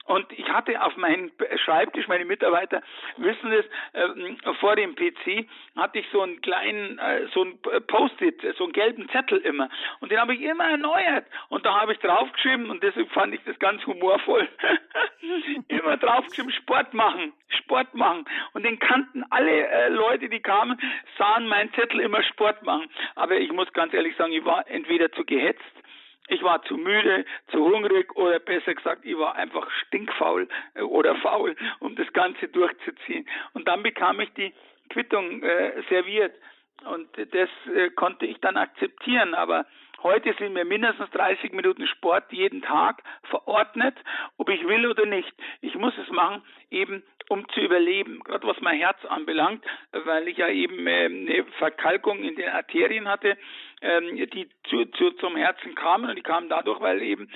Und 0.07 0.33
ich 0.33 0.49
hatte 0.49 0.81
auf 0.83 0.97
meinem 0.97 1.33
Schreibtisch, 1.65 2.07
meine 2.07 2.25
Mitarbeiter 2.25 2.83
wissen 3.17 3.53
es, 3.53 3.65
äh, 3.93 4.55
vor 4.61 4.77
dem 4.77 4.95
PC 4.95 5.47
hatte 5.77 5.99
ich 5.99 6.07
so 6.13 6.23
einen 6.23 6.41
kleinen, 6.41 6.99
äh, 6.99 7.27
so 7.35 7.43
einen 7.43 7.59
Post-it, 7.87 8.41
so 8.57 8.65
einen 8.65 8.73
gelben 8.73 9.09
Zettel 9.11 9.39
immer. 9.39 9.69
Und 10.01 10.13
den 10.13 10.21
habe 10.21 10.35
ich 10.35 10.43
immer 10.43 10.65
erneuert. 10.65 11.27
Und 11.49 11.67
da 11.67 11.81
habe 11.81 11.93
ich 11.93 11.99
draufgeschrieben, 11.99 12.71
und 12.71 12.83
deswegen 12.83 13.11
fand 13.11 13.35
ich 13.35 13.41
das 13.45 13.59
ganz 13.59 13.85
humorvoll, 13.87 14.49
immer 15.69 15.97
draufgeschrieben, 15.97 16.53
Sport 16.53 16.95
machen, 16.95 17.33
Sport 17.49 17.95
machen. 17.95 18.25
Und 18.53 18.65
den 18.65 18.79
kannten 18.79 19.25
alle 19.31 19.67
äh, 19.67 19.89
Leute, 19.89 20.29
die 20.29 20.41
kamen, 20.41 20.81
sahen 21.19 21.49
meinen 21.49 21.73
Zettel 21.75 22.01
immer 22.01 22.23
Sport 22.23 22.63
machen. 22.63 22.89
Aber 23.17 23.37
ich 23.37 23.51
muss 23.51 23.73
ganz 23.73 23.93
ehrlich 23.93 24.17
sagen, 24.17 24.33
ich 24.33 24.45
war 24.45 24.69
entweder 24.71 25.11
zu 25.13 25.25
gehetzt, 25.25 25.63
ich 26.29 26.43
war 26.43 26.63
zu 26.63 26.77
müde, 26.77 27.25
zu 27.49 27.65
hungrig 27.65 28.15
oder 28.17 28.39
besser 28.39 28.75
gesagt, 28.75 29.05
ich 29.05 29.17
war 29.17 29.37
einfach 29.37 29.71
stinkfaul 29.87 30.49
äh, 30.75 30.83
oder 30.83 31.17
faul, 31.17 31.57
um 31.81 31.97
das 31.97 32.13
Ganze 32.13 32.49
durchzuziehen. 32.49 33.27
Und 33.55 33.69
dann 33.69 33.83
bekam 33.83 34.21
ich 34.21 34.33
die 34.35 34.53
Quittung 34.91 35.43
äh, 35.43 35.83
serviert 35.89 36.35
und 36.85 37.09
das 37.17 37.49
äh, 37.75 37.91
konnte 37.91 38.27
ich 38.27 38.39
dann 38.41 38.57
akzeptieren. 38.57 39.35
Aber 39.35 39.67
Heute 40.03 40.35
sind 40.39 40.53
mir 40.53 40.65
mindestens 40.65 41.11
30 41.11 41.53
Minuten 41.53 41.87
Sport 41.87 42.31
jeden 42.31 42.63
Tag 42.63 43.03
verordnet, 43.25 43.97
ob 44.37 44.49
ich 44.51 44.67
will 44.67 44.87
oder 44.87 45.07
nicht. 45.07 45.33
Ich 45.63 45.75
muss 45.75 45.95
es 45.99 46.09
machen, 46.11 46.43
eben 46.71 47.03
um 47.29 47.49
zu 47.51 47.61
überleben, 47.61 48.21
gerade 48.25 48.47
was 48.47 48.61
mein 48.61 48.79
Herz 48.79 49.05
anbelangt, 49.05 49.65
weil 49.93 50.29
ich 50.29 50.37
ja 50.37 50.49
eben 50.49 50.87
äh, 50.87 51.05
eine 51.07 51.45
Verkalkung 51.59 52.23
in 52.23 52.37
den 52.37 52.49
Arterien 52.49 53.09
hatte 53.09 53.37
ähm, 53.83 54.17
die 54.17 54.49
zu, 54.69 54.85
zu, 54.97 55.11
zum 55.13 55.37
Herzen 55.37 55.75
kamen 55.75 56.09
und 56.09 56.17
die 56.17 56.23
kamen 56.23 56.49
dadurch, 56.49 56.81
weil 56.81 57.03
eben 57.03 57.31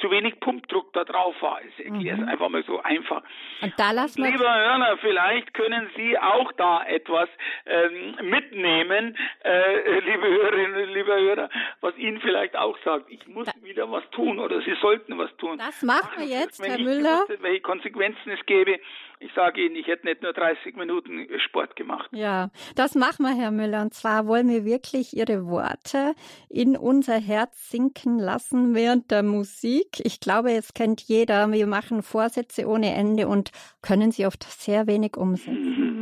zu 0.00 0.10
wenig 0.10 0.38
Pumpdruck 0.40 0.92
da 0.92 1.04
drauf 1.04 1.34
war. 1.40 1.60
Ich 1.62 1.84
erkläre 1.84 2.16
mhm. 2.16 2.22
es 2.22 2.28
einfach 2.28 2.48
mal 2.48 2.64
so 2.64 2.80
einfach. 2.80 3.22
Und 3.60 3.74
da 3.76 3.90
lassen 3.90 4.22
wir 4.22 4.30
Lieber 4.30 4.54
Hörner, 4.54 4.96
vielleicht 4.98 5.52
können 5.52 5.90
Sie 5.96 6.18
auch 6.18 6.52
da 6.52 6.84
etwas 6.84 7.28
ähm, 7.66 8.16
mitnehmen, 8.22 9.16
äh, 9.42 9.98
liebe 10.00 10.28
Hörerinnen, 10.28 10.90
lieber 10.90 11.16
Hörer, 11.16 11.50
was 11.80 11.96
Ihnen 11.96 12.20
vielleicht 12.20 12.56
auch 12.56 12.78
sagt, 12.84 13.10
ich 13.10 13.26
muss 13.26 13.46
da 13.46 13.52
wieder 13.62 13.90
was 13.90 14.08
tun 14.10 14.38
oder 14.38 14.60
Sie 14.62 14.74
sollten 14.80 15.18
was 15.18 15.34
tun. 15.36 15.58
Das 15.58 15.82
machen 15.82 16.18
wir 16.18 16.26
jetzt, 16.26 16.64
Herr 16.64 16.78
Müller. 16.78 17.20
Wusste, 17.20 17.42
welche 17.42 17.60
Konsequenzen 17.60 18.30
es 18.30 18.46
gäbe, 18.46 18.78
ich 19.24 19.32
sage 19.32 19.64
Ihnen, 19.64 19.74
ich 19.74 19.86
hätte 19.86 20.06
nicht 20.06 20.22
nur 20.22 20.34
30 20.34 20.76
Minuten 20.76 21.26
Sport 21.38 21.76
gemacht. 21.76 22.10
Ja, 22.12 22.50
das 22.76 22.94
machen 22.94 23.24
wir, 23.24 23.34
Herr 23.34 23.50
Müller. 23.50 23.80
Und 23.80 23.94
zwar 23.94 24.26
wollen 24.26 24.50
wir 24.50 24.66
wirklich 24.66 25.16
Ihre 25.16 25.46
Worte 25.46 26.14
in 26.50 26.76
unser 26.76 27.18
Herz 27.18 27.70
sinken 27.70 28.18
lassen 28.18 28.74
während 28.74 29.10
der 29.10 29.22
Musik. 29.22 30.00
Ich 30.00 30.20
glaube, 30.20 30.52
es 30.52 30.74
kennt 30.74 31.00
jeder. 31.00 31.50
Wir 31.50 31.66
machen 31.66 32.02
Vorsätze 32.02 32.68
ohne 32.68 32.94
Ende 32.94 33.26
und 33.26 33.50
können 33.80 34.12
sie 34.12 34.26
oft 34.26 34.44
sehr 34.44 34.86
wenig 34.86 35.16
umsetzen. 35.16 35.88
Mhm. 35.88 35.93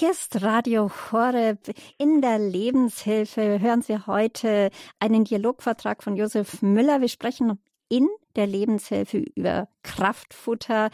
Hier 0.00 0.12
ist 0.12 0.40
Radio 0.40 0.90
Horeb 1.12 1.74
in 1.98 2.22
der 2.22 2.38
Lebenshilfe. 2.38 3.60
Hören 3.60 3.82
Sie 3.82 4.06
heute 4.06 4.70
einen 4.98 5.24
Dialogvertrag 5.24 6.02
von 6.02 6.16
Josef 6.16 6.62
Müller. 6.62 7.02
Wir 7.02 7.08
sprechen 7.08 7.58
in 7.90 8.08
der 8.34 8.46
Lebenshilfe 8.46 9.18
über 9.18 9.68
Kraftfutter, 9.82 10.88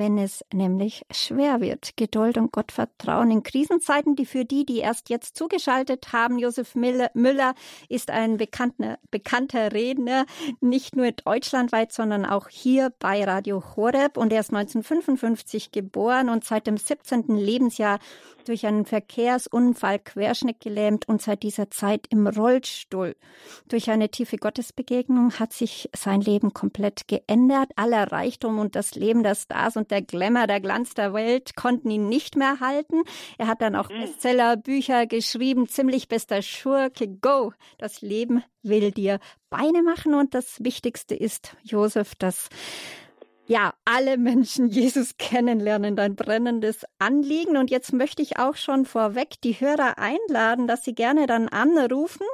wenn 0.00 0.16
es 0.16 0.42
nämlich 0.50 1.04
schwer 1.12 1.60
wird. 1.60 1.96
Geduld 1.96 2.38
und 2.38 2.52
Gottvertrauen 2.52 3.30
in 3.30 3.42
Krisenzeiten, 3.42 4.16
die 4.16 4.24
für 4.24 4.46
die, 4.46 4.64
die 4.64 4.78
erst 4.78 5.10
jetzt 5.10 5.36
zugeschaltet 5.36 6.14
haben, 6.14 6.38
Josef 6.38 6.74
Müller 6.74 7.54
ist 7.90 8.10
ein 8.10 8.38
bekannter, 8.38 8.98
bekannter 9.10 9.72
Redner, 9.72 10.24
nicht 10.62 10.96
nur 10.96 11.12
deutschlandweit, 11.12 11.92
sondern 11.92 12.24
auch 12.24 12.48
hier 12.48 12.92
bei 12.98 13.22
Radio 13.22 13.62
Horeb. 13.76 14.16
Und 14.16 14.32
er 14.32 14.40
ist 14.40 14.54
1955 14.54 15.70
geboren 15.70 16.30
und 16.30 16.44
seit 16.44 16.66
dem 16.66 16.78
17. 16.78 17.36
Lebensjahr 17.36 17.98
durch 18.44 18.66
einen 18.66 18.84
Verkehrsunfall 18.84 19.98
querschnittgelähmt 19.98 21.08
und 21.08 21.22
seit 21.22 21.42
dieser 21.42 21.70
Zeit 21.70 22.06
im 22.10 22.26
Rollstuhl. 22.26 23.16
Durch 23.68 23.90
eine 23.90 24.08
tiefe 24.08 24.38
Gottesbegegnung 24.38 25.38
hat 25.38 25.52
sich 25.52 25.88
sein 25.94 26.20
Leben 26.20 26.52
komplett 26.52 27.06
geändert. 27.06 27.70
Aller 27.76 28.10
Reichtum 28.10 28.58
und 28.58 28.74
das 28.76 28.94
Leben 28.94 29.22
der 29.22 29.34
Stars 29.34 29.76
und 29.76 29.89
der 29.90 30.02
Glamour, 30.02 30.46
der 30.46 30.60
Glanz 30.60 30.94
der 30.94 31.12
Welt 31.12 31.56
konnten 31.56 31.90
ihn 31.90 32.08
nicht 32.08 32.36
mehr 32.36 32.60
halten. 32.60 33.02
Er 33.38 33.46
hat 33.46 33.62
dann 33.62 33.76
auch 33.76 33.90
mhm. 33.90 34.02
Bestsellerbücher 34.02 35.06
geschrieben, 35.06 35.68
ziemlich 35.68 36.08
bester 36.08 36.42
Schurke, 36.42 37.08
go! 37.08 37.52
Das 37.78 38.00
Leben 38.00 38.42
will 38.62 38.90
dir 38.92 39.18
Beine 39.48 39.82
machen 39.82 40.14
und 40.14 40.34
das 40.34 40.62
Wichtigste 40.62 41.14
ist, 41.14 41.56
Josef, 41.62 42.14
dass 42.14 42.48
ja, 43.50 43.74
alle 43.84 44.16
Menschen 44.16 44.68
Jesus 44.70 45.16
kennenlernen, 45.18 45.96
dein 45.96 46.14
brennendes 46.14 46.84
Anliegen. 47.00 47.56
Und 47.56 47.68
jetzt 47.70 47.92
möchte 47.92 48.22
ich 48.22 48.38
auch 48.38 48.54
schon 48.54 48.84
vorweg 48.84 49.40
die 49.42 49.54
Hörer 49.58 49.98
einladen, 49.98 50.68
dass 50.68 50.84
sie 50.84 50.94
gerne 50.94 51.26
dann 51.26 51.48
anrufen 51.48 52.26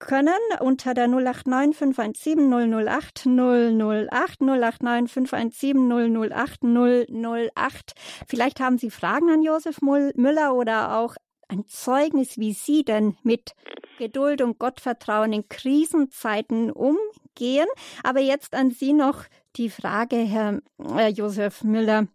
können 0.00 0.32
unter 0.60 0.94
der 0.94 1.06
089 1.06 1.76
517 1.76 2.50
008 2.50 3.26
008 3.26 4.40
089 4.40 5.12
517 5.12 6.32
008 6.32 6.64
008. 6.64 7.92
Vielleicht 8.26 8.58
haben 8.58 8.78
Sie 8.78 8.90
Fragen 8.90 9.30
an 9.30 9.42
Josef 9.42 9.80
Müller 9.82 10.54
oder 10.54 10.96
auch 10.98 11.14
ein 11.48 11.66
Zeugnis, 11.66 12.38
wie 12.38 12.52
Sie 12.52 12.84
denn 12.84 13.16
mit 13.22 13.54
Geduld 13.98 14.40
und 14.40 14.58
Gottvertrauen 14.58 15.32
in 15.32 15.48
Krisenzeiten 15.48 16.70
umgehen. 16.70 17.66
Aber 18.02 18.20
jetzt 18.20 18.54
an 18.54 18.70
Sie 18.70 18.92
noch 18.92 19.24
die 19.56 19.68
Frage, 19.68 20.16
Herr 20.16 20.60
äh, 20.96 21.08
Josef 21.08 21.62
Müller. 21.62 22.06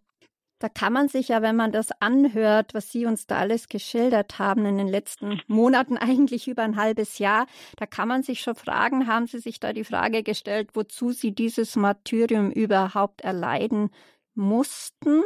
Da 0.58 0.70
kann 0.70 0.92
man 0.92 1.08
sich 1.08 1.28
ja, 1.28 1.42
wenn 1.42 1.56
man 1.56 1.70
das 1.70 1.90
anhört, 2.00 2.72
was 2.72 2.90
Sie 2.90 3.04
uns 3.04 3.26
da 3.26 3.36
alles 3.36 3.68
geschildert 3.68 4.38
haben 4.38 4.64
in 4.64 4.78
den 4.78 4.88
letzten 4.88 5.42
Monaten, 5.46 5.96
eigentlich 5.98 6.48
über 6.48 6.62
ein 6.62 6.76
halbes 6.76 7.18
Jahr, 7.18 7.46
da 7.76 7.86
kann 7.86 8.08
man 8.08 8.22
sich 8.22 8.40
schon 8.40 8.54
fragen, 8.54 9.06
haben 9.06 9.26
Sie 9.26 9.38
sich 9.38 9.60
da 9.60 9.72
die 9.72 9.84
Frage 9.84 10.22
gestellt, 10.22 10.70
wozu 10.74 11.12
Sie 11.12 11.32
dieses 11.32 11.76
Martyrium 11.76 12.50
überhaupt 12.50 13.20
erleiden 13.20 13.90
mussten? 14.34 15.22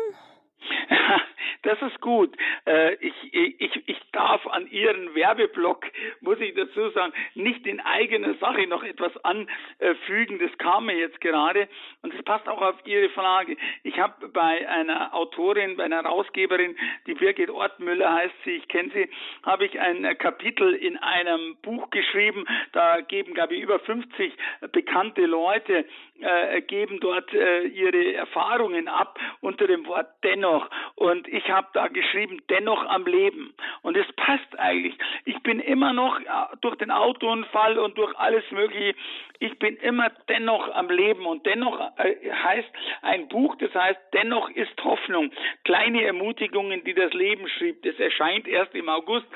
Das 1.62 1.80
ist 1.82 2.00
gut. 2.00 2.34
Äh, 2.66 2.94
ich, 2.94 3.14
ich, 3.32 3.82
ich 3.86 4.00
darf 4.12 4.46
an 4.46 4.66
Ihren 4.70 5.14
Werbeblock, 5.14 5.84
muss 6.20 6.40
ich 6.40 6.54
dazu 6.54 6.88
sagen, 6.90 7.12
nicht 7.34 7.66
in 7.66 7.80
eigener 7.80 8.34
Sache 8.34 8.66
noch 8.66 8.82
etwas 8.82 9.12
anfügen. 9.24 10.38
Das 10.38 10.56
kam 10.58 10.86
mir 10.86 10.96
jetzt 10.96 11.20
gerade 11.20 11.68
und 12.02 12.14
es 12.14 12.22
passt 12.24 12.48
auch 12.48 12.62
auf 12.62 12.76
Ihre 12.86 13.10
Frage. 13.10 13.56
Ich 13.82 13.98
habe 13.98 14.28
bei 14.28 14.66
einer 14.68 15.14
Autorin, 15.14 15.76
bei 15.76 15.84
einer 15.84 16.02
Herausgeberin, 16.02 16.76
die 17.06 17.14
Birgit 17.14 17.50
Ortmüller 17.50 18.14
heißt 18.14 18.34
sie, 18.44 18.52
ich 18.52 18.68
kenne 18.68 18.90
sie, 18.94 19.10
habe 19.42 19.66
ich 19.66 19.78
ein 19.78 20.16
Kapitel 20.18 20.74
in 20.74 20.96
einem 20.96 21.56
Buch 21.62 21.90
geschrieben. 21.90 22.46
Da 22.72 23.00
geben, 23.02 23.34
glaube 23.34 23.54
ich, 23.54 23.62
über 23.62 23.78
50 23.80 24.32
bekannte 24.72 25.26
Leute 25.26 25.84
äh, 26.22 26.60
geben 26.62 27.00
dort 27.00 27.32
äh, 27.32 27.62
ihre 27.64 28.14
Erfahrungen 28.14 28.88
ab 28.88 29.18
unter 29.40 29.66
dem 29.66 29.86
Wort 29.86 30.08
dennoch. 30.22 30.68
Und 30.94 31.28
ich 31.28 31.48
habe 31.50 31.68
da 31.72 31.88
geschrieben, 31.88 32.42
dennoch 32.48 32.84
am 32.86 33.06
Leben. 33.06 33.54
Und 33.82 33.96
es 33.96 34.06
passt 34.16 34.58
eigentlich. 34.58 34.96
Ich 35.24 35.40
bin 35.42 35.60
immer 35.60 35.92
noch 35.92 36.20
äh, 36.20 36.24
durch 36.60 36.76
den 36.76 36.90
Autounfall 36.90 37.78
und 37.78 37.96
durch 37.98 38.16
alles 38.18 38.44
Mögliche, 38.50 38.94
ich 39.38 39.58
bin 39.58 39.76
immer 39.76 40.10
dennoch 40.28 40.74
am 40.74 40.90
Leben. 40.90 41.26
Und 41.26 41.46
dennoch 41.46 41.80
äh, 41.98 42.30
heißt 42.30 42.70
ein 43.02 43.28
Buch, 43.28 43.56
das 43.56 43.74
heißt, 43.74 44.00
dennoch 44.12 44.50
ist 44.50 44.72
Hoffnung. 44.84 45.30
Kleine 45.64 46.04
Ermutigungen, 46.04 46.84
die 46.84 46.94
das 46.94 47.12
Leben 47.12 47.48
schrieb. 47.48 47.82
Das 47.82 47.98
erscheint 47.98 48.46
erst 48.46 48.74
im 48.74 48.88
August. 48.88 49.26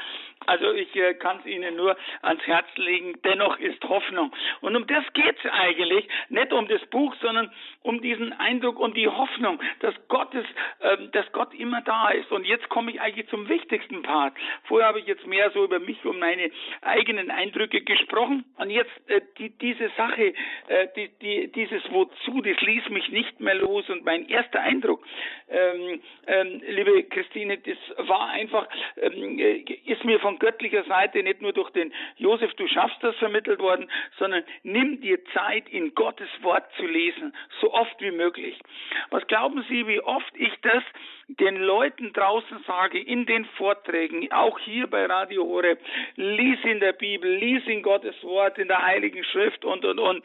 Also 0.46 0.72
ich 0.72 0.94
äh, 0.96 1.14
kann 1.14 1.38
es 1.40 1.46
Ihnen 1.46 1.76
nur 1.76 1.96
ans 2.22 2.46
Herz 2.46 2.66
legen. 2.76 3.14
Dennoch 3.24 3.58
ist 3.58 3.82
Hoffnung. 3.84 4.32
Und 4.60 4.76
um 4.76 4.86
das 4.86 5.04
geht 5.14 5.36
es 5.42 5.50
eigentlich. 5.50 6.06
Nicht 6.28 6.52
um 6.52 6.68
das 6.68 6.73
Buch, 6.86 7.14
sondern 7.20 7.50
um 7.82 8.00
diesen 8.00 8.32
Eindruck 8.32 8.78
und 8.78 8.96
die 8.96 9.08
Hoffnung, 9.08 9.60
dass 9.80 9.94
Gottes, 10.08 10.44
äh, 10.80 10.96
dass 11.12 11.30
Gott 11.32 11.54
immer 11.54 11.82
da 11.82 12.10
ist. 12.10 12.30
Und 12.32 12.46
jetzt 12.46 12.68
komme 12.68 12.90
ich 12.90 13.00
eigentlich 13.00 13.28
zum 13.28 13.48
wichtigsten 13.48 14.02
Part. 14.02 14.34
Vorher 14.64 14.88
habe 14.88 15.00
ich 15.00 15.06
jetzt 15.06 15.26
mehr 15.26 15.50
so 15.50 15.64
über 15.64 15.78
mich 15.78 16.04
und 16.04 16.18
meine 16.18 16.50
eigenen 16.82 17.30
Eindrücke 17.30 17.82
gesprochen. 17.82 18.44
Und 18.56 18.70
jetzt 18.70 18.90
äh, 19.08 19.20
die, 19.38 19.50
diese 19.50 19.90
Sache, 19.96 20.34
äh, 20.68 20.88
die, 20.96 21.10
die, 21.20 21.52
dieses 21.52 21.82
Wozu, 21.90 22.40
das 22.40 22.60
ließ 22.60 22.88
mich 22.90 23.08
nicht 23.10 23.40
mehr 23.40 23.54
los. 23.54 23.88
Und 23.90 24.04
mein 24.04 24.28
erster 24.28 24.60
Eindruck, 24.60 25.04
ähm, 25.48 26.00
ähm, 26.26 26.62
liebe 26.66 27.04
Christine, 27.04 27.58
das 27.58 28.08
war 28.08 28.30
einfach, 28.30 28.66
ähm, 28.96 29.38
äh, 29.38 29.64
ist 29.84 30.04
mir 30.04 30.20
von 30.20 30.38
göttlicher 30.38 30.84
Seite 30.84 31.22
nicht 31.22 31.42
nur 31.42 31.52
durch 31.52 31.70
den 31.70 31.92
Josef, 32.16 32.52
du 32.54 32.66
schaffst 32.68 33.02
das 33.02 33.16
vermittelt 33.16 33.60
worden, 33.60 33.90
sondern 34.18 34.44
nimm 34.62 35.00
dir 35.00 35.24
Zeit, 35.32 35.68
in 35.68 35.94
Gottes 35.94 36.28
Wort 36.42 36.63
zu 36.76 36.86
lesen, 36.86 37.34
so 37.60 37.72
oft 37.72 38.00
wie 38.00 38.10
möglich. 38.10 38.58
Was 39.10 39.26
glauben 39.26 39.64
Sie, 39.68 39.86
wie 39.86 40.00
oft 40.00 40.32
ich 40.36 40.52
das 40.62 40.82
den 41.28 41.56
Leuten 41.56 42.12
draußen 42.12 42.62
sage, 42.66 42.98
in 42.98 43.26
den 43.26 43.44
Vorträgen, 43.56 44.30
auch 44.32 44.58
hier 44.58 44.86
bei 44.86 45.06
Radio 45.06 45.44
Horeb, 45.44 45.78
lies 46.16 46.58
in 46.64 46.80
der 46.80 46.92
Bibel, 46.92 47.34
lies 47.36 47.66
in 47.66 47.82
Gottes 47.82 48.22
Wort, 48.22 48.58
in 48.58 48.68
der 48.68 48.82
Heiligen 48.82 49.24
Schrift 49.24 49.64
und, 49.64 49.84
und, 49.84 49.98
und. 49.98 50.24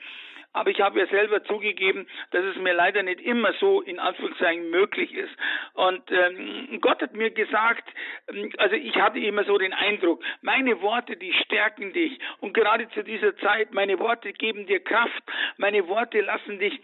Aber 0.51 0.71
ich 0.71 0.81
habe 0.81 0.99
ja 0.99 1.07
selber 1.07 1.43
zugegeben, 1.43 2.07
dass 2.31 2.43
es 2.43 2.55
mir 2.57 2.73
leider 2.73 3.03
nicht 3.03 3.21
immer 3.21 3.53
so 3.59 3.81
in 3.81 3.99
Anführungszeichen 3.99 4.69
möglich 4.71 5.13
ist. 5.13 5.33
Und 5.73 6.01
ähm, 6.11 6.79
Gott 6.81 7.01
hat 7.01 7.13
mir 7.13 7.29
gesagt, 7.29 7.87
ähm, 8.27 8.51
also 8.57 8.75
ich 8.75 8.95
hatte 8.95 9.19
immer 9.19 9.43
so 9.43 9.57
den 9.57 9.73
Eindruck, 9.73 10.23
meine 10.41 10.81
Worte, 10.81 11.17
die 11.17 11.33
stärken 11.45 11.93
dich. 11.93 12.19
Und 12.39 12.53
gerade 12.53 12.89
zu 12.89 13.03
dieser 13.03 13.37
Zeit, 13.37 13.73
meine 13.73 13.99
Worte 13.99 14.33
geben 14.33 14.65
dir 14.65 14.79
Kraft. 14.79 15.23
Meine 15.57 15.87
Worte 15.87 16.21
lassen 16.21 16.59
dich 16.59 16.79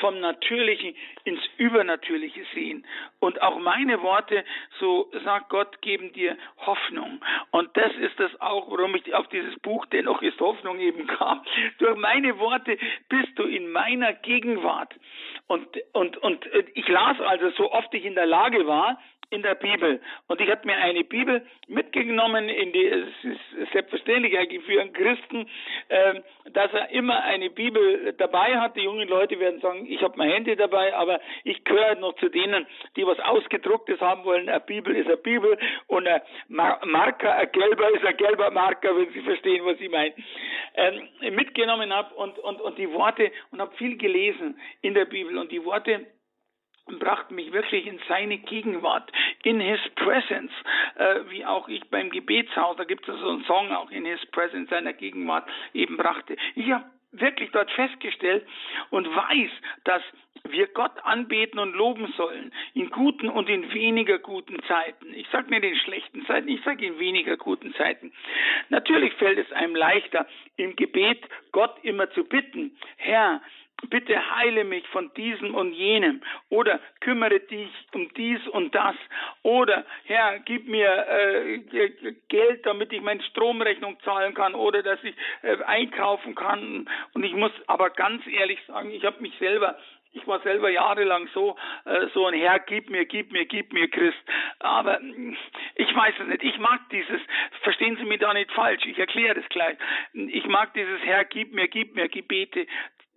vom 0.00 0.20
Natürlichen 0.20 0.94
ins 1.24 1.40
Übernatürliche 1.56 2.44
sehen. 2.54 2.86
Und 3.20 3.40
auch 3.42 3.58
meine 3.58 4.02
Worte, 4.02 4.44
so 4.78 5.10
sagt 5.24 5.48
Gott, 5.50 5.80
geben 5.82 6.12
dir 6.12 6.36
Hoffnung. 6.58 7.20
Und 7.50 7.76
das 7.76 7.92
ist 7.96 8.18
das 8.18 8.30
auch, 8.40 8.70
warum 8.70 8.94
ich 8.94 9.14
auf 9.14 9.28
dieses 9.28 9.58
Buch 9.60 9.86
Dennoch 9.86 10.22
ist 10.22 10.40
Hoffnung 10.40 10.78
eben 10.78 11.06
kam. 11.06 11.44
Durch 11.78 11.96
meine 11.96 12.38
Worte 12.38 12.78
bist 13.08 13.36
du 13.36 13.44
in 13.44 13.70
meiner 13.70 14.12
Gegenwart. 14.12 14.94
Und, 15.46 15.66
und, 15.92 16.16
und 16.18 16.46
ich 16.74 16.86
las 16.88 17.20
also 17.20 17.50
so 17.50 17.72
oft 17.72 17.92
ich 17.94 18.04
in 18.04 18.14
der 18.14 18.26
Lage 18.26 18.66
war, 18.66 18.98
in 19.30 19.42
der 19.42 19.54
Bibel. 19.54 20.00
Und 20.26 20.40
ich 20.40 20.50
habe 20.50 20.66
mir 20.66 20.76
eine 20.76 21.04
Bibel 21.04 21.46
mitgenommen, 21.66 22.48
in 22.48 22.72
die, 22.72 22.86
es 22.86 23.08
ist 23.24 23.72
selbstverständlich 23.72 24.38
eigentlich 24.38 24.64
für 24.64 24.80
einen 24.80 24.92
Christen, 24.92 25.46
äh, 25.88 26.20
dass 26.52 26.72
er 26.72 26.90
immer 26.90 27.22
eine 27.24 27.50
Bibel 27.50 28.14
dabei 28.16 28.58
hat. 28.58 28.76
Die 28.76 28.82
jungen 28.82 29.08
Leute 29.08 29.38
werden 29.38 29.60
sagen, 29.60 29.86
ich 29.86 30.02
habe 30.02 30.14
mein 30.16 30.30
Handy 30.30 30.56
dabei, 30.56 30.94
aber 30.94 31.20
ich 31.44 31.62
gehöre 31.64 31.96
noch 31.96 32.14
zu 32.16 32.28
denen, 32.30 32.66
die 32.96 33.06
was 33.06 33.18
Ausgedrucktes 33.20 34.00
haben 34.00 34.24
wollen. 34.24 34.48
Eine 34.48 34.60
Bibel 34.60 34.96
ist 34.96 35.06
eine 35.06 35.18
Bibel 35.18 35.58
und 35.88 36.06
ein 36.06 36.22
Marker, 36.48 37.34
ein 37.36 37.52
gelber 37.52 37.90
ist 37.90 38.04
ein 38.04 38.16
gelber 38.16 38.50
Marker, 38.50 38.96
wenn 38.96 39.12
Sie 39.12 39.20
verstehen, 39.20 39.64
was 39.64 39.78
ich 39.80 39.90
meine. 39.90 40.14
Ähm, 40.74 41.34
mitgenommen 41.34 41.92
habe 41.92 42.14
und, 42.14 42.38
und, 42.38 42.60
und 42.60 42.78
die 42.78 42.90
Worte 42.92 43.30
und 43.50 43.60
habe 43.60 43.74
viel 43.76 43.96
gelesen 43.98 44.58
in 44.80 44.94
der 44.94 45.04
Bibel 45.04 45.36
und 45.36 45.52
die 45.52 45.64
Worte 45.64 46.06
und 46.88 46.98
brachte 46.98 47.34
mich 47.34 47.52
wirklich 47.52 47.86
in 47.86 48.00
seine 48.08 48.38
Gegenwart, 48.38 49.10
in 49.44 49.60
his 49.60 49.80
presence, 49.96 50.52
äh, 50.96 51.20
wie 51.28 51.44
auch 51.44 51.68
ich 51.68 51.88
beim 51.90 52.10
Gebetshaus, 52.10 52.76
da 52.76 52.84
gibt 52.84 53.08
es 53.08 53.18
so 53.20 53.28
einen 53.28 53.44
Song 53.44 53.70
auch 53.72 53.90
in 53.90 54.04
his 54.04 54.24
presence, 54.26 54.70
seiner 54.70 54.92
Gegenwart 54.92 55.48
eben 55.74 55.96
brachte. 55.96 56.36
Ich 56.54 56.70
habe 56.70 56.84
wirklich 57.12 57.50
dort 57.52 57.70
festgestellt 57.70 58.46
und 58.90 59.08
weiß, 59.14 59.50
dass 59.84 60.02
wir 60.44 60.66
Gott 60.68 60.92
anbeten 61.04 61.58
und 61.58 61.74
loben 61.74 62.12
sollen, 62.16 62.52
in 62.74 62.90
guten 62.90 63.28
und 63.28 63.48
in 63.48 63.72
weniger 63.72 64.18
guten 64.18 64.62
Zeiten. 64.64 65.12
Ich 65.14 65.26
sage 65.30 65.50
nicht 65.50 65.64
in 65.64 65.76
schlechten 65.76 66.24
Zeiten, 66.26 66.48
ich 66.48 66.62
sage 66.62 66.86
in 66.86 66.98
weniger 66.98 67.36
guten 67.36 67.74
Zeiten. 67.74 68.12
Natürlich 68.68 69.12
fällt 69.14 69.38
es 69.38 69.50
einem 69.52 69.74
leichter, 69.74 70.26
im 70.56 70.76
Gebet 70.76 71.26
Gott 71.52 71.76
immer 71.82 72.10
zu 72.10 72.24
bitten, 72.24 72.76
Herr, 72.96 73.40
bitte 73.90 74.18
heile 74.36 74.64
mich 74.64 74.86
von 74.88 75.12
diesem 75.14 75.54
und 75.54 75.72
jenem 75.72 76.20
oder 76.48 76.80
kümmere 77.00 77.40
dich 77.40 77.70
um 77.94 78.12
dies 78.14 78.46
und 78.48 78.74
das 78.74 78.96
oder 79.42 79.84
Herr, 80.04 80.40
gib 80.40 80.68
mir 80.68 81.06
äh, 81.08 81.58
Geld, 82.28 82.66
damit 82.66 82.92
ich 82.92 83.00
meine 83.00 83.22
Stromrechnung 83.22 83.98
zahlen 84.00 84.34
kann 84.34 84.54
oder 84.54 84.82
dass 84.82 85.02
ich 85.04 85.14
äh, 85.42 85.62
einkaufen 85.64 86.34
kann 86.34 86.88
und 87.14 87.24
ich 87.24 87.34
muss 87.34 87.52
aber 87.66 87.90
ganz 87.90 88.26
ehrlich 88.26 88.58
sagen, 88.66 88.90
ich 88.90 89.04
habe 89.04 89.20
mich 89.20 89.36
selber 89.38 89.78
ich 90.14 90.26
war 90.26 90.40
selber 90.40 90.70
jahrelang 90.70 91.28
so, 91.34 91.56
äh, 91.84 92.06
so 92.14 92.26
ein 92.26 92.34
Herr, 92.34 92.58
gib 92.60 92.88
mir, 92.90 93.04
gib 93.04 93.30
mir, 93.30 93.44
gib 93.44 93.72
mir 93.72 93.88
Christ. 93.88 94.18
Aber 94.58 94.98
ich 95.74 95.94
weiß 95.94 96.14
es 96.20 96.26
nicht. 96.26 96.42
Ich 96.42 96.58
mag 96.58 96.80
dieses, 96.90 97.20
verstehen 97.62 97.96
Sie 97.98 98.04
mich 98.04 98.18
da 98.18 98.32
nicht 98.32 98.50
falsch, 98.52 98.84
ich 98.86 98.98
erkläre 98.98 99.34
das 99.34 99.48
gleich. 99.50 99.76
Ich 100.14 100.46
mag 100.46 100.72
dieses 100.74 101.00
Herr, 101.02 101.24
gib 101.24 101.52
mir, 101.52 101.68
gib 101.68 101.94
mir 101.94 102.08
Gebete 102.08 102.66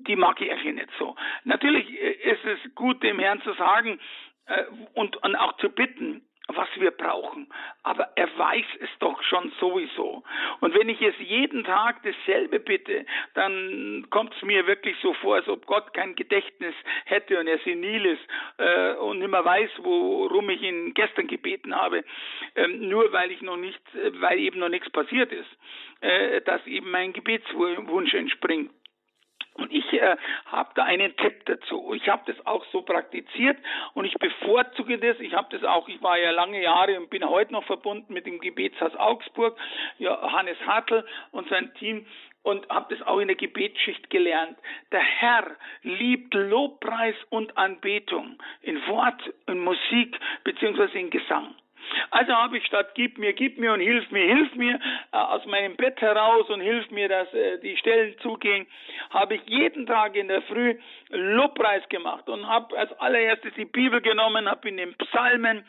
die 0.08 0.16
mag 0.16 0.40
ich 0.42 0.52
eigentlich 0.52 0.76
nicht 0.76 0.90
so. 0.98 1.16
Natürlich 1.44 1.90
äh, 1.90 2.32
ist 2.32 2.46
es 2.46 2.76
gut, 2.76 3.02
dem 3.04 3.20
Herrn 3.20 3.42
zu 3.42 3.54
sagen 3.54 4.00
äh, 4.48 4.64
und, 4.94 5.18
und 5.18 5.36
auch 5.36 5.58
zu 5.58 5.70
bitten, 5.70 6.22
was 6.56 6.68
wir 6.76 6.92
brauchen. 6.92 7.48
Aber 7.84 8.10
er 8.16 8.28
weiß 8.38 8.66
es 8.80 8.90
doch 9.00 9.22
schon 9.24 9.52
sowieso. 9.60 10.24
Und 10.60 10.74
wenn 10.74 10.90
ich 10.90 11.02
es 11.02 11.16
jeden 11.20 11.64
Tag 11.64 12.02
dasselbe 12.04 12.60
bitte, 12.60 13.06
dann 13.34 14.08
kommt 14.10 14.36
es 14.36 14.42
mir 14.42 14.68
wirklich 14.68 14.96
so 15.02 15.14
vor, 15.16 15.36
als 15.36 15.48
ob 15.48 15.66
Gott 15.66 15.94
kein 15.94 16.16
Gedächtnis 16.16 16.76
hätte 17.06 17.40
und 17.40 17.48
er 17.48 17.60
senil 17.60 18.06
ist 18.06 18.22
äh, 18.58 18.94
und 18.96 19.20
mehr 19.20 19.46
weiß, 19.46 19.70
worum 19.78 20.50
ich 20.50 20.62
ihn 20.62 20.94
gestern 20.94 21.28
gebeten 21.28 21.76
habe. 21.76 22.04
Ähm, 22.56 22.90
nur 22.90 23.12
weil 23.12 23.32
ich 23.32 23.42
noch 23.42 23.58
nicht, 23.58 23.82
äh, 23.96 24.12
weil 24.22 24.40
eben 24.40 24.60
noch 24.60 24.70
nichts 24.70 24.90
passiert 24.90 25.32
ist, 25.32 25.50
äh, 26.02 26.42
dass 26.42 26.66
eben 26.68 26.92
mein 26.92 27.14
Gebetswunsch 27.14 28.14
entspringt. 28.14 28.72
Und 29.56 29.72
ich 29.72 29.92
äh, 29.94 30.16
habe 30.46 30.70
da 30.76 30.84
einen 30.84 31.16
Tipp 31.18 31.46
dazu. 31.46 31.94
Ich 31.94 32.08
habe 32.08 32.24
das 32.26 32.46
auch 32.46 32.66
so 32.72 32.82
praktiziert 32.82 33.58
und 33.94 34.06
ich 34.06 34.14
bevorzuge 34.14 34.98
das. 34.98 35.20
Ich 35.20 35.34
habe 35.34 35.48
das 35.52 35.64
auch, 35.64 35.88
ich 35.90 36.02
war 36.02 36.18
ja 36.18 36.32
lange 36.32 36.62
Jahre 36.62 36.98
und 37.00 37.10
bin 37.10 37.28
heute 37.28 37.52
noch 37.52 37.66
verbunden 37.66 38.14
mit 38.14 38.26
dem 38.26 38.40
Gebetshaus 38.40 38.96
Augsburg, 38.96 39.58
Johannes 40.00 40.58
Hartl 40.66 41.06
und 41.32 41.50
sein 41.50 41.74
Team 41.76 42.06
und 42.44 42.68
habe 42.70 42.96
das 42.96 43.06
auch 43.06 43.20
in 43.20 43.28
der 43.28 43.38
Gebetsschicht 43.38 44.10
gelernt. 44.10 44.58
Der 44.92 45.02
Herr 45.02 45.56
liebt 45.84 46.34
Lobpreis 46.34 47.16
und 47.30 47.58
Anbetung 47.58 48.38
in 48.62 48.78
Wort, 48.88 49.22
in 49.48 49.60
Musik 49.60 50.18
beziehungsweise 50.44 50.98
in 50.98 51.10
Gesang. 51.10 51.56
Also 52.12 52.34
habe 52.34 52.58
ich 52.58 52.66
statt 52.66 52.92
gib 52.96 53.18
mir, 53.18 53.34
gib 53.34 53.58
mir 53.58 53.74
und 53.74 53.80
hilf 53.80 54.10
mir, 54.12 54.26
hilf 54.26 54.56
mir 54.56 54.80
äh, 55.12 55.18
aus 55.18 55.46
meinem 55.46 55.76
Bett 55.76 56.00
heraus 56.02 56.50
und 56.50 56.62
hilf 56.62 56.90
mir, 56.92 57.08
dass 57.10 57.34
äh, 57.34 57.60
die 57.60 57.78
Stellen 57.78 58.16
zugehen, 58.20 58.68
habe 59.10 59.36
ich 59.36 59.42
jeden 59.46 59.86
Tag 59.86 60.16
in 60.16 60.28
der 60.28 60.42
Früh 60.44 60.76
Lobpreis 61.10 61.88
gemacht 61.90 62.28
und 62.30 62.48
habe 62.48 62.78
als 62.78 62.92
allererstes 63.00 63.54
die 63.56 63.66
Bibel 63.66 64.02
genommen, 64.02 64.50
habe 64.50 64.70
in 64.70 64.78
den 64.78 64.94
Psalmen 64.96 65.64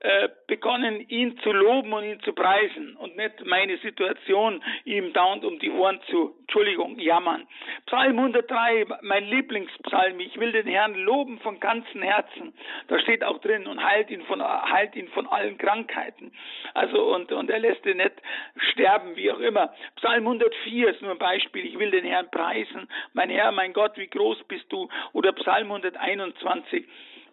äh, 0.00 0.28
begonnen, 0.46 1.00
ihn 1.08 1.38
zu 1.38 1.50
loben 1.50 1.92
und 1.92 2.04
ihn 2.04 2.20
zu 2.20 2.32
preisen 2.32 2.96
und 2.96 3.16
nicht 3.16 3.44
meine 3.44 3.78
Situation 3.78 4.62
ihm 4.84 5.12
dauernd 5.12 5.44
um 5.44 5.58
die 5.58 5.70
Ohren 5.70 6.00
zu, 6.08 6.36
Entschuldigung, 6.42 7.00
jammern. 7.00 7.48
Psalm 7.86 8.16
103, 8.16 8.86
mein 9.02 9.24
Lieblingspsalm, 9.24 10.20
ich 10.20 10.38
will 10.38 10.52
den 10.52 10.68
Herrn 10.68 10.94
loben 10.94 11.40
von 11.40 11.58
ganzem 11.58 12.02
Herzen. 12.02 12.54
Da 12.86 13.00
steht 13.00 13.24
auch 13.24 13.40
drin 13.40 13.66
und 13.66 13.82
heilt 13.82 14.10
ihn 14.10 14.22
von, 14.22 14.40
heilt 14.40 14.94
ihn 14.94 15.08
von 15.08 15.26
allen 15.26 15.57
Krankheiten. 15.58 16.32
Also, 16.74 17.14
und, 17.14 17.32
und 17.32 17.50
er 17.50 17.58
lässt 17.58 17.84
ihn 17.86 17.98
nicht 17.98 18.14
sterben, 18.72 19.16
wie 19.16 19.30
auch 19.30 19.40
immer. 19.40 19.74
Psalm 19.96 20.26
104 20.26 20.88
ist 20.90 21.02
nur 21.02 21.12
ein 21.12 21.18
Beispiel, 21.18 21.66
ich 21.66 21.78
will 21.78 21.90
den 21.90 22.04
Herrn 22.04 22.30
preisen. 22.30 22.88
Mein 23.12 23.30
Herr, 23.30 23.52
mein 23.52 23.72
Gott, 23.72 23.96
wie 23.96 24.08
groß 24.08 24.44
bist 24.44 24.72
du? 24.72 24.88
Oder 25.12 25.32
Psalm 25.32 25.70
121, 25.70 26.86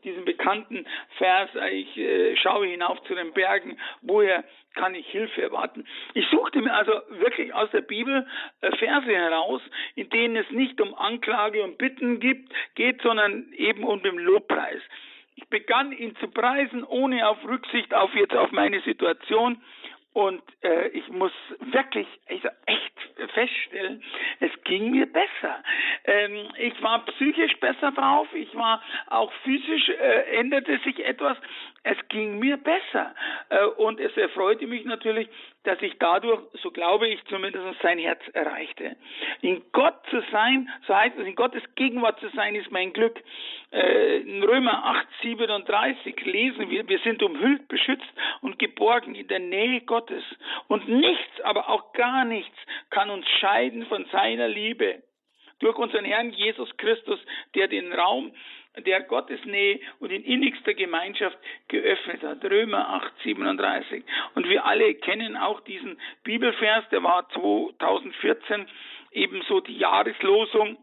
diesen 0.03 0.25
bekannten 0.25 0.85
Vers, 1.17 1.49
ich 1.71 1.97
äh, 1.97 2.35
schaue 2.37 2.67
hinauf 2.67 3.01
zu 3.03 3.15
den 3.15 3.33
Bergen, 3.33 3.77
woher 4.01 4.43
kann 4.75 4.93
ich 4.93 5.07
Hilfe 5.07 5.41
erwarten. 5.41 5.85
Ich 6.13 6.27
suchte 6.29 6.61
mir 6.61 6.73
also 6.73 6.93
wirklich 7.09 7.53
aus 7.53 7.71
der 7.71 7.81
Bibel 7.81 8.27
äh, 8.61 8.75
Verse 8.77 9.07
heraus, 9.07 9.61
in 9.95 10.09
denen 10.09 10.35
es 10.35 10.49
nicht 10.51 10.79
um 10.79 10.93
Anklage 10.95 11.63
und 11.63 11.77
Bitten 11.77 12.19
gibt, 12.19 12.53
geht, 12.75 13.01
sondern 13.01 13.51
eben 13.53 13.83
um 13.83 14.01
den 14.03 14.17
Lobpreis. 14.17 14.81
Ich 15.35 15.47
begann 15.49 15.91
ihn 15.91 16.15
zu 16.17 16.27
preisen, 16.29 16.83
ohne 16.83 17.27
auf 17.27 17.43
Rücksicht 17.43 17.93
auf 17.93 18.13
jetzt 18.15 18.35
auf 18.35 18.51
meine 18.51 18.81
Situation 18.81 19.61
und 20.15 20.41
äh, 20.63 20.87
ich 20.89 21.09
muss 21.09 21.33
wirklich 21.59 22.07
also 22.29 22.47
echt 22.67 23.31
feststellen, 23.33 24.01
es 24.39 24.51
ging 24.63 24.91
mir 24.91 25.07
besser. 25.07 25.61
Ähm, 26.05 26.47
ich 26.57 26.81
war 26.81 27.03
psychisch 27.03 27.53
besser 27.59 27.91
drauf, 27.91 28.25
ich 28.33 28.55
war 28.55 28.81
auch 29.07 29.31
physisch, 29.43 29.89
äh, 29.89 30.37
änderte 30.37 30.79
sich 30.85 31.03
etwas. 31.05 31.37
Es 31.83 31.97
ging 32.07 32.39
mir 32.39 32.55
besser. 32.55 33.13
Äh, 33.49 33.65
und 33.65 33.99
es 33.99 34.15
erfreute 34.15 34.67
mich 34.67 34.85
natürlich, 34.85 35.27
dass 35.65 35.81
ich 35.81 35.97
dadurch, 35.99 36.39
so 36.61 36.71
glaube 36.71 37.07
ich 37.07 37.23
zumindest, 37.25 37.65
sein 37.81 37.99
Herz 37.99 38.21
erreichte. 38.33 38.95
In 39.41 39.63
Gott 39.71 39.95
zu 40.09 40.21
sein, 40.31 40.69
so 40.87 40.95
heißt 40.95 41.17
es, 41.17 41.27
in 41.27 41.35
Gottes 41.35 41.63
Gegenwart 41.75 42.19
zu 42.19 42.29
sein, 42.29 42.55
ist 42.55 42.71
mein 42.71 42.93
Glück. 42.93 43.21
Äh, 43.71 44.17
in 44.19 44.43
Römer 44.43 44.85
8, 44.85 45.07
37 45.21 46.25
lesen 46.25 46.69
wir, 46.69 46.87
wir 46.87 46.99
sind 46.99 47.21
umhüllt, 47.23 47.67
beschützt 47.67 48.13
und 48.41 48.59
geborgen 48.59 49.15
in 49.15 49.27
der 49.27 49.39
Nähe 49.39 49.81
Gottes. 49.81 50.23
Und 50.67 50.87
nichts, 50.87 51.41
aber 51.43 51.69
auch 51.69 51.93
gar 51.93 52.25
nichts 52.25 52.57
kann 52.89 53.09
uns 53.09 53.27
scheiden 53.39 53.85
von 53.87 54.05
seiner 54.11 54.47
Liebe. 54.47 55.03
Durch 55.59 55.77
unseren 55.77 56.05
Herrn 56.05 56.31
Jesus 56.31 56.75
Christus, 56.77 57.19
der 57.55 57.67
den 57.67 57.93
Raum 57.93 58.33
der 58.85 59.01
Gottesnähe 59.01 59.79
und 59.99 60.11
in 60.11 60.23
innigster 60.23 60.73
Gemeinschaft 60.73 61.37
geöffnet 61.67 62.23
hat. 62.23 62.43
Römer 62.43 62.89
8, 62.89 63.13
37. 63.23 64.03
Und 64.35 64.47
wir 64.47 64.65
alle 64.65 64.93
kennen 64.95 65.37
auch 65.37 65.61
diesen 65.61 65.99
Bibelvers, 66.23 66.87
der 66.89 67.03
war 67.03 67.29
2014 67.29 68.67
ebenso 69.11 69.61
die 69.61 69.77
Jahreslosung 69.77 70.77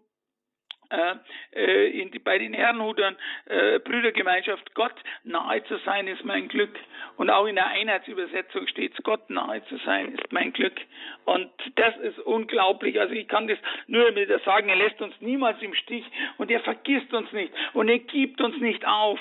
in 1.52 2.10
die, 2.10 2.18
bei 2.18 2.38
den 2.38 2.54
Herrenhutern 2.54 3.16
äh, 3.46 3.78
Brüdergemeinschaft, 3.78 4.74
Gott 4.74 4.94
nahe 5.24 5.64
zu 5.64 5.78
sein 5.78 6.06
ist 6.06 6.24
mein 6.24 6.48
Glück. 6.48 6.78
Und 7.16 7.30
auch 7.30 7.46
in 7.46 7.56
der 7.56 7.68
Einheitsübersetzung 7.68 8.66
steht 8.68 8.92
es, 8.96 9.02
Gott 9.02 9.28
nahe 9.30 9.64
zu 9.66 9.76
sein 9.78 10.12
ist 10.14 10.32
mein 10.32 10.52
Glück. 10.52 10.80
Und 11.24 11.50
das 11.76 11.96
ist 11.98 12.18
unglaublich. 12.20 13.00
Also 13.00 13.14
ich 13.14 13.28
kann 13.28 13.48
das 13.48 13.58
nur 13.86 14.14
wieder 14.14 14.38
sagen, 14.40 14.68
er 14.68 14.76
lässt 14.76 15.00
uns 15.00 15.14
niemals 15.20 15.60
im 15.62 15.74
Stich 15.74 16.04
und 16.38 16.50
er 16.50 16.60
vergisst 16.60 17.12
uns 17.12 17.30
nicht 17.32 17.52
und 17.72 17.88
er 17.88 17.98
gibt 17.98 18.40
uns 18.40 18.56
nicht 18.58 18.86
auf. 18.86 19.18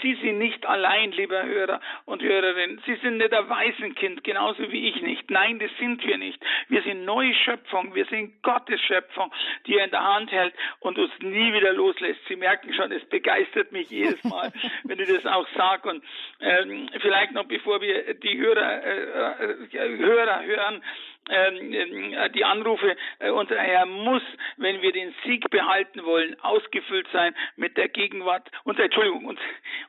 Sie 0.00 0.14
sind 0.14 0.38
nicht 0.38 0.64
allein, 0.66 1.12
lieber 1.12 1.42
Hörer 1.42 1.80
und 2.04 2.22
Hörerin. 2.22 2.80
Sie 2.86 2.94
sind 2.96 3.16
nicht 3.16 3.32
ein 3.32 3.48
Waisenkind, 3.48 4.22
genauso 4.24 4.70
wie 4.70 4.88
ich 4.88 5.02
nicht. 5.02 5.30
Nein, 5.30 5.58
das 5.58 5.70
sind 5.78 6.04
wir 6.06 6.18
nicht. 6.18 6.40
Wir 6.68 6.82
sind 6.82 7.04
neue 7.04 7.34
Schöpfung. 7.34 7.94
Wir 7.94 8.04
sind 8.06 8.42
Gottes 8.42 8.80
Schöpfung, 8.80 9.32
die 9.66 9.76
er 9.76 9.84
in 9.84 9.90
der 9.90 10.04
Hand 10.04 10.30
hält 10.30 10.54
und 10.80 10.98
uns 10.98 11.10
nie 11.20 11.52
wieder 11.52 11.72
loslässt. 11.72 12.20
Sie 12.28 12.36
merken 12.36 12.72
schon, 12.74 12.92
es 12.92 13.04
begeistert 13.06 13.72
mich 13.72 13.90
jedes 13.90 14.22
Mal, 14.24 14.52
wenn 14.84 15.00
ich 15.00 15.08
das 15.08 15.26
auch 15.26 15.46
sage. 15.56 15.88
Und 15.88 16.04
ähm, 16.40 16.88
vielleicht 17.00 17.32
noch, 17.32 17.44
bevor 17.44 17.80
wir 17.80 18.14
die 18.14 18.38
Hörer, 18.38 18.84
äh, 18.84 19.76
äh 19.76 19.98
Hörer 19.98 20.42
hören, 20.44 20.82
die 21.28 22.44
Anrufe, 22.44 22.96
äh, 23.20 23.30
unser 23.30 23.58
Herr 23.58 23.86
muss, 23.86 24.22
wenn 24.56 24.82
wir 24.82 24.92
den 24.92 25.14
Sieg 25.24 25.48
behalten 25.50 26.04
wollen, 26.04 26.38
ausgefüllt 26.40 27.06
sein 27.12 27.34
mit 27.56 27.76
der 27.76 27.88
Gegenwart, 27.88 28.50
unser, 28.64 28.84
Entschuldigung, 28.84 29.38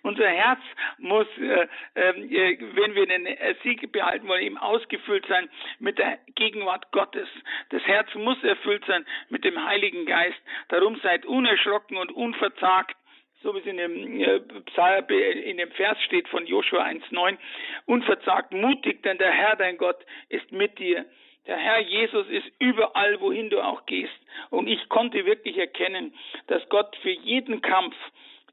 unser, 0.03 0.27
Herz 0.27 0.59
muss, 0.99 1.27
äh, 1.39 1.67
ähm, 1.95 2.31
äh, 2.31 2.57
wenn 2.75 2.93
wir 2.95 3.07
den 3.07 3.27
Sieg 3.63 3.91
behalten 3.91 4.27
wollen, 4.27 4.43
eben 4.43 4.57
ausgefüllt 4.57 5.25
sein 5.27 5.49
mit 5.79 5.97
der 5.97 6.19
Gegenwart 6.35 6.91
Gottes. 6.91 7.27
Das 7.69 7.81
Herz 7.83 8.13
muss 8.13 8.41
erfüllt 8.43 8.85
sein 8.85 9.05
mit 9.29 9.43
dem 9.43 9.63
Heiligen 9.65 10.05
Geist. 10.05 10.39
Darum 10.69 10.99
seid 11.01 11.25
unerschrocken 11.25 11.97
und 11.97 12.11
unverzagt 12.11 12.95
so 13.43 13.53
wie 13.53 13.59
es 13.59 13.65
in 13.65 13.77
dem, 13.77 14.21
äh, 14.21 15.31
in 15.49 15.57
dem 15.57 15.71
Vers 15.71 16.01
steht 16.03 16.27
von 16.29 16.45
Joshua 16.47 16.83
1,9, 16.83 17.37
unverzagt 17.85 18.53
mutig, 18.53 19.03
denn 19.03 19.17
der 19.17 19.31
Herr, 19.31 19.55
dein 19.57 19.77
Gott, 19.77 19.97
ist 20.29 20.51
mit 20.51 20.79
dir. 20.79 21.05
Der 21.45 21.57
Herr 21.57 21.79
Jesus 21.79 22.27
ist 22.29 22.49
überall, 22.59 23.19
wohin 23.19 23.49
du 23.49 23.61
auch 23.61 23.85
gehst. 23.85 24.13
Und 24.49 24.67
ich 24.67 24.87
konnte 24.87 25.25
wirklich 25.25 25.57
erkennen, 25.57 26.13
dass 26.47 26.67
Gott 26.69 26.95
für 27.01 27.11
jeden 27.11 27.61
Kampf, 27.61 27.95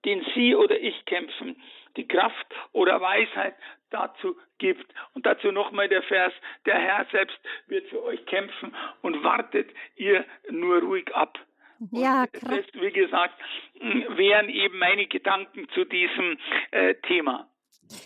den 0.05 0.26
Sie 0.34 0.57
oder 0.57 0.78
ich 0.78 1.05
kämpfen, 1.05 1.62
die 1.97 2.09
Kraft 2.09 2.47
oder 2.72 3.01
Weisheit 3.01 3.55
dazu 3.91 4.36
gibt. 4.59 4.93
Und 5.14 5.24
dazu 5.24 5.53
nochmal 5.53 5.88
der 5.88 6.03
Vers, 6.03 6.32
der 6.66 6.78
Herr 6.78 7.07
selbst 7.12 7.38
wird 7.68 7.86
für 7.88 8.03
euch 8.03 8.24
kämpfen 8.26 8.74
und 9.03 9.22
wartet 9.22 9.70
ihr 9.97 10.24
nur 10.51 10.80
ruhig 10.80 11.14
ab. 11.14 11.38
Ja, 11.91 12.26
krass. 12.33 12.64
Das, 12.72 12.83
wie 12.83 12.93
gesagt, 12.93 13.41
wären 13.81 14.49
eben 14.49 14.78
meine 14.78 15.07
Gedanken 15.07 15.68
zu 15.74 15.85
diesem 15.85 16.39
äh, 16.70 16.95
Thema. 17.07 17.49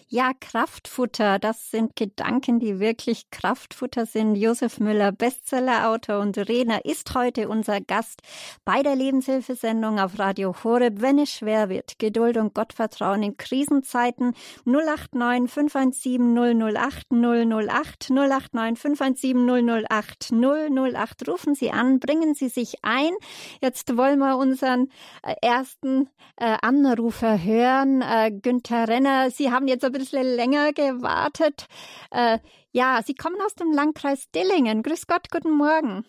Ja, 0.09 0.32
Kraftfutter, 0.39 1.39
das 1.39 1.70
sind 1.70 1.97
Gedanken, 1.97 2.61
die 2.61 2.78
wirklich 2.78 3.30
Kraftfutter 3.30 4.07
sind. 4.07 4.37
Josef 4.37 4.78
Müller, 4.78 5.12
Bestsellerautor 5.12 6.20
und 6.20 6.39
Redner, 6.39 6.85
ist 6.85 7.14
heute 7.14 7.49
unser 7.49 7.80
Gast 7.80 8.22
bei 8.64 8.82
der 8.82 8.97
Lebenshilfesendung 8.97 9.99
auf 9.99 10.18
Radio 10.18 10.55
Horeb. 10.62 11.01
Wenn 11.01 11.18
es 11.18 11.32
schwer 11.32 11.68
wird, 11.68 11.99
Geduld 11.99 12.37
und 12.37 12.55
Gottvertrauen 12.55 13.22
in 13.22 13.37
Krisenzeiten 13.37 14.35
089 14.64 15.51
517 15.51 16.35
008 16.76 17.07
008 17.11 18.11
089 18.11 18.78
517 18.78 19.85
008 19.91 20.32
008. 20.32 21.28
Rufen 21.28 21.55
Sie 21.55 21.70
an, 21.70 21.99
bringen 21.99 22.35
Sie 22.35 22.49
sich 22.49 22.76
ein. 22.82 23.12
Jetzt 23.61 23.97
wollen 23.97 24.18
wir 24.20 24.37
unseren 24.37 24.91
äh, 25.22 25.35
ersten 25.43 26.09
äh, 26.37 26.57
Anrufer 26.62 27.43
hören. 27.43 28.03
Äh, 28.03 28.30
Günther 28.30 28.89
Renner, 28.89 29.30
Sie 29.30 29.51
haben 29.51 29.66
jetzt 29.66 29.74
ein 29.83 29.93
bisschen 29.93 30.37
länger 30.37 30.72
gewartet. 30.72 31.66
Äh, 32.11 32.39
ja, 32.70 33.01
Sie 33.05 33.14
kommen 33.14 33.41
aus 33.41 33.55
dem 33.55 33.72
Landkreis 33.72 34.31
Dillingen. 34.31 34.83
Grüß 34.83 35.07
Gott, 35.07 35.31
guten 35.31 35.53
Morgen. 35.53 36.05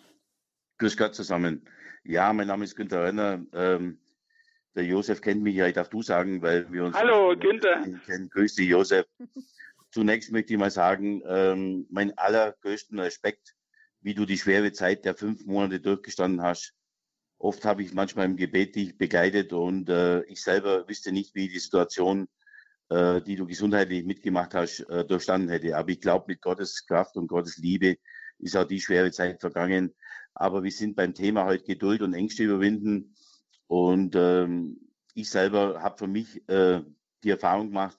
Grüß 0.78 0.96
Gott 0.96 1.14
zusammen. 1.14 1.68
Ja, 2.04 2.32
mein 2.32 2.46
Name 2.46 2.64
ist 2.64 2.76
Günther 2.76 3.02
Renner. 3.04 3.44
Ähm, 3.52 3.98
der 4.76 4.84
Josef 4.84 5.20
kennt 5.22 5.42
mich 5.42 5.56
ja, 5.56 5.66
ich 5.66 5.74
darf 5.74 5.88
du 5.88 6.02
sagen, 6.02 6.42
weil 6.42 6.70
wir 6.70 6.84
uns 6.84 6.94
Hallo, 6.96 7.34
Günther. 7.36 7.82
kennen. 8.04 8.28
Grüß 8.28 8.54
dich, 8.56 8.68
Josef. 8.68 9.06
Zunächst 9.90 10.30
möchte 10.30 10.52
ich 10.52 10.58
mal 10.58 10.70
sagen, 10.70 11.22
ähm, 11.26 11.86
mein 11.88 12.16
allergrößten 12.18 12.98
Respekt, 12.98 13.54
wie 14.02 14.14
du 14.14 14.26
die 14.26 14.36
schwere 14.36 14.72
Zeit 14.72 15.04
der 15.04 15.14
fünf 15.14 15.46
Monate 15.46 15.80
durchgestanden 15.80 16.42
hast. 16.42 16.74
Oft 17.38 17.64
habe 17.64 17.82
ich 17.82 17.94
manchmal 17.94 18.26
im 18.26 18.36
Gebet 18.36 18.76
dich 18.76 18.98
begleitet 18.98 19.52
und 19.52 19.88
äh, 19.88 20.22
ich 20.24 20.42
selber 20.42 20.86
wüsste 20.88 21.12
nicht, 21.12 21.34
wie 21.34 21.48
die 21.48 21.58
Situation 21.58 22.28
äh, 22.88 23.20
die 23.22 23.36
du 23.36 23.46
gesundheitlich 23.46 24.04
mitgemacht 24.04 24.54
hast, 24.54 24.80
äh, 24.88 25.04
durchstanden 25.04 25.48
hätte. 25.48 25.76
Aber 25.76 25.90
ich 25.90 26.00
glaube, 26.00 26.26
mit 26.28 26.40
Gottes 26.40 26.86
Kraft 26.86 27.16
und 27.16 27.26
Gottes 27.26 27.58
Liebe 27.58 27.96
ist 28.38 28.56
auch 28.56 28.66
die 28.66 28.80
schwere 28.80 29.10
Zeit 29.10 29.40
vergangen. 29.40 29.94
Aber 30.34 30.62
wir 30.62 30.70
sind 30.70 30.96
beim 30.96 31.14
Thema 31.14 31.44
heute 31.44 31.64
Geduld 31.64 32.02
und 32.02 32.14
Ängste 32.14 32.44
überwinden. 32.44 33.14
Und 33.66 34.14
ähm, 34.16 34.78
ich 35.14 35.30
selber 35.30 35.82
habe 35.82 35.98
für 35.98 36.06
mich 36.06 36.48
äh, 36.48 36.82
die 37.24 37.30
Erfahrung 37.30 37.68
gemacht, 37.68 37.98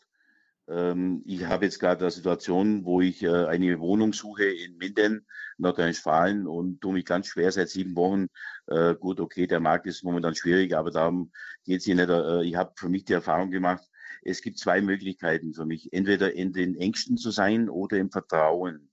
ähm, 0.70 1.24
ich 1.26 1.46
habe 1.46 1.66
jetzt 1.66 1.80
gerade 1.80 2.02
eine 2.02 2.12
Situation, 2.12 2.84
wo 2.84 3.02
ich 3.02 3.24
äh, 3.24 3.46
eine 3.46 3.80
Wohnung 3.80 4.14
suche 4.14 4.46
in 4.46 4.78
Minden, 4.78 5.26
Nordrhein-Westfalen 5.58 6.46
und 6.46 6.82
tue 6.82 6.94
mich 6.94 7.06
ganz 7.06 7.28
schwer 7.28 7.52
seit 7.52 7.70
sieben 7.70 7.96
Wochen. 7.96 8.28
Äh, 8.68 8.96
gut, 8.96 9.20
okay, 9.20 9.48
der 9.48 9.62
Markt 9.62 9.88
ist 9.88 10.04
momentan 10.04 10.36
schwierig, 10.36 10.76
aber 10.76 10.92
darum 10.92 11.32
geht 11.64 11.80
es 11.80 11.86
hier 11.86 11.96
nicht. 11.96 12.10
Äh, 12.10 12.44
ich 12.44 12.56
habe 12.56 12.74
für 12.76 12.90
mich 12.90 13.06
die 13.06 13.14
Erfahrung 13.14 13.50
gemacht, 13.50 13.84
es 14.22 14.42
gibt 14.42 14.58
zwei 14.58 14.82
Möglichkeiten 14.82 15.54
für 15.54 15.66
mich. 15.66 15.92
Entweder 15.94 16.34
in 16.34 16.54
den 16.54 16.76
Ängsten 16.76 17.18
zu 17.18 17.32
sein 17.32 17.70
oder 17.70 17.98
im 17.98 18.12
Vertrauen. 18.12 18.90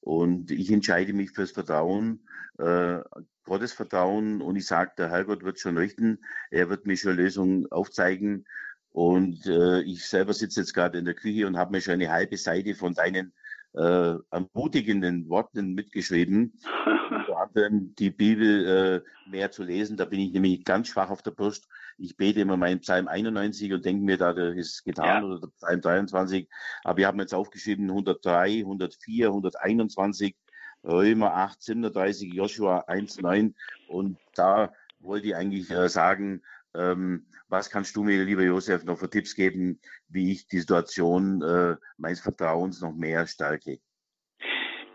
Und 0.00 0.50
ich 0.50 0.70
entscheide 0.70 1.12
mich 1.12 1.32
fürs 1.32 1.50
Vertrauen, 1.50 2.26
äh, 2.58 3.00
Gottes 3.44 3.72
Vertrauen. 3.72 4.40
Und 4.40 4.56
ich 4.56 4.66
sage, 4.66 4.92
der 4.96 5.10
Herrgott 5.10 5.42
wird 5.42 5.58
schon 5.58 5.76
richten. 5.76 6.18
Er 6.50 6.68
wird 6.70 6.86
mir 6.86 6.96
schon 6.96 7.16
Lösungen 7.16 7.70
aufzeigen. 7.70 8.46
Und 8.90 9.46
äh, 9.46 9.80
ich 9.82 10.06
selber 10.06 10.34
sitze 10.34 10.60
jetzt 10.60 10.74
gerade 10.74 10.98
in 10.98 11.04
der 11.04 11.14
Küche 11.14 11.46
und 11.46 11.56
habe 11.56 11.72
mir 11.72 11.80
schon 11.80 11.94
eine 11.94 12.10
halbe 12.10 12.36
Seite 12.36 12.74
von 12.74 12.94
deinen 12.94 13.32
äh, 13.78 14.18
ermutigenden 14.30 15.28
Worten 15.28 15.74
mitgeschrieben. 15.74 16.58
Unter 17.10 17.38
anderem 17.38 17.94
die 17.94 18.10
Bibel 18.10 18.66
äh, 18.66 19.30
mehr 19.30 19.50
zu 19.50 19.62
lesen. 19.62 19.96
Da 19.96 20.04
bin 20.04 20.20
ich 20.20 20.32
nämlich 20.32 20.64
ganz 20.64 20.88
schwach 20.88 21.10
auf 21.10 21.22
der 21.22 21.30
Brust. 21.30 21.68
Ich 21.96 22.16
bete 22.16 22.40
immer 22.40 22.56
meinen 22.56 22.80
Psalm 22.80 23.08
91 23.08 23.72
und 23.72 23.84
denke 23.84 24.04
mir, 24.04 24.18
da 24.18 24.32
ist 24.32 24.84
getan, 24.84 25.22
ja. 25.22 25.28
oder 25.28 25.46
Psalm 25.48 25.80
23. 25.80 26.48
Aber 26.84 26.96
wir 26.96 27.06
haben 27.06 27.20
jetzt 27.20 27.34
aufgeschrieben 27.34 27.88
103, 27.88 28.60
104, 28.60 29.28
121, 29.28 30.36
Römer 30.84 31.34
8, 31.34 31.62
37, 31.62 32.34
Joshua 32.34 32.80
1, 32.88 33.20
9. 33.20 33.54
Und 33.88 34.18
da 34.34 34.72
wollte 35.00 35.28
ich 35.28 35.36
eigentlich 35.36 35.70
äh, 35.70 35.88
sagen, 35.88 36.42
ähm, 36.78 37.26
was 37.48 37.70
kannst 37.70 37.96
du 37.96 38.04
mir, 38.04 38.24
lieber 38.24 38.42
Josef, 38.42 38.84
noch 38.84 38.98
für 38.98 39.10
Tipps 39.10 39.34
geben, 39.34 39.80
wie 40.08 40.32
ich 40.32 40.46
die 40.48 40.58
Situation 40.58 41.42
äh, 41.42 41.76
meines 41.96 42.20
Vertrauens 42.20 42.80
noch 42.80 42.94
mehr 42.94 43.26
stärke? 43.26 43.78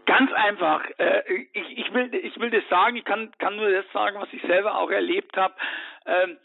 Ganz 0.05 0.31
einfach. 0.33 0.83
Äh, 0.97 1.21
ich, 1.53 1.77
ich, 1.77 1.93
will, 1.93 2.13
ich 2.13 2.39
will 2.39 2.51
das 2.51 2.63
sagen, 2.69 2.95
ich 2.95 3.05
kann, 3.05 3.31
kann 3.39 3.55
nur 3.55 3.71
das 3.71 3.85
sagen, 3.93 4.19
was 4.19 4.31
ich 4.31 4.41
selber 4.43 4.77
auch 4.77 4.91
erlebt 4.91 5.35
habe. 5.37 5.55
Ähm, 6.05 6.37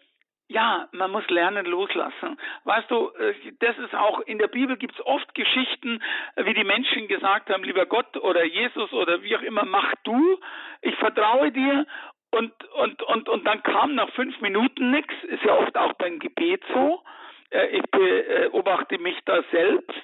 ja, 0.51 0.89
man 0.93 1.11
muss 1.11 1.29
lernen 1.29 1.67
loslassen. 1.67 2.39
Weißt 2.65 2.91
du, 2.91 3.11
äh, 3.19 3.35
das 3.61 3.77
ist 3.79 3.95
auch, 3.95 4.21
in 4.21 4.39
der 4.39 4.49
Bibel 4.49 4.77
gibt 4.77 4.95
es 4.95 5.05
oft 5.05 5.35
Geschichten, 5.35 6.03
wie 6.37 6.55
die 6.55 6.65
Menschen 6.65 7.09
gesagt 7.09 7.51
haben, 7.51 7.65
lieber 7.65 7.85
Gott 7.85 8.17
oder 8.17 8.45
Jesus 8.45 8.93
oder 8.93 9.23
wie 9.23 9.37
auch 9.37 9.43
immer, 9.43 9.65
mach 9.65 9.93
du, 10.05 10.39
ich 10.81 10.95
vertraue 10.97 11.53
dir 11.53 11.87
und, 12.31 12.53
und, 12.75 13.03
und, 13.03 13.29
und 13.29 13.45
dann 13.47 13.63
kam 13.63 13.95
nach 13.95 14.11
fünf 14.11 14.41
Minuten 14.41 14.91
nichts, 14.91 15.15
ist 15.25 15.45
ja 15.45 15.55
oft 15.55 15.77
auch 15.77 15.95
beim 15.95 16.19
Gebet 16.19 16.63
so. 16.73 17.03
Äh, 17.51 17.79
ich 17.79 17.83
beobachte 17.91 18.99
mich 18.99 19.17
da 19.25 19.43
selbst, 19.51 19.97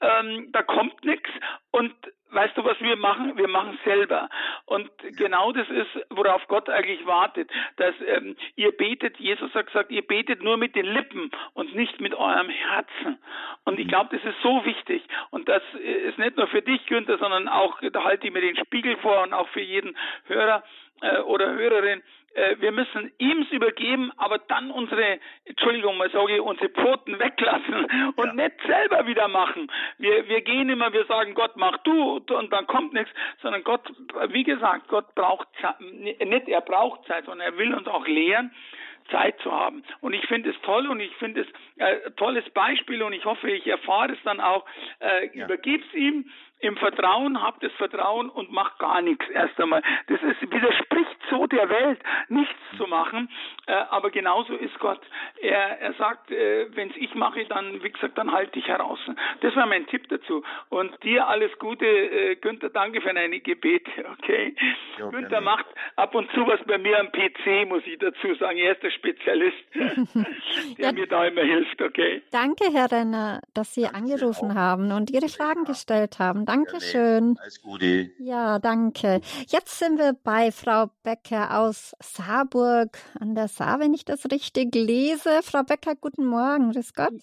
ähm, 0.00 0.50
da 0.52 0.62
kommt 0.62 1.04
nichts 1.04 1.30
und 1.70 1.94
weißt 2.32 2.56
du, 2.56 2.64
was 2.64 2.80
wir 2.80 2.96
machen? 2.96 3.36
Wir 3.36 3.48
machen 3.48 3.78
selber. 3.84 4.28
Und 4.66 4.90
genau 5.16 5.52
das 5.52 5.68
ist, 5.68 5.90
worauf 6.10 6.46
Gott 6.48 6.68
eigentlich 6.68 7.04
wartet, 7.06 7.50
dass 7.76 7.94
ähm, 8.06 8.36
ihr 8.56 8.72
betet, 8.72 9.18
Jesus 9.18 9.52
hat 9.54 9.66
gesagt, 9.66 9.90
ihr 9.90 10.06
betet 10.06 10.42
nur 10.42 10.56
mit 10.56 10.74
den 10.74 10.86
Lippen 10.86 11.30
und 11.54 11.74
nicht 11.74 12.00
mit 12.00 12.14
eurem 12.14 12.48
Herzen. 12.48 13.18
Und 13.64 13.78
ich 13.78 13.88
glaube, 13.88 14.16
das 14.16 14.24
ist 14.24 14.40
so 14.42 14.64
wichtig. 14.64 15.02
Und 15.30 15.48
das 15.48 15.62
ist 15.74 16.18
nicht 16.18 16.36
nur 16.36 16.46
für 16.48 16.62
dich, 16.62 16.84
Günther, 16.86 17.18
sondern 17.18 17.48
auch, 17.48 17.78
da 17.92 18.04
halte 18.04 18.26
ich 18.26 18.32
mir 18.32 18.40
den 18.40 18.56
Spiegel 18.56 18.96
vor 18.98 19.22
und 19.22 19.34
auch 19.34 19.48
für 19.48 19.60
jeden 19.60 19.96
Hörer 20.26 20.62
äh, 21.02 21.18
oder 21.18 21.52
Hörerin, 21.52 22.00
äh, 22.00 22.02
wir 22.58 22.72
müssen 22.72 23.12
ihm's 23.18 23.50
übergeben, 23.50 24.12
aber 24.16 24.38
dann 24.38 24.70
unsere, 24.70 25.18
Entschuldigung, 25.44 25.96
mal 25.96 26.10
sage 26.10 26.36
ich, 26.36 26.40
unsere 26.40 26.70
Pfoten 26.70 27.18
weglassen 27.18 28.12
und 28.16 28.26
ja. 28.26 28.32
nicht 28.32 28.54
selber 28.66 29.06
wieder 29.06 29.28
machen. 29.28 29.70
Wir, 29.98 30.28
wir 30.28 30.40
gehen 30.40 30.68
immer, 30.68 30.92
wir 30.92 31.04
sagen, 31.06 31.34
Gott 31.34 31.56
mach 31.56 31.78
du 31.78 32.16
und 32.16 32.52
dann 32.52 32.66
kommt 32.66 32.92
nichts, 32.94 33.10
sondern 33.42 33.62
Gott, 33.64 33.82
wie 34.28 34.44
gesagt, 34.44 34.88
Gott 34.88 35.14
braucht 35.14 35.48
nicht, 35.78 36.48
er 36.48 36.60
braucht 36.60 37.06
Zeit, 37.06 37.24
sondern 37.26 37.52
er 37.52 37.58
will 37.58 37.74
uns 37.74 37.86
auch 37.86 38.06
lehren, 38.06 38.52
Zeit 39.10 39.38
zu 39.40 39.52
haben. 39.52 39.82
Und 40.00 40.14
ich 40.14 40.26
finde 40.26 40.50
es 40.50 40.56
toll 40.62 40.86
und 40.86 41.00
ich 41.00 41.14
finde 41.16 41.42
es 41.42 41.46
äh, 41.76 42.10
tolles 42.12 42.48
Beispiel 42.50 43.02
und 43.02 43.12
ich 43.12 43.24
hoffe, 43.24 43.50
ich 43.50 43.66
erfahre 43.66 44.12
es 44.12 44.18
dann 44.24 44.40
auch, 44.40 44.64
äh, 45.00 45.36
ja. 45.36 45.44
übergib's 45.44 45.92
ihm, 45.92 46.30
im 46.62 46.76
Vertrauen, 46.76 47.42
hab 47.42 47.60
das 47.60 47.72
Vertrauen 47.72 48.30
und 48.30 48.52
mach 48.52 48.78
gar 48.78 49.02
nichts 49.02 49.28
erst 49.30 49.60
einmal. 49.60 49.82
Das 50.06 50.22
ist, 50.22 50.40
widerspricht 50.42 51.16
so 51.28 51.46
der 51.46 51.68
Welt, 51.68 52.00
nichts 52.28 52.54
zu 52.76 52.86
machen, 52.86 53.28
äh, 53.66 53.72
aber 53.72 54.10
genauso 54.10 54.54
ist 54.54 54.78
Gott. 54.78 55.00
Er, 55.40 55.80
er 55.80 55.92
sagt, 55.94 56.30
äh, 56.30 56.66
wenn 56.74 56.90
es 56.90 56.96
ich 56.96 57.14
mache, 57.14 57.44
dann, 57.46 57.82
wie 57.82 57.90
gesagt, 57.90 58.16
dann 58.16 58.32
halte 58.32 58.58
ich 58.58 58.68
heraus. 58.68 59.00
Das 59.40 59.54
war 59.56 59.66
mein 59.66 59.86
Tipp 59.86 60.08
dazu. 60.08 60.44
Und 60.68 61.02
dir 61.02 61.26
alles 61.26 61.50
Gute, 61.58 61.84
äh, 61.84 62.36
Günther, 62.36 62.70
danke 62.70 63.00
für 63.00 63.12
deine 63.12 63.40
Gebete, 63.40 63.90
okay? 64.18 64.54
Ja, 64.98 65.10
Günther 65.10 65.40
macht 65.40 65.66
ab 65.96 66.14
und 66.14 66.30
zu 66.32 66.46
was 66.46 66.60
bei 66.64 66.78
mir 66.78 67.00
am 67.00 67.10
PC, 67.10 67.68
muss 67.68 67.82
ich 67.86 67.98
dazu 67.98 68.34
sagen. 68.38 68.58
Er 68.58 68.72
ist 68.72 68.82
der 68.84 68.90
Spezialist, 68.90 69.56
der 70.78 70.86
ja, 70.86 70.92
mir 70.92 71.08
da 71.08 71.24
immer 71.24 71.42
hilft, 71.42 71.82
okay? 71.82 72.22
Danke, 72.30 72.66
Herr 72.72 72.90
Renner, 72.92 73.40
dass 73.52 73.74
Sie 73.74 73.82
danke 73.82 73.96
angerufen 73.96 74.54
haben 74.54 74.92
und 74.92 75.10
Ihre 75.10 75.28
Fragen 75.28 75.64
gestellt 75.64 76.18
haben. 76.20 76.46
Dankeschön. 76.52 77.38
Alles 77.40 77.62
Gute. 77.62 78.10
Ja, 78.18 78.58
danke. 78.58 79.20
Jetzt 79.48 79.78
sind 79.78 79.98
wir 79.98 80.12
bei 80.12 80.52
Frau 80.52 80.90
Becker 81.02 81.58
aus 81.58 81.94
Saarburg 82.02 82.98
an 83.18 83.34
der 83.34 83.48
Saar, 83.48 83.80
wenn 83.80 83.94
ich 83.94 84.04
das 84.04 84.30
richtig 84.30 84.74
lese. 84.74 85.40
Frau 85.42 85.62
Becker, 85.62 85.94
guten 85.94 86.26
Morgen. 86.26 86.72
Grüß 86.72 86.92
Gott. 86.92 87.14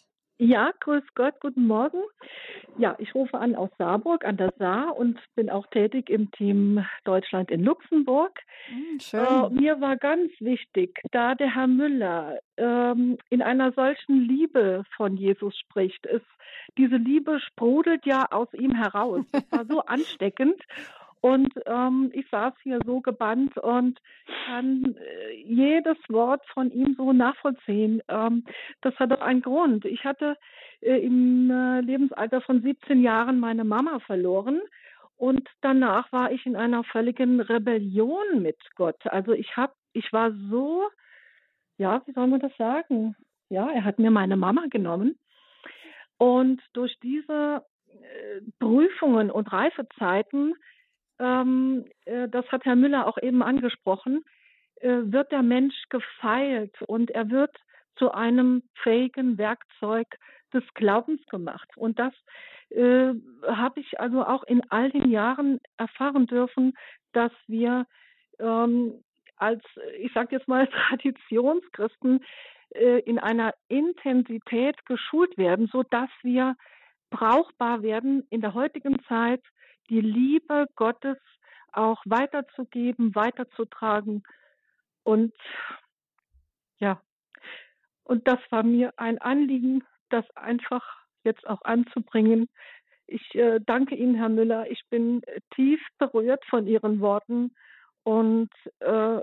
Ja, 0.41 0.71
grüß 0.79 1.03
Gott, 1.15 1.33
guten 1.41 1.67
Morgen. 1.67 2.01
Ja, 2.77 2.95
ich 2.97 3.13
rufe 3.13 3.37
an 3.37 3.55
aus 3.55 3.69
Saarburg 3.77 4.23
an 4.23 4.37
der 4.37 4.53
Saar 4.57 4.95
und 4.95 5.19
bin 5.35 5.49
auch 5.49 5.67
tätig 5.67 6.09
im 6.09 6.31
Team 6.31 6.85
Deutschland 7.03 7.51
in 7.51 7.61
Luxemburg. 7.65 8.39
Hm, 8.67 8.99
schön. 9.01 9.19
Äh, 9.19 9.49
mir 9.49 9.81
war 9.81 9.97
ganz 9.97 10.31
wichtig, 10.39 11.01
da 11.11 11.35
der 11.35 11.53
Herr 11.53 11.67
Müller 11.67 12.39
ähm, 12.55 13.17
in 13.29 13.41
einer 13.41 13.73
solchen 13.73 14.29
Liebe 14.29 14.85
von 14.95 15.17
Jesus 15.17 15.57
spricht, 15.57 16.05
ist, 16.05 16.25
diese 16.77 16.95
Liebe 16.95 17.41
sprudelt 17.41 18.05
ja 18.05 18.25
aus 18.31 18.47
ihm 18.53 18.73
heraus. 18.73 19.25
Das 19.33 19.51
war 19.51 19.65
so 19.65 19.81
ansteckend. 19.87 20.61
Und 21.21 21.53
ähm, 21.65 22.11
ich 22.13 22.29
saß 22.29 22.53
hier 22.63 22.79
so 22.85 23.01
gebannt 23.01 23.57
und 23.57 23.99
kann 24.45 24.95
äh, 24.95 25.33
jedes 25.43 25.97
Wort 26.07 26.45
von 26.53 26.71
ihm 26.71 26.95
so 26.97 27.11
nachvollziehen. 27.11 28.01
Ähm, 28.07 28.45
das 28.81 28.95
hat 28.95 29.11
doch 29.11 29.19
einen 29.19 29.41
Grund. 29.41 29.83
Ich 29.83 30.05
hatte 30.05 30.37
äh, 30.81 30.95
im 31.05 31.51
äh, 31.51 31.81
Lebensalter 31.81 32.41
von 32.41 32.61
17 32.61 33.01
Jahren 33.01 33.39
meine 33.39 33.65
Mama 33.65 33.99
verloren. 33.99 34.61
Und 35.17 35.49
danach 35.59 36.09
war 36.13 36.31
ich 36.31 36.45
in 36.45 36.55
einer 36.55 36.85
völligen 36.85 37.41
Rebellion 37.41 38.41
mit 38.41 38.57
Gott. 38.75 39.05
Also 39.07 39.33
ich 39.33 39.57
habe, 39.57 39.73
ich 39.91 40.13
war 40.13 40.31
so, 40.49 40.87
ja, 41.77 42.01
wie 42.05 42.13
soll 42.13 42.27
man 42.27 42.39
das 42.39 42.55
sagen? 42.57 43.17
Ja, 43.49 43.69
er 43.69 43.83
hat 43.83 43.99
mir 43.99 44.11
meine 44.11 44.37
Mama 44.37 44.67
genommen. 44.69 45.19
Und 46.17 46.61
durch 46.71 46.97
diese 47.01 47.65
äh, 47.87 48.41
Prüfungen 48.59 49.29
und 49.31 49.51
Reifezeiten 49.51 50.55
ähm, 51.19 51.85
äh, 52.05 52.27
das 52.29 52.45
hat 52.51 52.65
Herr 52.65 52.75
Müller 52.75 53.07
auch 53.07 53.17
eben 53.21 53.43
angesprochen, 53.43 54.23
äh, 54.81 54.99
wird 55.03 55.31
der 55.31 55.43
Mensch 55.43 55.75
gefeilt 55.89 56.81
und 56.83 57.11
er 57.11 57.29
wird 57.29 57.55
zu 57.97 58.11
einem 58.11 58.63
fähigen 58.81 59.37
Werkzeug 59.37 60.07
des 60.53 60.63
Glaubens 60.73 61.25
gemacht. 61.27 61.69
Und 61.75 61.99
das 61.99 62.13
äh, 62.69 63.13
habe 63.45 63.79
ich 63.79 63.99
also 63.99 64.25
auch 64.25 64.43
in 64.43 64.61
all 64.69 64.89
den 64.89 65.09
Jahren 65.11 65.59
erfahren 65.77 66.25
dürfen, 66.27 66.73
dass 67.13 67.31
wir 67.47 67.85
ähm, 68.39 69.03
als, 69.35 69.63
ich 69.97 70.11
sage 70.13 70.35
jetzt 70.35 70.47
mal, 70.47 70.67
Traditionschristen 70.89 72.23
äh, 72.71 72.99
in 72.99 73.19
einer 73.19 73.53
Intensität 73.67 74.85
geschult 74.85 75.37
werden, 75.37 75.67
so 75.71 75.83
dass 75.83 76.09
wir 76.21 76.55
brauchbar 77.09 77.81
werden 77.81 78.25
in 78.29 78.41
der 78.41 78.53
heutigen 78.53 79.01
Zeit 79.07 79.41
die 79.89 80.01
Liebe 80.01 80.67
Gottes 80.75 81.17
auch 81.71 82.01
weiterzugeben, 82.05 83.15
weiterzutragen. 83.15 84.23
Und 85.03 85.33
ja, 86.79 87.01
und 88.03 88.27
das 88.27 88.39
war 88.49 88.63
mir 88.63 88.93
ein 88.97 89.19
Anliegen, 89.19 89.83
das 90.09 90.25
einfach 90.35 90.83
jetzt 91.23 91.47
auch 91.47 91.61
anzubringen. 91.63 92.49
Ich 93.07 93.35
äh, 93.35 93.59
danke 93.65 93.95
Ihnen, 93.95 94.15
Herr 94.15 94.29
Müller. 94.29 94.69
Ich 94.69 94.81
bin 94.89 95.21
tief 95.55 95.81
berührt 95.97 96.43
von 96.45 96.67
Ihren 96.67 97.01
Worten 97.01 97.55
und 98.03 98.49
äh, 98.79 99.19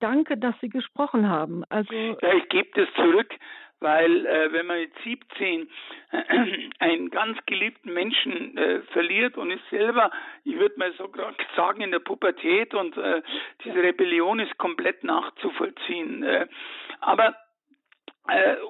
danke, 0.00 0.36
dass 0.36 0.54
Sie 0.60 0.68
gesprochen 0.68 1.28
haben. 1.28 1.64
Also 1.68 1.92
ja, 1.94 2.34
ich 2.34 2.48
gebe 2.48 2.68
das 2.74 2.88
zurück 2.94 3.32
weil 3.80 4.26
äh, 4.26 4.52
wenn 4.52 4.66
man 4.66 4.80
mit 4.80 4.92
17 5.04 5.68
äh, 6.10 6.68
einen 6.78 7.10
ganz 7.10 7.38
geliebten 7.46 7.92
Menschen 7.92 8.56
äh, 8.56 8.80
verliert 8.92 9.36
und 9.36 9.50
ist 9.50 9.68
selber, 9.70 10.10
ich 10.44 10.58
würde 10.58 10.78
mal 10.78 10.92
so 10.94 11.10
sagen, 11.56 11.80
in 11.80 11.90
der 11.90 12.00
Pubertät 12.00 12.74
und 12.74 12.96
äh, 12.96 13.22
diese 13.64 13.82
Rebellion 13.82 14.40
ist 14.40 14.56
komplett 14.58 15.04
nachzuvollziehen. 15.04 16.22
Äh, 16.22 16.46
aber 17.00 17.34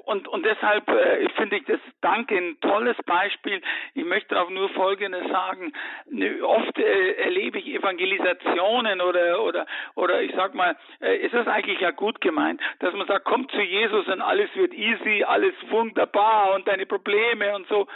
und, 0.05 0.29
und 0.29 0.45
deshalb 0.45 0.89
äh, 0.89 1.29
finde 1.31 1.57
ich 1.57 1.65
das 1.65 1.81
Danke 2.01 2.37
ein 2.37 2.61
tolles 2.61 2.97
Beispiel. 3.07 3.61
Ich 3.95 4.05
möchte 4.05 4.41
auch 4.41 4.51
nur 4.51 4.69
Folgendes 4.71 5.27
sagen. 5.29 5.73
Oft 6.43 6.79
äh, 6.79 7.13
erlebe 7.15 7.59
ich 7.59 7.67
Evangelisationen 7.75 9.01
oder, 9.01 9.43
oder, 9.43 9.67
oder 9.97 10.23
ich 10.23 10.33
sag 10.37 10.55
mal, 10.55 10.77
äh, 11.01 11.17
ist 11.19 11.35
das 11.35 11.47
eigentlich 11.49 11.81
ja 11.81 11.91
gut 11.91 12.21
gemeint, 12.21 12.61
dass 12.79 12.95
man 12.95 13.07
sagt, 13.07 13.25
komm 13.25 13.49
zu 13.49 13.61
Jesus 13.61 14.07
und 14.07 14.21
alles 14.21 14.49
wird 14.55 14.73
easy, 14.75 15.25
alles 15.25 15.55
wunderbar 15.71 16.55
und 16.55 16.69
deine 16.69 16.87
Probleme 16.87 17.55
und 17.57 17.67
so. 17.69 17.89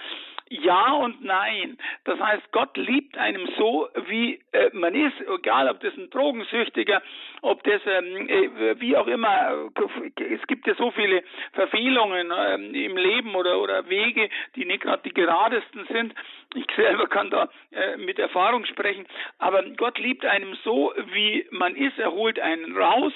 Ja 0.60 0.92
und 0.92 1.24
nein. 1.24 1.78
Das 2.04 2.20
heißt, 2.20 2.52
Gott 2.52 2.76
liebt 2.76 3.16
einem 3.16 3.48
so, 3.56 3.88
wie 4.06 4.38
äh, 4.52 4.68
man 4.74 4.94
ist, 4.94 5.14
egal 5.38 5.66
ob 5.70 5.80
das 5.80 5.94
ein 5.96 6.10
Drogensüchtiger, 6.10 7.00
ob 7.40 7.64
das 7.64 7.80
ähm, 7.86 8.28
äh, 8.28 8.78
wie 8.78 8.94
auch 8.94 9.06
immer. 9.06 9.70
Es 10.16 10.46
gibt 10.48 10.66
ja 10.66 10.74
so 10.74 10.90
viele 10.90 11.22
Verfehlungen 11.54 12.30
ähm, 12.36 12.74
im 12.74 12.96
Leben 12.98 13.34
oder, 13.34 13.60
oder 13.60 13.88
Wege, 13.88 14.28
die 14.54 14.66
nicht 14.66 14.82
gerade 14.82 15.02
die 15.04 15.14
geradesten 15.14 15.86
sind. 15.90 16.14
Ich 16.54 16.66
selber 16.76 17.06
kann 17.06 17.30
da 17.30 17.48
äh, 17.70 17.96
mit 17.96 18.18
Erfahrung 18.18 18.66
sprechen. 18.66 19.06
Aber 19.38 19.62
Gott 19.78 19.98
liebt 19.98 20.26
einem 20.26 20.54
so, 20.64 20.92
wie 21.14 21.46
man 21.50 21.74
ist. 21.76 21.98
Er 21.98 22.12
holt 22.12 22.38
einen 22.38 22.76
raus 22.76 23.14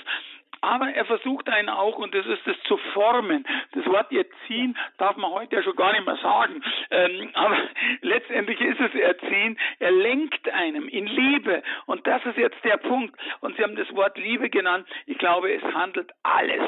aber 0.66 0.90
er 0.90 1.04
versucht 1.04 1.48
einen 1.48 1.68
auch, 1.68 1.96
und 1.96 2.12
das 2.12 2.26
ist 2.26 2.44
das 2.44 2.56
zu 2.64 2.76
formen. 2.92 3.46
Das 3.72 3.86
Wort 3.86 4.10
erziehen 4.12 4.76
darf 4.98 5.16
man 5.16 5.30
heute 5.30 5.56
ja 5.56 5.62
schon 5.62 5.76
gar 5.76 5.92
nicht 5.92 6.04
mehr 6.04 6.16
sagen. 6.16 6.60
Ähm, 6.90 7.30
aber 7.34 7.56
letztendlich 8.00 8.60
ist 8.60 8.80
es 8.80 8.94
erziehen. 8.94 9.56
Er 9.78 9.92
lenkt 9.92 10.48
einem 10.48 10.88
in 10.88 11.06
Liebe. 11.06 11.62
Und 11.86 12.04
das 12.06 12.24
ist 12.26 12.36
jetzt 12.36 12.62
der 12.64 12.78
Punkt. 12.78 13.14
Und 13.40 13.56
Sie 13.56 13.62
haben 13.62 13.76
das 13.76 13.94
Wort 13.94 14.18
Liebe 14.18 14.50
genannt. 14.50 14.88
Ich 15.06 15.18
glaube, 15.18 15.52
es 15.52 15.62
handelt 15.62 16.10
alles, 16.24 16.62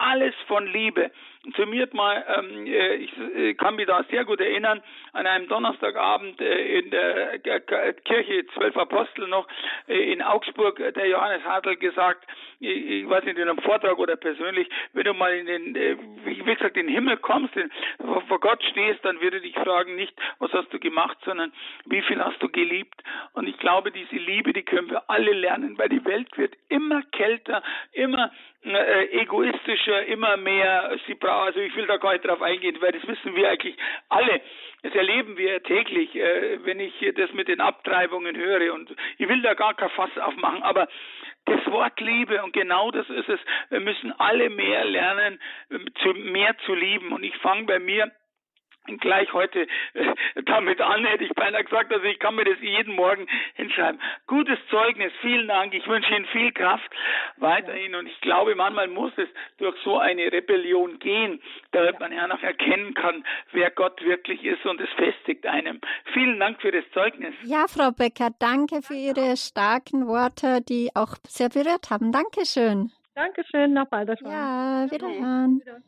alles 0.00 0.34
von 0.46 0.66
Liebe. 0.66 1.10
Zu 1.56 1.64
mir 1.64 1.82
hat 1.82 1.94
mal, 1.94 2.24
ähm, 2.36 2.66
äh, 2.66 2.94
ich 2.96 3.12
äh, 3.34 3.54
kann 3.54 3.76
mich 3.76 3.86
da 3.86 4.04
sehr 4.10 4.26
gut 4.26 4.40
erinnern, 4.40 4.82
an 5.14 5.26
einem 5.26 5.48
Donnerstagabend 5.48 6.38
äh, 6.40 6.78
in 6.80 6.90
der 6.90 7.38
Kirche 8.04 8.46
Zwölf 8.54 8.76
Apostel 8.76 9.26
noch 9.26 9.48
äh, 9.88 10.12
in 10.12 10.20
Augsburg, 10.20 10.76
der 10.76 11.06
Johannes 11.06 11.42
Hartl 11.44 11.76
gesagt, 11.76 12.26
ich, 12.60 12.90
ich, 12.90 13.08
weiß 13.08 13.24
nicht, 13.24 13.38
in 13.38 13.48
einem 13.48 13.58
Vortrag 13.58 13.98
oder 13.98 14.16
persönlich, 14.16 14.68
wenn 14.92 15.04
du 15.04 15.14
mal 15.14 15.32
in 15.32 15.46
den, 15.46 16.18
wie 16.24 16.36
gesagt, 16.36 16.76
in 16.76 16.86
den 16.86 16.94
Himmel 16.94 17.16
kommst, 17.16 17.56
in, 17.56 17.70
vor 18.28 18.38
Gott 18.38 18.62
stehst, 18.64 19.02
dann 19.02 19.20
würde 19.22 19.40
dich 19.40 19.54
fragen, 19.54 19.96
nicht, 19.96 20.14
was 20.40 20.52
hast 20.52 20.70
du 20.72 20.78
gemacht, 20.78 21.16
sondern 21.24 21.52
wie 21.86 22.02
viel 22.02 22.22
hast 22.22 22.42
du 22.42 22.50
geliebt. 22.50 23.02
Und 23.32 23.48
ich 23.48 23.56
glaube, 23.58 23.92
diese 23.92 24.16
Liebe, 24.16 24.52
die 24.52 24.62
können 24.62 24.90
wir 24.90 25.08
alle 25.08 25.32
lernen, 25.32 25.78
weil 25.78 25.88
die 25.88 26.04
Welt 26.04 26.36
wird 26.36 26.54
immer 26.68 27.02
kälter, 27.12 27.62
immer 27.92 28.30
äh, 28.64 29.04
egoistischer, 29.20 30.04
immer 30.06 30.36
mehr, 30.36 30.96
sie 31.06 31.14
brauchen, 31.14 31.46
also 31.46 31.60
ich 31.60 31.74
will 31.76 31.86
da 31.86 31.96
gar 31.96 32.12
nicht 32.12 32.26
drauf 32.26 32.42
eingehen, 32.42 32.76
weil 32.80 32.92
das 32.92 33.06
wissen 33.06 33.34
wir 33.34 33.50
eigentlich 33.50 33.76
alle. 34.08 34.40
Das 34.82 34.94
erleben 34.94 35.36
wir 35.36 35.62
täglich, 35.62 36.14
äh, 36.14 36.58
wenn 36.64 36.80
ich 36.80 36.94
das 37.16 37.32
mit 37.32 37.48
den 37.48 37.60
Abtreibungen 37.60 38.36
höre 38.36 38.74
und 38.74 38.94
ich 39.18 39.28
will 39.28 39.42
da 39.42 39.54
gar 39.54 39.74
kein 39.74 39.90
Fass 39.90 40.10
aufmachen, 40.18 40.62
aber 40.62 40.88
das 41.46 41.64
Wort 41.66 41.98
Liebe 42.00 42.42
und 42.42 42.52
genau 42.52 42.90
das 42.90 43.08
ist 43.08 43.28
es. 43.28 43.40
Wir 43.70 43.80
müssen 43.80 44.12
alle 44.18 44.50
mehr 44.50 44.84
lernen, 44.84 45.40
zu, 46.02 46.12
mehr 46.12 46.56
zu 46.66 46.74
lieben 46.74 47.12
und 47.12 47.24
ich 47.24 47.36
fange 47.38 47.64
bei 47.64 47.78
mir 47.78 48.12
gleich 48.98 49.32
heute 49.32 49.66
äh, 49.94 50.14
damit 50.46 50.80
an, 50.80 51.04
hätte 51.04 51.24
ich 51.24 51.32
beinahe 51.34 51.64
gesagt, 51.64 51.92
also 51.92 52.04
ich 52.04 52.18
kann 52.18 52.34
mir 52.34 52.44
das 52.44 52.60
jeden 52.60 52.94
Morgen 52.94 53.26
hinschreiben. 53.54 54.00
Gutes 54.26 54.58
Zeugnis, 54.70 55.12
vielen 55.20 55.48
Dank, 55.48 55.74
ich 55.74 55.86
wünsche 55.86 56.14
Ihnen 56.14 56.26
viel 56.26 56.52
Kraft 56.52 56.90
weiterhin 57.36 57.94
und 57.94 58.06
ich 58.06 58.20
glaube, 58.20 58.54
manchmal 58.54 58.88
muss 58.88 59.12
es 59.16 59.28
durch 59.58 59.76
so 59.84 59.98
eine 59.98 60.32
Rebellion 60.32 60.98
gehen, 60.98 61.40
damit 61.72 62.00
man 62.00 62.12
ja 62.12 62.26
noch 62.26 62.42
erkennen 62.42 62.94
kann, 62.94 63.24
wer 63.52 63.70
Gott 63.70 64.02
wirklich 64.02 64.44
ist 64.44 64.64
und 64.66 64.80
es 64.80 64.90
festigt 64.90 65.46
einem. 65.46 65.80
Vielen 66.12 66.38
Dank 66.40 66.60
für 66.60 66.72
das 66.72 66.84
Zeugnis. 66.92 67.34
Ja, 67.44 67.66
Frau 67.68 67.90
Becker, 67.92 68.30
danke 68.38 68.82
für 68.82 68.94
Ihre 68.94 69.36
starken 69.36 70.06
Worte, 70.06 70.60
die 70.68 70.90
auch 70.94 71.14
sehr 71.26 71.48
berührt 71.48 71.90
haben. 71.90 72.12
Dankeschön. 72.12 72.90
Dankeschön, 73.14 73.72
nach 73.72 73.86
bald. 73.86 74.08
Ja, 74.22 74.86
wiederhören. 74.90 75.60
wiederhören. 75.60 75.84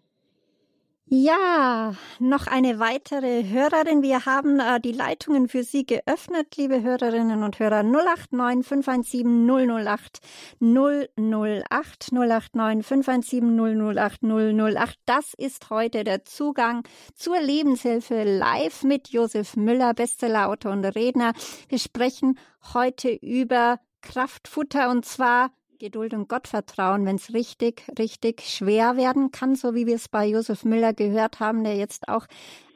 Ja, 1.14 1.94
noch 2.20 2.46
eine 2.46 2.78
weitere 2.78 3.46
Hörerin. 3.46 4.00
Wir 4.00 4.24
haben 4.24 4.58
äh, 4.60 4.80
die 4.80 4.92
Leitungen 4.92 5.46
für 5.46 5.62
Sie 5.62 5.84
geöffnet, 5.84 6.56
liebe 6.56 6.80
Hörerinnen 6.80 7.42
und 7.42 7.58
Hörer. 7.58 7.82
089 7.82 8.66
517 8.66 9.46
008 9.46 10.20
008 10.58 12.12
089 12.12 12.86
517 12.86 13.94
008 13.94 14.22
008. 14.22 14.98
Das 15.04 15.34
ist 15.34 15.68
heute 15.68 16.02
der 16.04 16.24
Zugang 16.24 16.82
zur 17.14 17.38
Lebenshilfe 17.38 18.24
live 18.24 18.82
mit 18.82 19.08
Josef 19.08 19.54
Müller, 19.54 19.92
Bestsellerautor 19.92 20.72
und 20.72 20.86
Redner. 20.86 21.34
Wir 21.68 21.78
sprechen 21.78 22.38
heute 22.72 23.10
über 23.10 23.80
Kraftfutter 24.00 24.88
und 24.88 25.04
zwar 25.04 25.50
Geduld 25.83 26.14
und 26.14 26.28
Gottvertrauen, 26.28 27.05
wenn 27.07 27.16
es 27.16 27.35
richtig, 27.35 27.83
richtig 27.99 28.43
schwer 28.43 28.97
werden 28.97 29.33
kann, 29.33 29.57
so 29.57 29.74
wie 29.74 29.85
wir 29.89 29.97
es 29.97 30.09
bei 30.09 30.26
Josef 30.26 30.64
Müller 30.64 30.93
gehört 30.93 31.41
haben, 31.41 31.64
der 31.64 31.74
jetzt 31.74 32.09
auch 32.09 32.26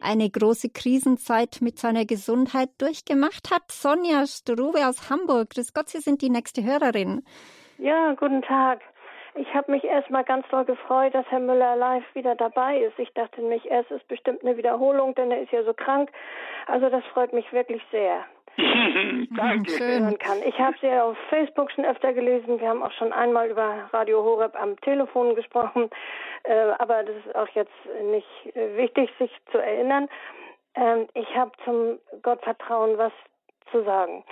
eine 0.02 0.28
große 0.28 0.70
Krisenzeit 0.70 1.58
mit 1.60 1.78
seiner 1.78 2.04
Gesundheit 2.04 2.70
durchgemacht 2.78 3.52
hat. 3.52 3.70
Sonja 3.70 4.26
Struve 4.26 4.88
aus 4.88 5.08
Hamburg. 5.08 5.50
Grüß 5.50 5.72
Gott, 5.72 5.88
Sie 5.88 6.00
sind 6.00 6.20
die 6.20 6.30
nächste 6.30 6.64
Hörerin. 6.64 7.22
Ja, 7.78 8.14
guten 8.14 8.42
Tag. 8.42 8.80
Ich 9.36 9.54
habe 9.54 9.70
mich 9.70 9.84
erstmal 9.84 10.24
ganz 10.24 10.44
doll 10.48 10.64
gefreut, 10.64 11.14
dass 11.14 11.26
Herr 11.30 11.38
Müller 11.38 11.76
live 11.76 12.04
wieder 12.14 12.34
dabei 12.34 12.80
ist. 12.80 12.98
Ich 12.98 13.12
dachte 13.12 13.40
nämlich, 13.40 13.70
es 13.70 13.88
ist 13.92 14.08
bestimmt 14.08 14.42
eine 14.42 14.56
Wiederholung, 14.56 15.14
denn 15.14 15.30
er 15.30 15.42
ist 15.42 15.52
ja 15.52 15.62
so 15.62 15.74
krank. 15.74 16.10
Also 16.66 16.88
das 16.88 17.04
freut 17.12 17.32
mich 17.32 17.52
wirklich 17.52 17.82
sehr. 17.92 18.24
Danke. 19.36 19.70
Schön. 19.70 20.18
Kann. 20.18 20.38
Ich 20.44 20.58
habe 20.58 20.76
sie 20.80 20.88
auf 20.88 21.16
Facebook 21.28 21.70
schon 21.72 21.84
öfter 21.84 22.12
gelesen. 22.12 22.60
Wir 22.60 22.68
haben 22.68 22.82
auch 22.82 22.92
schon 22.92 23.12
einmal 23.12 23.50
über 23.50 23.88
Radio 23.92 24.22
Horeb 24.22 24.54
am 24.60 24.80
Telefon 24.80 25.34
gesprochen. 25.34 25.90
Äh, 26.44 26.72
aber 26.78 27.02
das 27.02 27.16
ist 27.16 27.34
auch 27.34 27.48
jetzt 27.48 27.72
nicht 28.10 28.56
äh, 28.56 28.76
wichtig, 28.76 29.10
sich 29.18 29.30
zu 29.52 29.58
erinnern. 29.58 30.08
Ähm, 30.74 31.06
ich 31.14 31.34
habe 31.36 31.52
zum 31.64 31.98
Gottvertrauen 32.22 32.96
was 32.98 33.12
zu 33.70 33.82
sagen. 33.84 34.24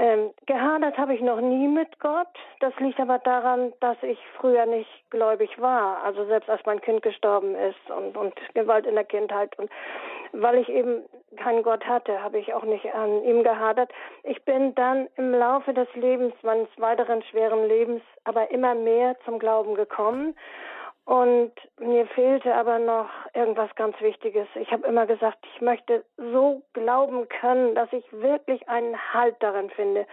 Ähm, 0.00 0.30
gehadert 0.46 0.96
habe 0.96 1.12
ich 1.12 1.20
noch 1.20 1.40
nie 1.40 1.66
mit 1.66 1.98
Gott. 1.98 2.28
Das 2.60 2.72
liegt 2.78 3.00
aber 3.00 3.18
daran, 3.18 3.72
dass 3.80 3.96
ich 4.02 4.18
früher 4.38 4.64
nicht 4.64 4.88
gläubig 5.10 5.60
war. 5.60 6.04
Also 6.04 6.24
selbst 6.26 6.48
als 6.48 6.64
mein 6.66 6.80
Kind 6.80 7.02
gestorben 7.02 7.56
ist 7.56 7.90
und, 7.90 8.16
und 8.16 8.34
Gewalt 8.54 8.86
in 8.86 8.94
der 8.94 9.04
Kindheit. 9.04 9.58
Und 9.58 9.68
weil 10.32 10.58
ich 10.58 10.68
eben 10.68 11.02
keinen 11.36 11.64
Gott 11.64 11.84
hatte, 11.84 12.22
habe 12.22 12.38
ich 12.38 12.54
auch 12.54 12.62
nicht 12.62 12.94
an 12.94 13.24
ihm 13.24 13.42
gehadert. 13.42 13.90
Ich 14.22 14.40
bin 14.44 14.72
dann 14.76 15.08
im 15.16 15.32
Laufe 15.32 15.74
des 15.74 15.88
Lebens, 15.94 16.32
meines 16.42 16.68
weiteren 16.76 17.22
schweren 17.24 17.66
Lebens, 17.66 18.02
aber 18.22 18.52
immer 18.52 18.76
mehr 18.76 19.16
zum 19.24 19.40
Glauben 19.40 19.74
gekommen. 19.74 20.36
Und 21.08 21.52
mir 21.80 22.06
fehlte 22.08 22.54
aber 22.54 22.78
noch 22.78 23.08
irgendwas 23.32 23.74
ganz 23.76 23.98
Wichtiges. 23.98 24.46
Ich 24.56 24.70
habe 24.70 24.86
immer 24.86 25.06
gesagt, 25.06 25.38
ich 25.54 25.62
möchte 25.62 26.04
so 26.18 26.60
glauben 26.74 27.26
können, 27.30 27.74
dass 27.74 27.90
ich 27.94 28.04
wirklich 28.12 28.68
einen 28.68 28.94
Halt 29.14 29.36
darin 29.40 29.70
finde. 29.70 30.06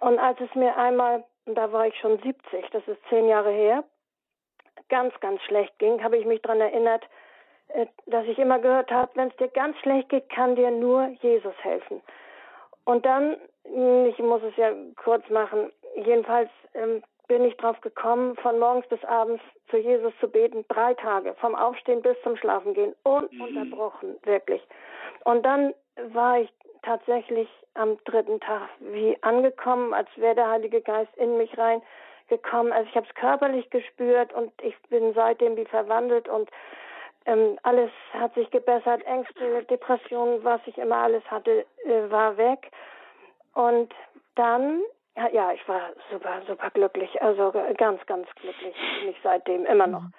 Und 0.00 0.20
als 0.20 0.38
es 0.40 0.54
mir 0.54 0.76
einmal, 0.76 1.24
da 1.46 1.72
war 1.72 1.88
ich 1.88 1.98
schon 1.98 2.20
70, 2.20 2.64
das 2.70 2.86
ist 2.86 3.00
zehn 3.08 3.26
Jahre 3.26 3.50
her, 3.50 3.82
ganz, 4.88 5.18
ganz 5.18 5.42
schlecht 5.42 5.76
ging, 5.80 6.00
habe 6.00 6.16
ich 6.16 6.24
mich 6.24 6.40
daran 6.42 6.60
erinnert, 6.60 7.02
äh, 7.70 7.86
dass 8.06 8.24
ich 8.26 8.38
immer 8.38 8.60
gehört 8.60 8.92
habe, 8.92 9.10
wenn 9.16 9.30
es 9.30 9.36
dir 9.38 9.48
ganz 9.48 9.76
schlecht 9.78 10.10
geht, 10.10 10.28
kann 10.28 10.54
dir 10.54 10.70
nur 10.70 11.08
Jesus 11.22 11.56
helfen. 11.62 12.02
Und 12.84 13.04
dann, 13.04 13.36
ich 13.64 14.18
muss 14.20 14.44
es 14.44 14.56
ja 14.56 14.70
kurz 14.94 15.28
machen, 15.28 15.72
jedenfalls 15.96 16.50
ähm, 16.74 17.02
bin 17.30 17.44
ich 17.44 17.56
drauf 17.58 17.80
gekommen, 17.80 18.34
von 18.38 18.58
morgens 18.58 18.88
bis 18.88 19.04
abends 19.04 19.40
zu 19.68 19.76
Jesus 19.76 20.12
zu 20.18 20.26
beten, 20.26 20.64
drei 20.66 20.94
Tage, 20.94 21.32
vom 21.34 21.54
Aufstehen 21.54 22.02
bis 22.02 22.20
zum 22.24 22.36
Schlafengehen, 22.36 22.92
ununterbrochen, 23.04 24.16
wirklich. 24.24 24.60
Und 25.22 25.46
dann 25.46 25.72
war 26.12 26.40
ich 26.40 26.52
tatsächlich 26.82 27.48
am 27.74 27.98
dritten 28.04 28.40
Tag 28.40 28.68
wie 28.80 29.16
angekommen, 29.22 29.94
als 29.94 30.08
wäre 30.16 30.34
der 30.34 30.50
Heilige 30.50 30.80
Geist 30.80 31.16
in 31.18 31.36
mich 31.36 31.56
reingekommen. 31.56 32.72
Also 32.72 32.88
ich 32.90 32.96
habe 32.96 33.06
es 33.08 33.14
körperlich 33.14 33.70
gespürt 33.70 34.32
und 34.32 34.50
ich 34.60 34.76
bin 34.88 35.14
seitdem 35.14 35.56
wie 35.56 35.66
verwandelt 35.66 36.28
und 36.28 36.50
ähm, 37.26 37.60
alles 37.62 37.92
hat 38.12 38.34
sich 38.34 38.50
gebessert. 38.50 39.04
Ängste, 39.04 39.62
Depressionen, 39.70 40.42
was 40.42 40.60
ich 40.66 40.76
immer 40.78 40.96
alles 40.96 41.22
hatte, 41.30 41.64
äh, 41.84 42.10
war 42.10 42.36
weg. 42.36 42.72
Und 43.54 43.94
dann 44.34 44.80
ja, 45.32 45.52
ich 45.52 45.66
war 45.68 45.90
super, 46.10 46.42
super 46.46 46.70
glücklich. 46.70 47.20
Also 47.22 47.52
ganz, 47.76 48.04
ganz 48.06 48.28
glücklich 48.36 48.74
bin 49.00 49.10
ich 49.10 49.16
seitdem 49.22 49.66
immer 49.66 49.86
noch. 49.86 50.02
Mhm. 50.02 50.12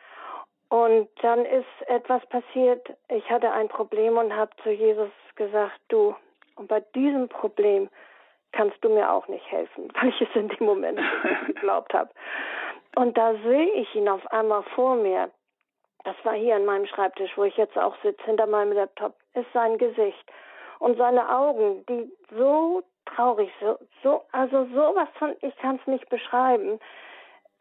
Und 0.69 1.09
dann 1.21 1.45
ist 1.45 1.67
etwas 1.87 2.25
passiert. 2.27 2.93
Ich 3.09 3.29
hatte 3.29 3.51
ein 3.51 3.67
Problem 3.67 4.17
und 4.17 4.33
habe 4.33 4.51
zu 4.63 4.69
Jesus 4.69 5.09
gesagt, 5.35 5.79
du, 5.89 6.15
und 6.55 6.67
bei 6.67 6.79
diesem 6.95 7.27
Problem 7.27 7.89
kannst 8.53 8.83
du 8.83 8.89
mir 8.89 9.11
auch 9.11 9.27
nicht 9.27 9.49
helfen, 9.51 9.89
weil 9.99 10.09
ich 10.09 10.21
es 10.21 10.33
in 10.33 10.47
dem 10.47 10.65
Moment 10.65 10.99
geglaubt 11.47 11.93
habe. 11.93 12.09
Und 12.95 13.17
da 13.17 13.33
sehe 13.33 13.71
ich 13.73 13.93
ihn 13.95 14.07
auf 14.07 14.25
einmal 14.31 14.63
vor 14.75 14.95
mir. 14.95 15.29
Das 16.03 16.15
war 16.23 16.33
hier 16.33 16.55
an 16.55 16.65
meinem 16.65 16.87
Schreibtisch, 16.87 17.31
wo 17.35 17.43
ich 17.43 17.55
jetzt 17.57 17.77
auch 17.77 17.95
sitze, 18.01 18.23
hinter 18.23 18.47
meinem 18.47 18.73
Laptop, 18.73 19.13
ist 19.33 19.51
sein 19.53 19.77
Gesicht 19.77 20.31
und 20.79 20.97
seine 20.97 21.29
Augen, 21.29 21.85
die 21.85 22.11
so 22.35 22.81
traurig, 23.05 23.51
so, 23.59 23.77
so 24.03 24.21
also 24.31 24.65
sowas 24.73 25.09
von, 25.17 25.35
ich 25.41 25.55
kann 25.57 25.77
es 25.81 25.87
nicht 25.87 26.09
beschreiben, 26.09 26.79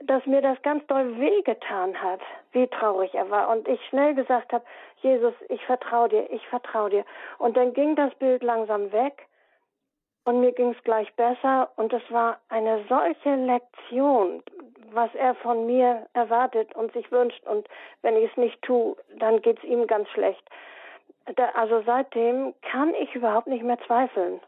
dass 0.04 0.24
mir 0.26 0.40
das 0.40 0.60
ganz 0.62 0.86
doll 0.86 1.18
wehgetan 1.18 2.00
hat, 2.00 2.20
wie 2.52 2.66
traurig 2.68 3.14
er 3.14 3.30
war. 3.30 3.48
Und 3.50 3.68
ich 3.68 3.84
schnell 3.86 4.14
gesagt 4.14 4.52
habe, 4.52 4.64
Jesus, 5.02 5.34
ich 5.48 5.64
vertraue 5.66 6.08
dir, 6.08 6.30
ich 6.30 6.46
vertraue 6.48 6.90
dir. 6.90 7.04
Und 7.38 7.56
dann 7.56 7.74
ging 7.74 7.96
das 7.96 8.14
Bild 8.14 8.42
langsam 8.42 8.92
weg 8.92 9.26
und 10.24 10.40
mir 10.40 10.52
ging 10.52 10.70
es 10.70 10.84
gleich 10.84 11.12
besser. 11.16 11.70
Und 11.76 11.92
es 11.92 12.02
war 12.10 12.38
eine 12.48 12.84
solche 12.88 13.34
Lektion, 13.34 14.42
was 14.92 15.14
er 15.14 15.34
von 15.36 15.66
mir 15.66 16.06
erwartet 16.14 16.74
und 16.74 16.92
sich 16.92 17.10
wünscht. 17.12 17.46
Und 17.46 17.68
wenn 18.02 18.16
ich 18.16 18.30
es 18.30 18.36
nicht 18.36 18.60
tue, 18.62 18.96
dann 19.18 19.42
geht 19.42 19.58
es 19.58 19.64
ihm 19.64 19.86
ganz 19.86 20.08
schlecht. 20.10 20.42
Da, 21.36 21.50
also 21.54 21.82
seitdem 21.84 22.54
kann 22.62 22.94
ich 22.94 23.14
überhaupt 23.14 23.46
nicht 23.46 23.62
mehr 23.62 23.78
zweifeln. 23.86 24.40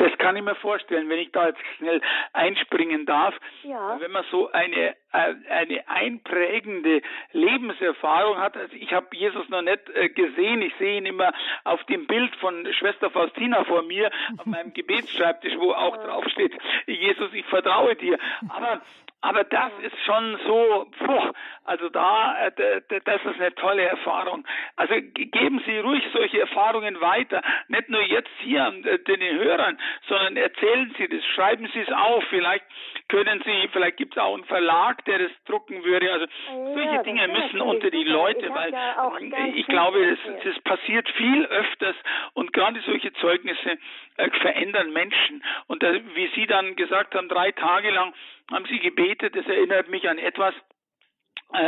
Das 0.00 0.16
kann 0.16 0.34
ich 0.34 0.42
mir 0.42 0.54
vorstellen, 0.54 1.10
wenn 1.10 1.18
ich 1.18 1.30
da 1.30 1.48
jetzt 1.48 1.60
schnell 1.76 2.00
einspringen 2.32 3.04
darf. 3.04 3.34
Ja. 3.64 4.00
Wenn 4.00 4.10
man 4.10 4.24
so 4.30 4.50
eine 4.50 4.96
äh, 5.12 5.34
eine 5.50 5.88
einprägende 5.88 7.02
Lebenserfahrung 7.32 8.38
hat. 8.38 8.56
Also 8.56 8.74
ich 8.76 8.94
habe 8.94 9.08
Jesus 9.12 9.46
noch 9.50 9.60
nicht 9.60 9.90
äh, 9.90 10.08
gesehen. 10.08 10.62
Ich 10.62 10.72
sehe 10.78 10.98
ihn 10.98 11.06
immer 11.06 11.34
auf 11.64 11.84
dem 11.84 12.06
Bild 12.06 12.34
von 12.36 12.72
Schwester 12.72 13.10
Faustina 13.10 13.64
vor 13.64 13.82
mir 13.82 14.10
auf 14.38 14.46
meinem 14.46 14.72
Gebetsschreibtisch, 14.74 15.54
wo 15.58 15.72
auch 15.72 15.96
drauf 15.98 16.24
steht: 16.28 16.56
Jesus, 16.86 17.30
ich 17.34 17.44
vertraue 17.46 17.94
dir. 17.96 18.18
Aber 18.48 18.80
aber 19.22 19.44
das 19.44 19.70
ist 19.82 19.98
schon 20.06 20.38
so, 20.46 20.90
puh, 20.98 21.32
also 21.64 21.88
da, 21.90 22.48
äh, 22.48 22.82
das 23.04 23.24
ist 23.24 23.40
eine 23.40 23.54
tolle 23.54 23.82
Erfahrung. 23.82 24.46
Also 24.76 24.94
geben 25.14 25.62
Sie 25.66 25.78
ruhig 25.78 26.02
solche 26.12 26.40
Erfahrungen 26.40 27.00
weiter, 27.00 27.42
nicht 27.68 27.88
nur 27.88 28.02
jetzt 28.02 28.30
hier 28.38 28.70
den 29.06 29.38
Hörern, 29.38 29.78
sondern 30.08 30.36
erzählen 30.36 30.94
Sie 30.96 31.08
das, 31.08 31.24
schreiben 31.34 31.68
Sie 31.72 31.80
es 31.80 31.92
auf. 31.92 32.24
Vielleicht 32.30 32.64
können 33.08 33.42
Sie, 33.44 33.68
vielleicht 33.72 33.98
gibt 33.98 34.16
es 34.16 34.22
auch 34.22 34.34
einen 34.34 34.44
Verlag, 34.44 35.04
der 35.04 35.18
das 35.18 35.32
drucken 35.46 35.84
würde. 35.84 36.12
Also 36.12 36.26
solche 36.74 36.94
ja, 36.94 37.02
Dinge 37.02 37.28
müssen 37.28 37.60
unter 37.60 37.90
die 37.90 38.04
Leute, 38.04 38.46
ich 38.46 38.54
weil 38.54 38.72
ja 38.72 39.10
ich 39.54 39.66
glaube, 39.66 40.02
es, 40.04 40.18
es 40.44 40.60
passiert 40.62 41.08
viel 41.10 41.44
öfters 41.46 41.96
und 42.34 42.52
gerade 42.52 42.80
solche 42.86 43.12
Zeugnisse 43.14 43.78
äh, 44.16 44.30
verändern 44.40 44.92
Menschen. 44.92 45.42
Und 45.66 45.82
äh, 45.82 46.00
wie 46.14 46.28
Sie 46.34 46.46
dann 46.46 46.76
gesagt 46.76 47.14
haben, 47.14 47.28
drei 47.28 47.52
Tage 47.52 47.90
lang 47.90 48.14
haben 48.50 48.66
Sie 48.66 48.78
gebetet, 48.78 49.36
das 49.36 49.46
erinnert 49.46 49.88
mich 49.88 50.08
an 50.08 50.18
etwas, 50.18 50.54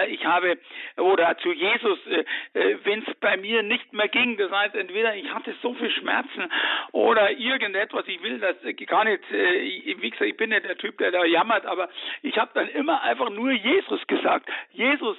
ich 0.09 0.25
habe 0.25 0.59
oder 0.97 1.37
zu 1.39 1.53
Jesus, 1.53 1.99
äh, 2.07 2.25
äh, 2.59 2.79
wenn 2.85 3.03
es 3.07 3.15
bei 3.21 3.37
mir 3.37 3.63
nicht 3.63 3.93
mehr 3.93 4.09
ging, 4.09 4.37
das 4.37 4.51
heißt 4.51 4.75
entweder 4.75 5.15
ich 5.15 5.33
hatte 5.33 5.55
so 5.63 5.75
viel 5.75 5.91
Schmerzen 5.91 6.51
oder 6.93 7.31
irgendetwas, 7.33 8.05
ich 8.07 8.23
will 8.23 8.39
das 8.39 8.57
gar 8.87 9.05
nicht, 9.05 9.23
wie 9.31 10.11
gesagt, 10.11 10.23
ich 10.23 10.37
bin 10.37 10.51
nicht 10.51 10.65
der 10.65 10.77
Typ, 10.77 10.99
der 10.99 11.11
da 11.11 11.25
jammert, 11.25 11.67
aber 11.67 11.89
ich 12.23 12.37
habe 12.39 12.51
dann 12.55 12.69
immer 12.69 13.03
einfach 13.03 13.31
nur 13.31 13.53
Jesus 13.53 14.07
gesagt. 14.07 14.49
Jesus, 14.73 15.17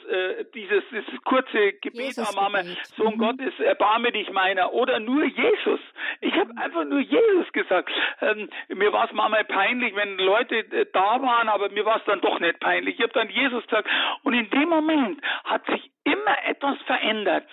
dieses, 0.54 0.84
dieses 0.92 1.24
kurze 1.24 1.74
Gebet 1.74 2.18
am 2.20 2.38
Arme, 2.38 2.64
Sohn 2.96 3.16
mhm. 3.16 3.20
Gottes, 3.20 3.60
erbarme 3.60 4.12
dich 4.12 4.32
meiner 4.32 4.74
oder 4.74 5.00
nur 5.00 5.24
Jesus. 5.26 5.80
Ich 6.22 6.34
habe 6.34 6.52
einfach 6.58 6.86
nur 6.86 7.00
Jesus 7.00 7.52
gesagt. 7.52 7.92
Ähm, 8.22 8.50
mir 8.70 8.94
war 8.94 9.06
es 9.06 9.12
manchmal 9.14 9.46
peinlich, 9.46 9.96
wenn 9.96 10.18
Leute 10.18 10.64
da 10.94 11.22
waren, 11.22 11.50
aber 11.50 11.70
mir 11.70 11.86
war 11.86 11.98
es 11.98 12.06
dann 12.06 12.22
doch 12.22 12.40
nicht 12.40 12.60
peinlich. 12.60 12.96
Ich 12.96 13.04
habe 13.04 13.14
dann 13.14 13.30
Jesus 13.30 13.64
gesagt 13.64 13.90
und 14.24 14.34
in 14.34 14.50
dem 14.54 14.70
Moment 14.70 15.22
hat 15.46 15.66
sich 15.68 15.93
immer 16.04 16.38
etwas 16.46 16.78
verändert. 16.86 17.46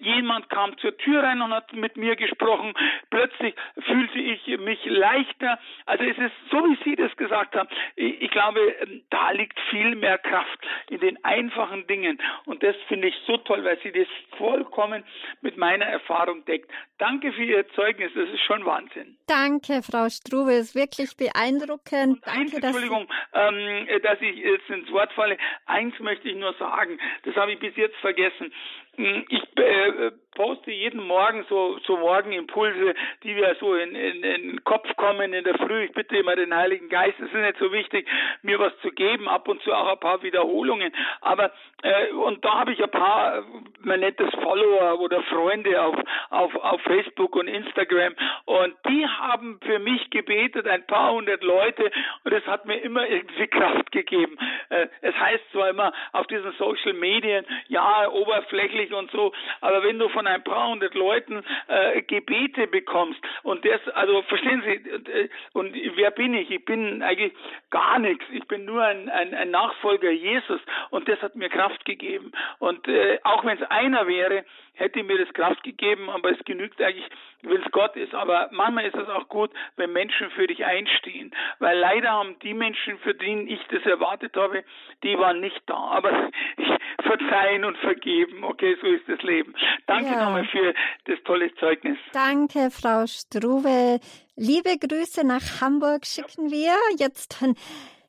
Jemand 0.00 0.48
kam 0.50 0.76
zur 0.78 0.96
Tür 0.98 1.22
rein 1.22 1.40
und 1.42 1.52
hat 1.52 1.72
mit 1.72 1.96
mir 1.96 2.16
gesprochen. 2.16 2.74
Plötzlich 3.10 3.54
fühlte 3.86 4.18
ich 4.18 4.46
mich 4.58 4.84
leichter. 4.84 5.58
Also 5.86 6.04
es 6.04 6.18
ist 6.18 6.32
so, 6.50 6.58
wie 6.58 6.78
Sie 6.84 6.96
das 6.96 7.14
gesagt 7.16 7.54
haben. 7.54 7.68
Ich 7.96 8.30
glaube, 8.30 8.60
ähm, 8.60 9.02
da 9.10 9.30
liegt 9.30 9.58
viel 9.70 9.94
mehr 9.96 10.18
Kraft 10.18 10.58
in 10.90 11.00
den 11.00 11.22
einfachen 11.24 11.86
Dingen. 11.86 12.18
Und 12.44 12.62
das 12.62 12.76
finde 12.88 13.08
ich 13.08 13.14
so 13.26 13.36
toll, 13.38 13.64
weil 13.64 13.78
Sie 13.82 13.92
das 13.92 14.08
vollkommen 14.38 15.04
mit 15.40 15.56
meiner 15.56 15.86
Erfahrung 15.86 16.44
deckt. 16.44 16.70
Danke 16.98 17.32
für 17.32 17.44
Ihr 17.44 17.68
Zeugnis. 17.70 18.12
Das 18.14 18.28
ist 18.28 18.42
schon 18.42 18.64
Wahnsinn. 18.64 19.16
Danke, 19.26 19.82
Frau 19.82 20.08
Strube. 20.08 20.52
Es 20.52 20.68
ist 20.68 20.74
wirklich 20.74 21.16
beeindruckend. 21.16 22.24
Danke, 22.24 22.40
eins, 22.40 22.54
Entschuldigung, 22.54 23.08
dass, 23.32 23.52
ähm, 23.52 23.88
dass 24.02 24.20
ich 24.20 24.36
jetzt 24.36 24.68
ins 24.70 24.90
Wort 24.92 25.12
falle. 25.12 25.36
Eins 25.66 25.98
möchte 26.00 26.28
ich 26.28 26.36
nur 26.36 26.54
sagen. 26.54 26.98
Das 27.24 27.34
habe 27.36 27.52
ich 27.52 27.58
bis 27.58 27.76
jetzt 27.76 27.85
vergessen. 27.94 28.52
Hm, 28.96 29.24
ich 29.28 29.42
äh, 29.56 30.10
poste 30.36 30.70
jeden 30.70 31.06
Morgen 31.06 31.44
so, 31.48 31.78
so 31.86 31.96
Morgenimpulse, 31.96 32.94
die 33.22 33.34
mir 33.34 33.56
so 33.58 33.74
in, 33.74 33.94
in, 33.94 34.22
in 34.22 34.42
den 34.42 34.64
Kopf 34.64 34.86
kommen 34.96 35.32
in 35.32 35.44
der 35.44 35.56
Früh. 35.56 35.84
Ich 35.84 35.92
bitte 35.92 36.16
immer 36.16 36.36
den 36.36 36.54
Heiligen 36.54 36.88
Geist, 36.88 37.18
es 37.18 37.26
ist 37.26 37.34
nicht 37.34 37.58
so 37.58 37.72
wichtig, 37.72 38.06
mir 38.42 38.58
was 38.58 38.72
zu 38.82 38.90
geben, 38.90 39.28
ab 39.28 39.48
und 39.48 39.62
zu 39.62 39.72
auch 39.72 39.88
ein 39.88 40.00
paar 40.00 40.22
Wiederholungen. 40.22 40.92
Aber 41.22 41.50
äh, 41.82 42.12
und 42.12 42.44
da 42.44 42.60
habe 42.60 42.72
ich 42.72 42.82
ein 42.82 42.90
paar, 42.90 43.44
man 43.80 44.00
nennt 44.00 44.20
das 44.20 44.32
Follower 44.34 45.00
oder 45.00 45.22
Freunde 45.24 45.80
auf, 45.82 45.96
auf, 46.30 46.54
auf 46.56 46.80
Facebook 46.82 47.34
und 47.36 47.48
Instagram 47.48 48.14
und 48.44 48.74
die 48.88 49.06
haben 49.06 49.58
für 49.64 49.78
mich 49.78 50.10
gebetet, 50.10 50.66
ein 50.66 50.86
paar 50.86 51.12
hundert 51.12 51.42
Leute 51.42 51.90
und 52.24 52.32
es 52.32 52.46
hat 52.46 52.66
mir 52.66 52.76
immer 52.76 53.08
irgendwie 53.08 53.46
Kraft 53.46 53.90
gegeben. 53.92 54.38
Äh, 54.68 54.88
es 55.00 55.14
heißt 55.14 55.44
zwar 55.52 55.70
immer 55.70 55.92
auf 56.12 56.26
diesen 56.26 56.52
Social 56.52 56.92
Medien, 56.92 57.46
ja, 57.68 58.08
oberflächlich 58.10 58.85
und 58.92 59.10
so, 59.10 59.32
aber 59.60 59.82
wenn 59.82 59.98
du 59.98 60.08
von 60.10 60.26
von 60.26 60.34
ein 60.34 60.42
paar 60.42 60.68
hundert 60.68 60.94
Leuten 60.94 61.42
äh, 61.68 62.02
Gebete 62.02 62.66
bekommst. 62.66 63.20
Und 63.42 63.64
das, 63.64 63.80
also 63.94 64.22
verstehen 64.22 64.62
Sie, 64.64 65.10
äh, 65.10 65.28
und 65.52 65.74
wer 65.94 66.10
bin 66.10 66.34
ich? 66.34 66.50
Ich 66.50 66.64
bin 66.64 67.02
eigentlich 67.02 67.32
gar 67.70 67.98
nichts. 67.98 68.24
Ich 68.32 68.46
bin 68.48 68.64
nur 68.64 68.82
ein, 68.82 69.08
ein, 69.08 69.34
ein 69.34 69.50
Nachfolger 69.50 70.10
Jesus 70.10 70.60
und 70.90 71.08
das 71.08 71.20
hat 71.22 71.36
mir 71.36 71.48
Kraft 71.48 71.84
gegeben. 71.84 72.32
Und 72.58 72.86
äh, 72.88 73.18
auch 73.22 73.44
wenn 73.44 73.58
es 73.58 73.70
einer 73.70 74.06
wäre, 74.06 74.44
hätte 74.74 75.02
mir 75.02 75.18
das 75.18 75.32
Kraft 75.32 75.62
gegeben, 75.62 76.10
aber 76.10 76.30
es 76.32 76.44
genügt 76.44 76.80
eigentlich, 76.82 77.08
es 77.42 77.70
Gott 77.72 77.96
ist. 77.96 78.14
Aber 78.14 78.48
manchmal 78.52 78.86
ist 78.86 78.96
es 78.96 79.08
auch 79.08 79.28
gut, 79.28 79.50
wenn 79.76 79.92
Menschen 79.92 80.30
für 80.30 80.46
dich 80.46 80.64
einstehen. 80.64 81.32
Weil 81.58 81.78
leider 81.78 82.10
haben 82.10 82.38
die 82.40 82.54
Menschen, 82.54 82.98
für 82.98 83.14
die 83.14 83.46
ich 83.48 83.60
das 83.70 83.84
erwartet 83.84 84.36
habe, 84.36 84.64
die 85.02 85.18
waren 85.18 85.40
nicht 85.40 85.62
da. 85.66 85.74
Aber 85.74 86.30
ich 86.56 86.68
verzeihen 87.02 87.64
und 87.64 87.76
vergeben. 87.78 88.44
Okay, 88.44 88.76
so 88.80 88.86
ist 88.86 89.08
das 89.08 89.22
Leben. 89.22 89.54
Danke 89.86 90.12
ja. 90.12 90.24
nochmal 90.24 90.46
für 90.46 90.74
das 91.04 91.18
tolle 91.24 91.54
Zeugnis. 91.56 91.98
Danke, 92.12 92.70
Frau 92.70 93.06
Struve. 93.06 94.00
Liebe 94.36 94.76
Grüße 94.78 95.26
nach 95.26 95.60
Hamburg 95.60 96.04
schicken 96.04 96.50
wir. 96.50 96.74
Jetzt 96.98 97.40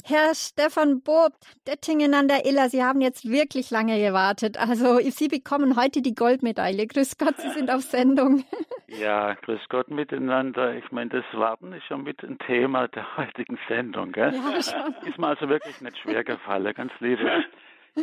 Herr 0.10 0.34
Stefan 0.36 1.01
Bob, 1.01 1.34
Dettingen 1.68 2.14
an 2.14 2.30
der 2.30 2.45
Iller, 2.45 2.70
Sie 2.70 2.82
haben 2.82 3.01
jetzt 3.01 3.30
wirklich 3.30 3.72
lange 3.72 3.99
gewartet. 3.99 4.58
Also 4.58 4.99
Sie 4.99 5.28
bekommen 5.28 5.76
heute 5.76 6.01
die 6.01 6.16
Goldmedaille. 6.16 6.88
Grüß 6.88 7.18
Gott, 7.18 7.36
Sie 7.38 7.49
sind 7.49 7.70
auf 7.70 7.82
Sendung. 7.82 8.45
Ja, 8.89 9.34
grüß 9.34 9.60
Gott 9.68 9.89
miteinander. 9.91 10.74
Ich 10.76 10.93
meine, 10.93 11.10
das 11.10 11.26
Warten 11.34 11.74
ist 11.74 11.84
schon 11.88 12.03
mit 12.03 12.24
ein 12.24 12.39
Thema 12.39 12.88
der 12.88 13.18
heutigen 13.18 13.60
Sendung. 13.68 14.14
Gell? 14.14 14.34
Ja, 14.34 14.62
schon. 14.64 14.95
Ist 15.05 15.18
mir 15.18 15.28
also 15.28 15.49
wirklich 15.49 15.82
nicht 15.82 15.97
schwer 15.97 16.24
gefallen. 16.24 16.74
Ganz 16.74 16.93
liebe 17.01 17.43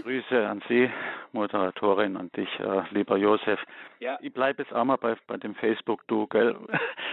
Grüße 0.03 0.49
an 0.49 0.61
Sie, 0.68 0.90
Moderatorin, 1.32 2.16
und 2.16 2.36
dich, 2.36 2.49
äh, 2.59 2.82
lieber 2.90 3.16
Josef. 3.16 3.61
Ja. 4.01 4.18
Ich 4.20 4.32
bleibe 4.32 4.62
jetzt 4.62 4.74
auch 4.74 4.84
mal 4.84 4.97
bei, 4.97 5.16
bei 5.26 5.36
dem 5.36 5.55
Facebook-Du, 5.55 6.26
gell? 6.26 6.57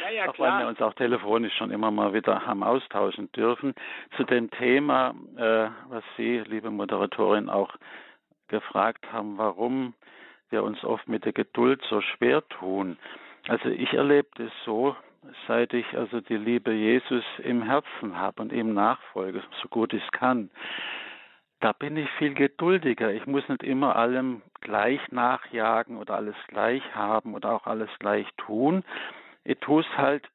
Ja, 0.04 0.10
ja, 0.10 0.30
auch 0.30 0.34
klar. 0.34 0.58
weil 0.58 0.66
wir 0.66 0.70
uns 0.70 0.82
auch 0.82 0.94
telefonisch 0.96 1.56
schon 1.56 1.70
immer 1.70 1.92
mal 1.92 2.14
wieder 2.14 2.46
haben 2.46 2.64
austauschen 2.64 3.32
dürfen. 3.34 3.76
Zu 4.18 4.24
dem 4.24 4.50
Thema, 4.52 5.14
äh, 5.38 5.70
was 5.90 6.04
Sie, 6.18 6.40
liebe 6.40 6.72
Moderatorin, 6.72 7.50
auch 7.50 7.76
gefragt 8.48 9.12
haben, 9.14 9.38
warum 9.38 9.94
wir 10.50 10.64
uns 10.64 10.84
oft 10.84 11.08
mit 11.08 11.24
der 11.24 11.34
Geduld 11.34 11.82
so 11.90 12.02
schwer 12.02 12.48
tun. 12.50 12.98
Also 13.48 13.70
ich 13.70 13.94
erlebe 13.94 14.28
das 14.36 14.52
so, 14.66 14.96
seit 15.48 15.74
ich 15.74 15.86
also 15.96 16.20
die 16.20 16.38
Liebe 16.38 16.72
Jesus 16.74 17.24
im 17.44 17.62
Herzen 17.62 18.18
habe 18.18 18.42
und 18.42 18.52
ihm 18.52 18.74
nachfolge, 18.74 19.44
so 19.62 19.70
gut 19.70 19.94
ich 19.94 20.04
es 20.04 20.12
kann 20.12 20.50
da 21.62 21.74
bin 21.74 21.96
ich 21.96 22.10
viel 22.18 22.34
geduldiger. 22.34 23.14
Ich 23.14 23.26
muss 23.28 23.48
nicht 23.48 23.64
immer 23.64 23.96
allem 23.96 24.42
gleich 24.62 25.00
nachjagen 25.12 25.98
oder 25.98 26.16
alles 26.16 26.36
gleich 26.48 26.84
haben 26.94 27.36
oder 27.36 27.54
auch 27.54 27.68
alles 27.68 27.90
gleich 28.00 28.28
tun. 28.38 28.84
Ich 29.44 29.60
tue 29.60 29.82
es 29.82 29.98
halt, 29.98 30.28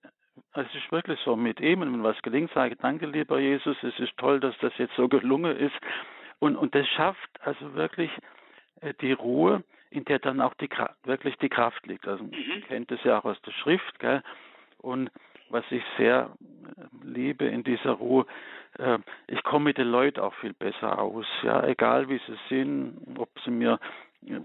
es 0.54 0.72
ist 0.74 0.90
wirklich 0.90 1.18
so 1.24 1.36
mit 1.36 1.60
ihm. 1.60 1.82
Und 1.82 1.92
wenn 1.92 2.02
was 2.02 2.20
gelingt, 2.22 2.52
sage 2.52 2.74
ich, 2.74 2.80
danke 2.80 3.06
lieber 3.06 3.38
Jesus, 3.38 3.76
es 3.82 3.98
ist 3.98 4.16
toll, 4.16 4.40
dass 4.40 4.56
das 4.58 4.72
jetzt 4.78 4.94
so 4.94 5.08
gelungen 5.08 5.56
ist. 5.56 5.74
Und, 6.38 6.56
und 6.56 6.74
das 6.74 6.86
schafft 6.88 7.30
also 7.40 7.74
wirklich 7.74 8.10
äh, 8.80 8.94
die 9.00 9.12
Ruhe, 9.12 9.64
in 9.90 10.04
der 10.04 10.20
dann 10.20 10.40
auch 10.40 10.54
die, 10.54 10.68
wirklich 11.04 11.36
die 11.38 11.48
Kraft 11.48 11.86
liegt. 11.86 12.06
Also 12.06 12.24
man 12.24 12.32
mhm. 12.32 12.62
kennt 12.68 12.92
es 12.92 13.02
ja 13.04 13.18
auch 13.18 13.24
aus 13.24 13.40
der 13.42 13.52
Schrift, 13.52 13.98
gell? 13.98 14.22
Und 14.78 15.10
was 15.48 15.64
ich 15.70 15.82
sehr 15.96 16.30
äh, 16.76 17.06
liebe 17.06 17.46
in 17.46 17.64
dieser 17.64 17.92
Ruhe, 17.92 18.26
ich 19.26 19.42
komme 19.42 19.66
mit 19.66 19.78
den 19.78 19.88
Leuten 19.88 20.20
auch 20.20 20.34
viel 20.34 20.52
besser 20.52 20.98
aus. 20.98 21.26
Ja, 21.42 21.64
egal 21.64 22.08
wie 22.08 22.20
sie 22.26 22.38
sind, 22.48 23.16
ob 23.18 23.28
sie 23.44 23.50
mir 23.50 23.78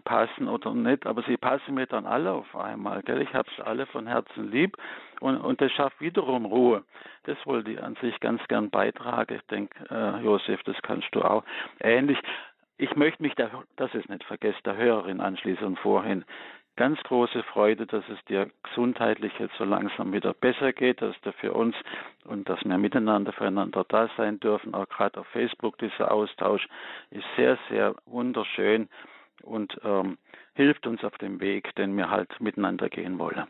passen 0.04 0.48
oder 0.48 0.74
nicht, 0.74 1.06
aber 1.06 1.24
sie 1.24 1.38
passen 1.38 1.74
mir 1.74 1.88
dann 1.88 2.06
alle 2.06 2.32
auf 2.32 2.56
einmal. 2.56 3.02
Gell? 3.04 3.22
Ich 3.22 3.34
habe 3.34 3.50
sie 3.56 3.66
alle 3.66 3.86
von 3.88 4.08
Herzen 4.08 4.52
lieb 4.52 4.78
und, 5.20 5.38
und 5.38 5.60
das 5.62 5.72
schafft 5.72 6.00
wiederum 6.02 6.46
Ruhe. 6.46 6.84
Das 7.24 7.38
wollte 7.46 7.72
ich 7.72 7.82
an 7.82 7.96
sich 8.02 8.20
ganz 8.20 8.42
gern 8.48 8.70
beitragen. 8.70 9.36
Ich 9.36 9.48
denke, 9.48 9.76
äh, 9.90 10.24
Josef, 10.24 10.62
das 10.64 10.76
kannst 10.84 11.08
du 11.14 11.22
auch. 11.22 11.44
Ähnlich. 11.80 12.20
Ich 12.78 12.96
möchte 12.96 13.22
mich, 13.22 13.36
da, 13.36 13.50
dass 13.76 13.94
es 13.94 14.08
nicht 14.10 14.24
vergesst, 14.24 14.66
der 14.66 14.76
Hörerin 14.76 15.22
anschließen 15.22 15.76
vorhin 15.78 16.26
ganz 16.76 17.02
große 17.04 17.44
Freude, 17.44 17.86
dass 17.86 18.04
es 18.10 18.24
dir 18.26 18.50
gesundheitlich 18.64 19.34
jetzt 19.40 19.56
so 19.58 19.64
langsam 19.64 20.14
wieder 20.14 20.34
besser 20.34 20.74
geht, 20.74 21.02
dass 21.02 21.20
du 21.22 21.32
für 21.34 21.54
uns 21.54 21.76
und 22.26 22.50
dass 22.50 22.64
wir 22.64 22.78
miteinander 22.78 23.34
füreinander 23.34 23.86
da 23.88 24.10
sein 24.18 24.40
dürfen. 24.40 24.74
Auch 24.74 24.88
gerade 24.90 25.20
auf 25.20 25.28
Facebook 25.28 25.78
dieser 25.78 26.12
Austausch 26.12 26.68
ist 27.10 27.26
sehr, 27.36 27.58
sehr 27.70 27.96
wunderschön 28.06 28.90
und 29.44 29.80
ähm, 29.84 30.18
hilft 30.54 30.88
uns 30.88 31.04
auf 31.04 31.18
dem 31.18 31.40
Weg, 31.40 31.74
den 31.76 31.96
wir 31.98 32.10
halt 32.10 32.40
miteinander 32.40 32.90
gehen 32.90 33.20
wollen. 33.20 33.48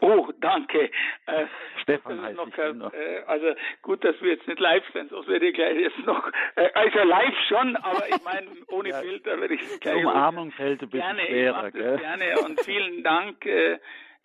Oh, 0.00 0.28
danke. 0.40 0.90
Äh, 1.26 1.46
Stefan 1.82 2.22
heißt 2.22 2.36
noch, 2.36 2.92
äh, 2.92 3.22
Also 3.26 3.54
gut, 3.82 4.04
dass 4.04 4.20
wir 4.20 4.32
jetzt 4.32 4.46
nicht 4.46 4.60
live 4.60 4.84
sind, 4.92 5.10
sonst 5.10 5.28
werde 5.28 5.46
ich 5.46 5.54
gleich 5.54 5.76
jetzt 5.78 5.98
noch, 6.06 6.28
äh, 6.56 6.68
also 6.74 6.98
live 7.00 7.38
schon, 7.48 7.76
aber 7.76 8.08
ich 8.08 8.22
meine, 8.24 8.48
ohne 8.68 8.88
ja, 8.90 9.00
Filter 9.00 9.40
werde 9.40 9.54
ich 9.54 9.80
gleich. 9.80 9.98
Die 9.98 10.04
Umarmung 10.04 10.50
fällt 10.52 10.82
ein 10.82 10.90
bisschen 10.90 11.16
gerne, 11.16 11.26
schwerer. 11.26 11.66
Ich 11.68 11.74
gell? 11.74 11.98
gerne 11.98 12.38
und 12.40 12.60
vielen 12.60 13.02
Dank. 13.02 13.44
Äh, 13.46 13.78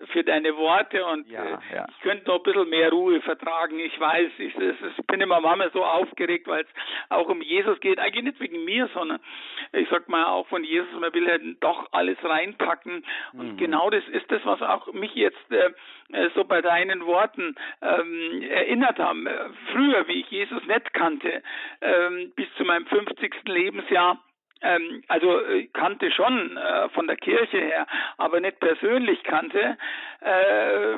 für 0.05 0.23
deine 0.23 0.55
Worte 0.55 1.03
und 1.05 1.27
ja, 1.27 1.43
äh, 1.43 1.75
ja. 1.75 1.85
ich 1.89 1.99
könnte 2.01 2.27
noch 2.27 2.37
ein 2.37 2.43
bisschen 2.43 2.69
mehr 2.69 2.91
Ruhe 2.91 3.19
vertragen. 3.21 3.79
Ich 3.79 3.99
weiß, 3.99 4.31
ich, 4.37 4.55
ich 4.55 5.07
bin 5.07 5.21
immer 5.21 5.41
manchmal 5.41 5.71
so 5.71 5.83
aufgeregt, 5.83 6.47
weil 6.47 6.61
es 6.61 6.67
auch 7.09 7.27
um 7.27 7.41
Jesus 7.41 7.79
geht. 7.79 7.97
Eigentlich 7.97 8.25
nicht 8.25 8.39
wegen 8.39 8.63
mir, 8.63 8.89
sondern 8.93 9.19
ich 9.73 9.87
sag 9.89 10.07
mal 10.07 10.25
auch 10.25 10.47
von 10.47 10.63
Jesus, 10.63 10.87
man 10.99 11.13
will 11.13 11.27
halt 11.27 11.41
doch 11.61 11.87
alles 11.91 12.17
reinpacken. 12.23 13.03
Und 13.33 13.53
mhm. 13.53 13.57
genau 13.57 13.89
das 13.89 14.07
ist 14.09 14.31
das, 14.31 14.45
was 14.45 14.61
auch 14.61 14.93
mich 14.93 15.15
jetzt 15.15 15.51
äh, 15.51 15.71
äh 16.13 16.29
so 16.35 16.43
bei 16.43 16.61
deinen 16.61 17.05
Worten 17.05 17.55
ähm, 17.81 18.43
erinnert 18.43 18.99
haben. 18.99 19.27
Früher, 19.71 20.07
wie 20.07 20.21
ich 20.21 20.29
Jesus 20.29 20.63
nicht 20.65 20.93
kannte, 20.93 21.41
ähm, 21.81 22.31
bis 22.35 22.47
zu 22.55 22.65
meinem 22.65 22.85
50. 22.85 23.33
Lebensjahr, 23.45 24.19
ähm, 24.61 25.03
also 25.07 25.39
äh, 25.41 25.67
kannte 25.73 26.11
schon 26.11 26.57
äh, 26.57 26.89
von 26.89 27.07
der 27.07 27.17
Kirche 27.17 27.59
her, 27.59 27.87
aber 28.17 28.39
nicht 28.39 28.59
persönlich 28.59 29.23
kannte, 29.23 29.77
äh, 30.21 30.97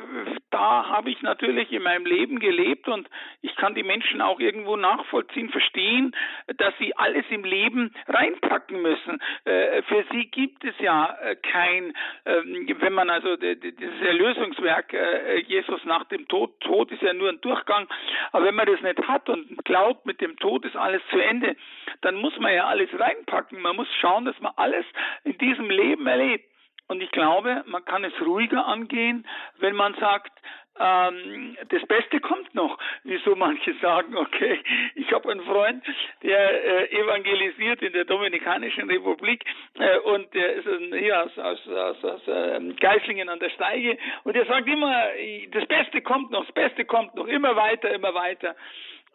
da 0.50 0.88
habe 0.88 1.10
ich 1.10 1.20
natürlich 1.22 1.70
in 1.72 1.82
meinem 1.82 2.06
Leben 2.06 2.38
gelebt 2.38 2.88
und 2.88 3.08
ich 3.42 3.54
kann 3.56 3.74
die 3.74 3.82
Menschen 3.82 4.20
auch 4.22 4.40
irgendwo 4.40 4.76
nachvollziehen, 4.76 5.50
verstehen, 5.50 6.16
dass 6.56 6.74
sie 6.78 6.96
alles 6.96 7.24
im 7.28 7.44
Leben 7.44 7.92
reinpacken 8.08 8.80
müssen. 8.80 9.20
Äh, 9.44 9.82
für 9.82 10.04
sie 10.10 10.26
gibt 10.26 10.64
es 10.64 10.74
ja 10.78 11.16
äh, 11.22 11.36
kein, 11.36 11.92
ähm, 12.24 12.66
wenn 12.80 12.92
man 12.94 13.10
also 13.10 13.36
dieses 13.36 14.00
Erlösungswerk 14.02 14.94
äh, 14.94 15.40
Jesus 15.40 15.84
nach 15.84 16.04
dem 16.04 16.26
Tod, 16.28 16.58
Tod 16.60 16.90
ist 16.90 17.02
ja 17.02 17.12
nur 17.12 17.28
ein 17.28 17.40
Durchgang, 17.40 17.88
aber 18.32 18.46
wenn 18.46 18.54
man 18.54 18.66
das 18.66 18.80
nicht 18.80 19.06
hat 19.06 19.28
und 19.28 19.64
glaubt, 19.64 20.06
mit 20.06 20.20
dem 20.20 20.36
Tod 20.38 20.64
ist 20.64 20.76
alles 20.76 21.02
zu 21.10 21.18
Ende, 21.18 21.56
dann 22.00 22.14
muss 22.16 22.38
man 22.38 22.54
ja 22.54 22.66
alles 22.66 22.88
reinpacken 22.98 23.49
denken. 23.50 23.62
Man 23.62 23.76
muss 23.76 23.88
schauen, 24.00 24.24
dass 24.24 24.38
man 24.40 24.52
alles 24.56 24.84
in 25.24 25.36
diesem 25.38 25.70
Leben 25.70 26.06
erlebt. 26.06 26.44
Und 26.88 27.00
ich 27.00 27.10
glaube, 27.12 27.62
man 27.66 27.84
kann 27.84 28.02
es 28.02 28.12
ruhiger 28.20 28.66
angehen, 28.66 29.24
wenn 29.58 29.76
man 29.76 29.94
sagt, 29.94 30.32
ähm, 30.80 31.56
das 31.68 31.86
Beste 31.86 32.18
kommt 32.20 32.52
noch, 32.54 32.78
wie 33.04 33.18
so 33.18 33.36
manche 33.36 33.74
sagen, 33.74 34.16
okay, 34.16 34.58
ich 34.96 35.12
habe 35.12 35.30
einen 35.30 35.42
Freund, 35.42 35.84
der 36.22 36.90
äh, 36.90 37.00
evangelisiert 37.00 37.82
in 37.82 37.92
der 37.92 38.06
Dominikanischen 38.06 38.90
Republik 38.90 39.44
äh, 39.78 39.98
und 39.98 40.32
der 40.34 40.54
ist 40.54 40.66
ein, 40.66 40.92
hier 40.94 41.22
aus, 41.22 41.38
aus, 41.38 41.68
aus, 41.68 42.04
aus 42.04 42.26
äh, 42.26 42.60
Geislingen 42.80 43.28
an 43.28 43.38
der 43.38 43.50
Steige 43.50 43.96
und 44.24 44.34
der 44.34 44.46
sagt 44.46 44.66
immer, 44.66 45.10
das 45.52 45.66
Beste 45.66 46.00
kommt 46.00 46.30
noch, 46.30 46.44
das 46.44 46.54
Beste 46.54 46.84
kommt 46.84 47.14
noch, 47.14 47.26
immer 47.26 47.54
weiter, 47.54 47.90
immer 47.90 48.14
weiter. 48.14 48.56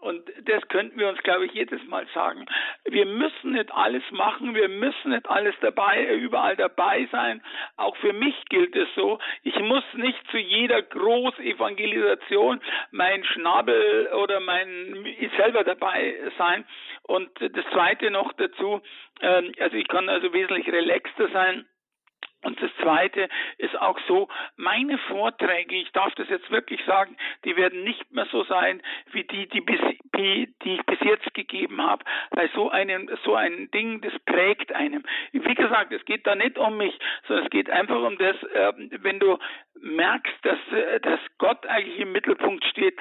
Und 0.06 0.22
das 0.43 0.68
könnten 0.68 0.99
wir 0.99 1.10
uns, 1.10 1.18
glaube 1.24 1.47
ich, 1.47 1.53
jedes 1.53 1.84
Mal 1.88 2.06
sagen. 2.14 2.45
Wir 2.84 3.08
müssen 3.08 3.53
nicht 3.53 3.74
alles 3.74 4.03
machen, 4.12 4.53
wir 4.53 4.70
müssen 4.70 5.10
nicht 5.10 5.28
alles 5.28 5.56
dabei, 5.62 6.14
überall 6.14 6.56
dabei 6.56 7.08
sein. 7.12 7.41
Auch 7.76 7.95
für 7.97 8.14
mich 8.14 8.36
gilt 8.49 8.76
es 8.76 8.88
so. 8.95 9.18
Ich 9.41 9.58
muss 9.58 9.84
nicht 9.95 10.20
zu 10.30 10.38
jeder 10.38 10.84
Großevangelisation 10.84 12.62
mein 12.91 13.24
Schnabel 13.24 14.10
oder 14.14 14.41
mein 14.41 15.08
selber 15.38 15.64
dabei 15.64 16.14
sein. 16.38 16.66
Und 17.01 17.32
das 17.41 17.66
Zweite 17.74 18.12
noch 18.12 18.32
dazu, 18.34 18.84
ähm, 19.22 19.53
also 19.60 19.76
ich 19.76 19.88
kann 19.88 20.08
also 20.08 20.32
wesentlich 20.34 20.72
relaxter 20.72 21.30
sein 21.30 21.66
und 22.44 22.62
das 22.62 22.70
Zweite 22.82 23.28
ist 23.58 23.76
auch 23.82 23.98
so, 24.08 24.28
meine 24.56 24.98
Vorträge, 25.00 25.76
ich 25.76 25.92
darf 25.94 26.14
das 26.16 26.30
jetzt 26.30 26.50
wirklich 26.52 26.80
sagen, 26.86 27.18
die 27.44 27.56
werden 27.56 27.84
nicht 27.84 28.12
mehr 28.12 28.28
so 28.32 28.44
sein 28.44 28.82
wie 29.12 29.24
die, 29.24 29.48
die, 29.48 29.62
bis, 29.62 29.80
die 30.16 30.54
ich 30.64 30.86
bis 30.86 31.00
jetzt 31.02 31.34
gegeben 31.34 31.82
habe. 31.82 32.06
Weil 32.32 32.50
so, 32.54 32.70
einen, 32.70 33.10
so 33.24 33.34
ein 33.34 33.72
Ding, 33.72 34.02
das 34.02 34.14
prägt 34.26 34.72
einem. 34.74 35.04
Wie 35.32 35.56
gesagt, 35.56 35.92
es 35.92 36.06
geht 36.06 36.28
da 36.28 36.36
nicht 36.36 36.58
um 36.60 36.78
mich, 36.78 36.98
sondern 37.28 37.46
es 37.46 37.52
geht 37.52 37.70
einfach 37.70 38.02
um 38.02 38.18
das, 38.18 38.36
äh, 38.44 38.74
wenn 39.02 39.20
du 39.20 39.40
merkst, 39.82 40.36
dass, 40.44 40.60
äh, 40.72 41.00
dass 41.00 41.20
Gott 41.40 41.66
eigentlich 41.66 42.00
im 42.00 42.12
Mittelpunkt 42.12 42.64
steht, 42.66 42.96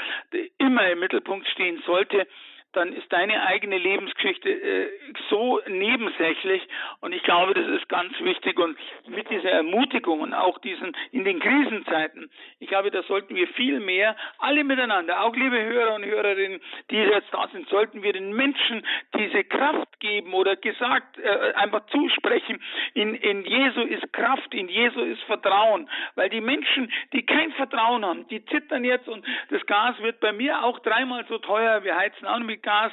immer 0.58 0.88
im 0.90 1.00
Mittelpunkt 1.00 1.46
stehen 1.48 1.82
sollte, 1.84 2.26
dann 2.76 2.92
ist 2.92 3.12
deine 3.12 3.42
eigene 3.46 3.78
Lebensgeschichte 3.78 4.50
äh, 4.50 4.90
so 5.30 5.60
nebensächlich. 5.66 6.62
Und 7.00 7.12
ich 7.12 7.22
glaube, 7.22 7.54
das 7.54 7.66
ist 7.68 7.88
ganz 7.88 8.12
wichtig. 8.20 8.58
Und 8.58 8.76
mit 9.06 9.30
dieser 9.30 9.50
Ermutigung 9.50 10.20
und 10.20 10.34
auch 10.34 10.58
diesen 10.58 10.96
in 11.12 11.24
den 11.24 11.40
Krisenzeiten, 11.40 12.30
ich 12.58 12.68
glaube, 12.68 12.90
da 12.90 13.02
sollten 13.04 13.34
wir 13.34 13.48
viel 13.48 13.80
mehr 13.80 14.16
alle 14.38 14.64
miteinander, 14.64 15.22
auch 15.22 15.34
liebe 15.34 15.62
Hörer 15.62 15.94
und 15.94 16.04
Hörerinnen, 16.04 16.60
die 16.90 16.96
jetzt 16.96 17.32
da 17.32 17.48
sind, 17.52 17.68
sollten 17.68 18.02
wir 18.02 18.12
den 18.12 18.32
Menschen 18.32 18.86
diese 19.16 19.44
Kraft 19.44 20.00
geben 20.00 20.32
oder 20.34 20.56
gesagt 20.56 21.18
äh, 21.18 21.52
einfach 21.54 21.86
zusprechen, 21.86 22.62
in, 22.94 23.14
in 23.14 23.44
Jesu 23.44 23.80
ist 23.80 24.12
Kraft, 24.12 24.52
in 24.54 24.68
Jesu 24.68 25.00
ist 25.00 25.22
Vertrauen, 25.22 25.88
weil 26.14 26.28
die 26.28 26.40
Menschen, 26.40 26.92
die 27.12 27.24
kein 27.24 27.52
Vertrauen 27.52 28.04
haben, 28.04 28.26
die 28.28 28.44
zittern 28.46 28.84
jetzt 28.84 29.08
und 29.08 29.24
das 29.50 29.64
Gas 29.66 30.00
wird 30.00 30.20
bei 30.20 30.32
mir 30.32 30.62
auch 30.64 30.78
dreimal 30.80 31.24
so 31.28 31.38
teuer, 31.38 31.84
wir 31.84 31.96
heizen 31.96 32.26
auch 32.26 32.38
mit 32.40 32.62
Gas. 32.64 32.92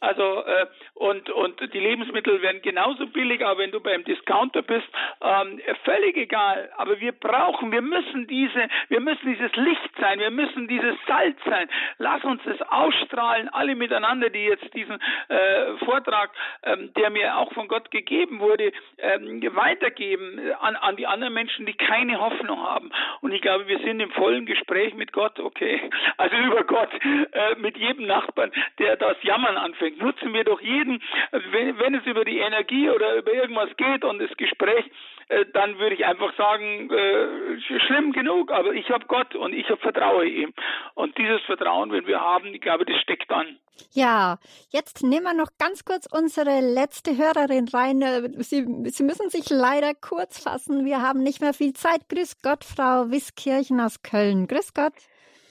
Also 0.00 0.44
äh, 0.44 0.66
und 0.94 1.30
und 1.30 1.60
die 1.72 1.78
Lebensmittel 1.78 2.42
werden 2.42 2.62
genauso 2.62 3.06
billig, 3.06 3.44
aber 3.44 3.58
wenn 3.58 3.70
du 3.70 3.80
beim 3.80 4.04
Discounter 4.04 4.62
bist, 4.62 4.88
ähm, 5.20 5.60
völlig 5.84 6.16
egal. 6.16 6.70
Aber 6.76 7.00
wir 7.00 7.12
brauchen, 7.12 7.70
wir 7.72 7.82
müssen 7.82 8.26
diese, 8.26 8.68
wir 8.88 9.00
müssen 9.00 9.26
dieses 9.26 9.54
Licht 9.56 9.90
sein, 10.00 10.18
wir 10.18 10.30
müssen 10.30 10.68
dieses 10.68 10.96
Salz 11.06 11.36
sein. 11.44 11.68
Lass 11.98 12.24
uns 12.24 12.42
das 12.44 12.60
ausstrahlen, 12.62 13.48
alle 13.50 13.74
miteinander, 13.74 14.30
die 14.30 14.44
jetzt 14.44 14.72
diesen 14.74 14.98
äh, 15.28 15.76
Vortrag, 15.84 16.30
ähm, 16.62 16.92
der 16.94 17.10
mir 17.10 17.36
auch 17.36 17.52
von 17.52 17.68
Gott 17.68 17.90
gegeben 17.90 18.40
wurde, 18.40 18.72
ähm, 18.98 19.42
weitergeben 19.54 20.40
an, 20.60 20.76
an 20.76 20.96
die 20.96 21.06
anderen 21.06 21.34
Menschen, 21.34 21.66
die 21.66 21.74
keine 21.74 22.20
Hoffnung 22.20 22.60
haben. 22.60 22.90
Und 23.20 23.32
ich 23.32 23.42
glaube, 23.42 23.68
wir 23.68 23.78
sind 23.80 24.00
im 24.00 24.10
vollen 24.12 24.46
Gespräch 24.46 24.94
mit 24.94 25.12
Gott, 25.12 25.38
okay, 25.38 25.90
also 26.16 26.36
über 26.36 26.64
Gott, 26.64 26.90
äh, 27.04 27.56
mit 27.56 27.76
jedem 27.76 28.06
Nachbarn, 28.06 28.50
der 28.78 28.96
das 28.96 29.16
Jammern 29.22 29.56
anfängt. 29.56 29.89
Nutzen 29.98 30.32
wir 30.32 30.44
doch 30.44 30.60
jeden, 30.60 31.02
wenn, 31.30 31.78
wenn 31.78 31.94
es 31.94 32.06
über 32.06 32.24
die 32.24 32.38
Energie 32.38 32.90
oder 32.90 33.16
über 33.16 33.32
irgendwas 33.32 33.70
geht 33.76 34.04
und 34.04 34.18
das 34.18 34.30
Gespräch, 34.36 34.84
äh, 35.28 35.44
dann 35.52 35.78
würde 35.78 35.94
ich 35.94 36.04
einfach 36.04 36.36
sagen, 36.36 36.90
äh, 36.90 37.60
schlimm 37.86 38.12
genug, 38.12 38.50
aber 38.50 38.72
ich 38.74 38.90
habe 38.90 39.06
Gott 39.06 39.34
und 39.34 39.52
ich 39.52 39.66
vertraue 39.66 40.26
ihm. 40.26 40.52
Und 40.94 41.16
dieses 41.18 41.40
Vertrauen, 41.42 41.92
wenn 41.92 42.06
wir 42.06 42.20
haben, 42.20 42.54
ich 42.54 42.60
glaube, 42.60 42.84
das 42.84 43.00
steckt 43.00 43.30
an. 43.30 43.58
Ja, 43.92 44.38
jetzt 44.70 45.02
nehmen 45.02 45.24
wir 45.24 45.34
noch 45.34 45.50
ganz 45.58 45.84
kurz 45.84 46.06
unsere 46.10 46.60
letzte 46.60 47.16
Hörerin 47.16 47.68
rein. 47.68 48.00
Sie, 48.38 48.66
Sie 48.90 49.02
müssen 49.04 49.30
sich 49.30 49.48
leider 49.50 49.92
kurz 49.94 50.42
fassen. 50.42 50.84
Wir 50.84 51.00
haben 51.00 51.22
nicht 51.22 51.40
mehr 51.40 51.54
viel 51.54 51.72
Zeit. 51.72 52.08
Grüß 52.08 52.42
Gott, 52.42 52.64
Frau 52.64 53.10
Wiskirchen 53.10 53.80
aus 53.80 54.02
Köln. 54.02 54.46
Grüß 54.46 54.74
Gott. 54.74 54.92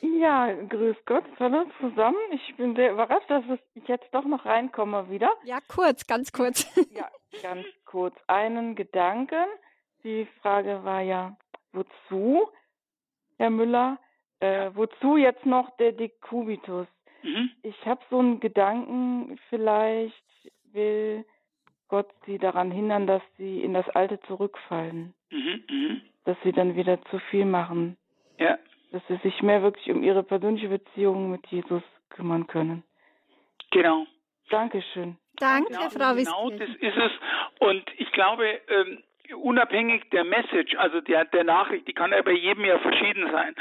Ja, 0.01 0.53
grüß 0.53 0.95
Gott, 1.05 1.25
hallo 1.39 1.65
zusammen. 1.79 2.17
Ich 2.31 2.55
bin 2.55 2.75
sehr 2.75 2.93
überrascht, 2.93 3.29
dass 3.29 3.43
ich 3.73 3.87
jetzt 3.87 4.07
doch 4.13 4.23
noch 4.23 4.45
reinkomme 4.45 5.09
wieder. 5.09 5.31
Ja, 5.43 5.59
kurz, 5.67 6.07
ganz 6.07 6.31
kurz. 6.31 6.65
Ja, 6.95 7.09
ganz 7.41 7.65
kurz. 7.85 8.15
Einen 8.27 8.75
Gedanken. 8.75 9.45
Die 10.03 10.27
Frage 10.41 10.83
war 10.83 11.01
ja, 11.01 11.37
wozu, 11.73 12.49
Herr 13.37 13.49
Müller, 13.49 13.97
äh, 14.39 14.71
wozu 14.73 15.17
jetzt 15.17 15.45
noch 15.45 15.75
der 15.77 15.91
Dekubitus? 15.91 16.87
Mhm. 17.23 17.51
Ich 17.63 17.85
habe 17.85 18.01
so 18.09 18.19
einen 18.19 18.39
Gedanken, 18.39 19.37
vielleicht 19.49 20.23
will 20.71 21.25
Gott 21.89 22.09
sie 22.25 22.37
daran 22.37 22.71
hindern, 22.71 23.07
dass 23.07 23.23
sie 23.37 23.61
in 23.61 23.73
das 23.73 23.89
Alte 23.89 24.19
zurückfallen. 24.21 25.13
Mhm, 25.31 25.63
mh. 25.69 26.01
Dass 26.23 26.37
sie 26.43 26.53
dann 26.53 26.75
wieder 26.75 27.01
zu 27.05 27.19
viel 27.19 27.45
machen. 27.45 27.97
Ja 28.37 28.57
dass 28.91 29.01
sie 29.07 29.17
sich 29.17 29.41
mehr 29.41 29.61
wirklich 29.61 29.89
um 29.91 30.03
ihre 30.03 30.23
persönliche 30.23 30.69
Beziehung 30.69 31.31
mit 31.31 31.45
Jesus 31.47 31.83
kümmern 32.09 32.47
können. 32.47 32.83
Genau. 33.71 34.05
Dankeschön. 34.49 35.17
Danke, 35.37 35.73
ja, 35.73 35.89
Frau 35.89 36.15
Genau, 36.15 36.49
das 36.49 36.69
ist 36.69 36.97
es. 36.97 37.11
Und 37.59 37.83
ich 37.97 38.11
glaube, 38.11 38.45
ähm, 38.67 39.03
unabhängig 39.35 40.09
der 40.11 40.23
Message, 40.23 40.75
also 40.77 41.01
der, 41.01 41.25
der 41.25 41.43
Nachricht, 41.43 41.87
die 41.87 41.93
kann 41.93 42.11
ja 42.11 42.21
bei 42.21 42.31
jedem 42.31 42.65
ja 42.65 42.77
verschieden 42.79 43.29
sein. 43.31 43.55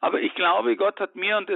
Aber 0.00 0.20
ich 0.20 0.34
glaube, 0.34 0.76
Gott 0.76 1.00
hat 1.00 1.16
mir 1.16 1.36
und 1.38 1.50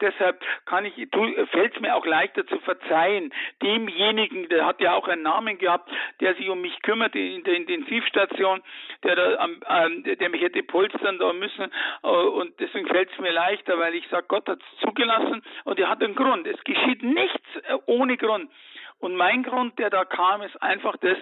deshalb 0.00 0.42
kann 0.66 0.84
ich, 0.84 0.94
fällt 0.94 1.74
es 1.74 1.80
mir 1.80 1.94
auch 1.94 2.04
leichter 2.04 2.46
zu 2.46 2.58
verzeihen, 2.60 3.32
demjenigen, 3.62 4.48
der 4.48 4.66
hat 4.66 4.80
ja 4.80 4.94
auch 4.94 5.08
einen 5.08 5.22
Namen 5.22 5.58
gehabt, 5.58 5.90
der 6.20 6.34
sich 6.34 6.48
um 6.48 6.60
mich 6.60 6.80
kümmert 6.82 7.14
in 7.14 7.44
der 7.44 7.54
Intensivstation, 7.54 8.62
der 9.02 9.16
da, 9.16 9.48
der 9.88 10.28
mich 10.28 10.42
hätte 10.42 10.62
polstern 10.62 11.18
da 11.18 11.32
müssen. 11.32 11.70
Äh, 12.02 12.08
und 12.08 12.58
deswegen 12.60 12.86
fällt 12.86 13.10
es 13.12 13.18
mir 13.18 13.32
leichter, 13.32 13.78
weil 13.78 13.94
ich 13.94 14.06
sage, 14.08 14.26
Gott 14.28 14.48
hat 14.48 14.60
es 14.60 14.80
zugelassen 14.80 15.42
und 15.64 15.78
er 15.78 15.88
hat 15.88 16.02
einen 16.02 16.14
Grund. 16.14 16.46
Es 16.46 16.62
geschieht 16.64 17.02
nichts 17.02 17.56
äh, 17.68 17.76
ohne 17.86 18.16
Grund. 18.16 18.50
Und 18.98 19.16
mein 19.16 19.42
Grund, 19.42 19.78
der 19.78 19.90
da 19.90 20.04
kam, 20.04 20.42
ist 20.42 20.60
einfach 20.62 20.96
das, 20.98 21.18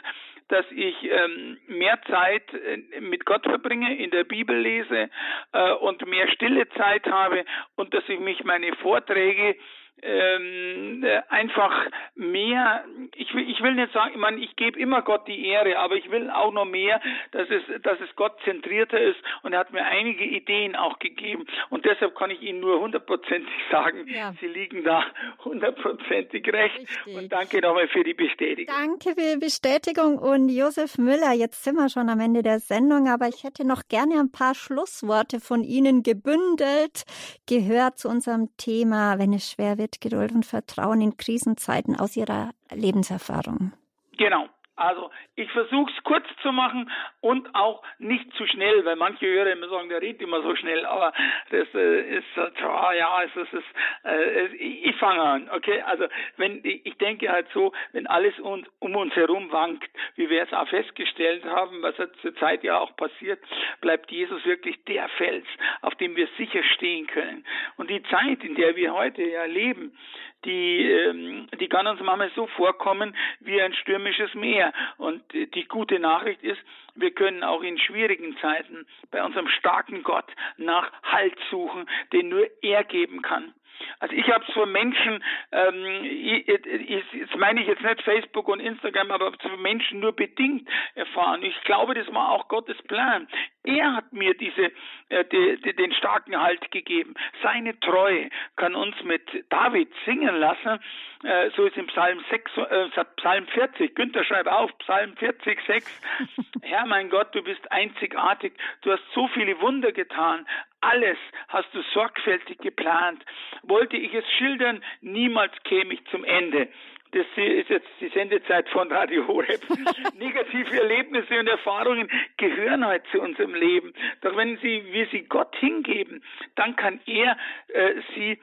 dass 0.49 0.67
ich 0.71 0.95
ähm, 1.05 1.59
mehr 1.67 1.99
Zeit 2.09 2.53
äh, 2.53 3.01
mit 3.01 3.25
Gott 3.25 3.45
verbringe, 3.45 3.97
in 3.97 4.11
der 4.11 4.25
Bibel 4.25 4.57
lese 4.57 5.09
äh, 5.53 5.73
und 5.73 6.07
mehr 6.07 6.29
stille 6.29 6.69
Zeit 6.71 7.07
habe 7.07 7.45
und 7.77 7.95
dass 7.95 8.05
ich 8.09 8.21
mich 8.21 8.45
meine 8.45 8.75
Vorträge 8.77 9.57
ähm, 10.03 11.05
äh, 11.05 11.23
einfach 11.29 11.87
mehr, 12.15 12.85
ich 13.15 13.33
will, 13.35 13.49
ich 13.49 13.63
will 13.63 13.75
nicht 13.75 13.93
sagen, 13.93 14.13
ich 14.15 14.21
meine, 14.21 14.39
ich 14.39 14.57
gebe 14.57 14.79
immer 14.79 15.03
Gott 15.03 15.29
die 15.29 15.47
Ehre, 15.47 15.79
aber 15.79 15.97
ich 15.97 16.11
will 16.11 16.31
auch 16.31 16.53
noch 16.53 16.65
mehr, 16.65 17.01
dass 17.31 17.49
es, 17.51 17.63
dass 17.83 18.01
es 18.01 18.15
Gott 18.17 18.33
zentrierter 18.45 19.01
ist 19.01 19.19
und 19.43 19.53
er 19.53 19.61
hat 19.61 19.73
mir 19.73 19.85
einige 19.85 20.25
Ideen 20.25 20.75
auch 20.75 20.99
gegeben 20.99 21.47
und 21.71 21.85
deshalb 21.85 22.17
kann 22.17 22.31
ich 22.31 22.43
Ihnen 22.43 22.61
nur 22.61 22.81
hundertprozentig 22.81 23.53
sagen, 23.71 24.07
ja. 24.09 24.33
Sie 24.41 24.47
liegen 24.47 24.83
da 24.83 25.05
hundertprozentig 25.45 26.53
recht 26.53 26.79
Richtig. 26.79 27.17
und 27.17 27.33
danke 27.33 27.61
nochmal 27.61 27.89
für 27.89 28.03
die 28.03 28.15
Bestätigung. 28.15 28.75
Danke 28.75 29.11
für 29.11 29.35
die 29.35 29.41
Bestätigung 29.41 30.19
und 30.19 30.49
Josef 30.49 30.99
Müller, 30.99 31.33
jetzt 31.33 31.63
sind 31.63 31.77
wir 31.77 31.89
schon 31.89 32.09
am 32.09 32.19
Ende 32.19 32.43
der 32.43 32.59
Sendung, 32.59 33.09
aber 33.09 33.29
ich 33.29 33.45
hätte 33.45 33.67
noch 33.67 33.83
gerne 33.89 34.19
ein 34.19 34.33
paar 34.33 34.55
Schlussworte 34.55 35.39
von 35.39 35.63
Ihnen 35.63 36.03
gebündelt, 36.03 37.05
gehört 37.49 37.99
zu 37.99 38.09
unserem 38.09 38.49
Thema, 38.57 39.19
wenn 39.19 39.33
es 39.33 39.51
schwer 39.51 39.79
wird, 39.79 39.82
Geduld 40.01 40.33
und 40.33 40.47
Vertrauen 40.47 41.01
in 41.01 41.17
Krisenzeiten 41.17 41.99
aus 41.99 42.17
Ihrer 42.17 42.51
Lebenserfahrung? 42.73 43.73
Genau. 44.17 44.47
Also 44.77 45.11
ich 45.37 45.51
versuche 45.53 45.93
es 45.95 46.05
kurz 46.05 46.25
zu 46.41 46.51
machen 46.51 46.91
und 47.21 47.55
auch 47.55 47.83
nicht 47.99 48.33
zu 48.35 48.47
schnell, 48.47 48.85
weil 48.85 48.97
manche 48.97 49.27
Hörer 49.27 49.53
immer 49.53 49.69
sagen, 49.69 49.91
der 49.91 50.01
redet 50.01 50.23
immer 50.23 50.43
so 50.43 50.57
schnell, 50.57 50.87
aber 50.87 51.13
das 51.51 51.69
äh, 51.75 52.17
ist 52.17 52.25
oh, 52.37 52.91
ja, 52.97 53.23
es 53.23 53.37
ist, 53.37 53.65
äh, 54.05 54.47
ich 54.57 54.97
fange 54.97 55.21
an, 55.21 55.51
okay? 55.51 55.83
Also 55.83 56.07
wenn 56.37 56.61
ich 56.65 56.97
denke 56.97 57.31
halt 57.31 57.49
so, 57.53 57.73
wenn 57.93 58.07
alles 58.07 58.39
uns, 58.41 58.67
um 58.79 58.97
uns 58.97 59.15
herum 59.15 59.53
wankt, 59.53 59.91
wie 60.17 60.31
wir 60.31 60.43
es 60.43 60.53
auch 60.53 60.69
festgestellt 60.69 61.45
haben, 61.45 61.83
was 61.83 61.97
zur 62.23 62.35
Zeit 62.37 62.65
ja 62.65 62.79
auch 62.79 62.97
passiert, 62.97 63.41
bleibt 63.81 64.11
Jesus 64.11 64.45
wirklich 64.45 64.83
der 64.85 65.09
Fels, 65.11 65.47
auf 65.83 65.95
dem 65.97 66.17
wir 66.17 66.29
sicher 66.39 66.63
stehen 66.75 67.07
können. 67.07 67.45
Und 67.77 67.91
die 67.91 68.03
Zeit, 68.05 68.43
in 68.43 68.55
der 68.55 68.75
wir 68.77 68.95
heute 68.95 69.23
ja 69.23 69.45
leben, 69.45 69.97
die, 70.45 70.91
ähm, 70.91 71.49
die 71.61 71.69
kann 71.69 71.87
uns 71.87 72.01
manchmal 72.01 72.31
so 72.35 72.47
vorkommen 72.47 73.17
wie 73.41 73.61
ein 73.61 73.75
stürmisches 73.75 74.35
Meer. 74.35 74.73
Und 74.99 75.23
die 75.33 75.65
gute 75.67 75.99
Nachricht 75.99 76.43
ist, 76.43 76.61
wir 76.95 77.11
können 77.13 77.43
auch 77.43 77.63
in 77.63 77.79
schwierigen 77.79 78.37
Zeiten 78.39 78.87
bei 79.11 79.25
unserem 79.25 79.49
starken 79.49 80.03
Gott 80.03 80.31
nach 80.57 80.93
Halt 81.03 81.37
suchen, 81.51 81.89
den 82.13 82.29
nur 82.29 82.47
er 82.63 82.85
geben 82.85 83.23
kann. 83.23 83.55
Also 84.01 84.15
ich 84.15 84.29
habe 84.29 84.45
es 84.47 84.53
von 84.55 84.71
Menschen, 84.71 85.23
ähm, 85.53 86.05
ich, 86.05 86.49
ich, 86.49 87.13
jetzt 87.13 87.37
meine 87.37 87.63
ich 87.63 87.69
jetzt 87.69 87.83
nicht 87.83 88.03
Facebook 88.03 88.49
und 88.49 88.61
Instagram, 88.61 89.11
aber 89.11 89.33
von 89.33 89.61
Menschen 89.63 90.01
nur 90.01 90.13
bedingt 90.13 90.69
erfahren. 90.95 91.43
Ich 91.43 91.61
glaube, 91.65 91.95
das 91.95 92.13
war 92.13 92.31
auch 92.31 92.49
Gottes 92.49 92.81
Plan. 92.83 93.29
Er 93.65 93.95
hat 93.95 94.13
mir 94.13 94.35
diese, 94.35 94.73
äh, 95.09 95.25
die, 95.31 95.61
die, 95.63 95.75
den 95.75 95.93
starken 95.93 96.41
Halt 96.41 96.71
gegeben. 96.71 97.15
Seine 97.43 97.79
Treue 97.81 98.29
kann 98.57 98.75
uns 98.75 99.01
mit 99.05 99.23
David 99.51 99.89
singen 100.05 100.37
lassen. 100.37 100.81
Äh, 101.23 101.51
so 101.57 101.65
ist 101.67 101.77
im 101.77 101.87
Psalm 101.87 102.25
6, 102.31 102.51
äh, 102.57 103.05
Psalm 103.17 103.47
40. 103.47 103.95
Günther 103.95 104.25
schreibt 104.25 104.49
auf, 104.49 104.77
Psalm 104.79 105.17
40, 105.17 105.61
6. 105.67 106.01
Herr 106.63 106.87
mein 106.87 107.11
Gott, 107.11 107.35
du 107.35 107.43
bist 107.43 107.71
einzigartig. 107.71 108.55
Du 108.83 108.91
hast 108.91 109.03
so 109.15 109.29
viele 109.29 109.61
Wunder 109.61 109.93
getan. 109.93 110.47
Alles 110.83 111.17
hast 111.49 111.73
du 111.73 111.81
sorgfältig 111.95 112.59
geplant. 112.59 113.25
Wollte 113.63 113.97
ich 113.97 114.13
es 114.13 114.25
schildern, 114.37 114.83
niemals 115.01 115.53
käme 115.63 115.95
ich 115.95 116.05
zum 116.07 116.25
Ende. 116.25 116.69
Das 117.13 117.27
ist 117.37 117.69
jetzt 117.69 117.89
die 118.01 118.09
Sendezeit 118.09 118.69
von 118.71 118.91
Radio 118.91 119.27
Horeb. 119.29 119.61
Negative 120.19 120.77
Erlebnisse 120.77 121.39
und 121.39 121.47
Erfahrungen 121.47 122.11
gehören 122.37 122.85
heute 122.85 123.05
zu 123.13 123.21
unserem 123.21 123.55
Leben. 123.55 123.93
Doch 124.23 124.37
wenn 124.37 124.57
sie, 124.59 124.85
wir 124.93 125.07
sie 125.09 125.23
Gott 125.23 125.55
hingeben, 125.57 126.25
dann 126.57 126.75
kann 126.75 127.01
er 127.07 127.37
äh, 127.69 127.95
sie 128.15 128.39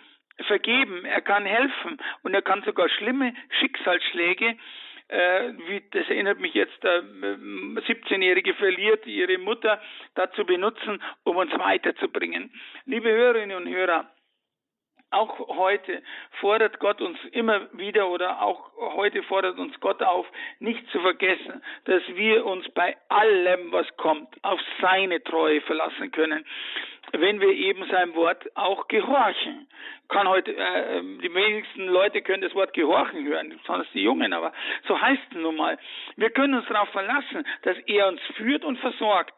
vergeben, 0.47 1.03
er 1.03 1.21
kann 1.21 1.45
helfen 1.45 1.97
und 2.23 2.33
er 2.33 2.41
kann 2.41 2.63
sogar 2.63 2.87
schlimme 2.89 3.33
Schicksalsschläge 3.59 4.55
äh, 5.09 5.53
wie, 5.67 5.83
das 5.91 6.07
erinnert 6.09 6.39
mich 6.39 6.53
jetzt, 6.53 6.83
äh, 6.83 7.01
17-Jährige 7.01 8.53
verliert 8.53 9.05
ihre 9.05 9.37
Mutter 9.37 9.81
dazu 10.15 10.45
benutzen, 10.45 11.01
um 11.23 11.37
uns 11.37 11.51
weiterzubringen. 11.57 12.51
Liebe 12.85 13.09
Hörerinnen 13.09 13.57
und 13.57 13.67
Hörer, 13.67 14.09
auch 15.11 15.39
heute 15.57 16.03
fordert 16.39 16.79
Gott 16.79 17.01
uns 17.01 17.17
immer 17.31 17.67
wieder 17.73 18.09
oder 18.09 18.43
auch 18.43 18.71
heute 18.95 19.23
fordert 19.23 19.57
uns 19.57 19.79
Gott 19.79 20.03
auf, 20.03 20.27
nicht 20.59 20.87
zu 20.91 20.99
vergessen, 20.99 21.63
dass 21.85 22.03
wir 22.09 22.45
uns 22.45 22.69
bei 22.69 22.95
allem, 23.09 23.71
was 23.71 23.87
kommt, 23.97 24.27
auf 24.43 24.59
seine 24.79 25.23
Treue 25.23 25.61
verlassen 25.61 26.11
können 26.11 26.45
wenn 27.13 27.39
wir 27.39 27.49
eben 27.49 27.85
seinem 27.87 28.15
Wort 28.15 28.43
auch 28.55 28.87
gehorchen. 28.87 29.67
Kann 30.07 30.27
heute, 30.27 30.55
äh, 30.55 31.01
die 31.01 31.33
wenigsten 31.33 31.87
Leute 31.87 32.21
können 32.21 32.41
das 32.41 32.55
Wort 32.55 32.73
gehorchen 32.73 33.25
hören, 33.25 33.57
besonders 33.57 33.87
die 33.93 34.03
Jungen, 34.03 34.33
aber 34.33 34.53
so 34.87 34.99
heißt 34.99 35.21
es 35.31 35.37
nun 35.37 35.55
mal. 35.55 35.77
Wir 36.15 36.29
können 36.31 36.55
uns 36.55 36.67
darauf 36.67 36.89
verlassen, 36.89 37.45
dass 37.63 37.77
er 37.85 38.07
uns 38.07 38.21
führt 38.35 38.63
und 38.63 38.79
versorgt. 38.79 39.33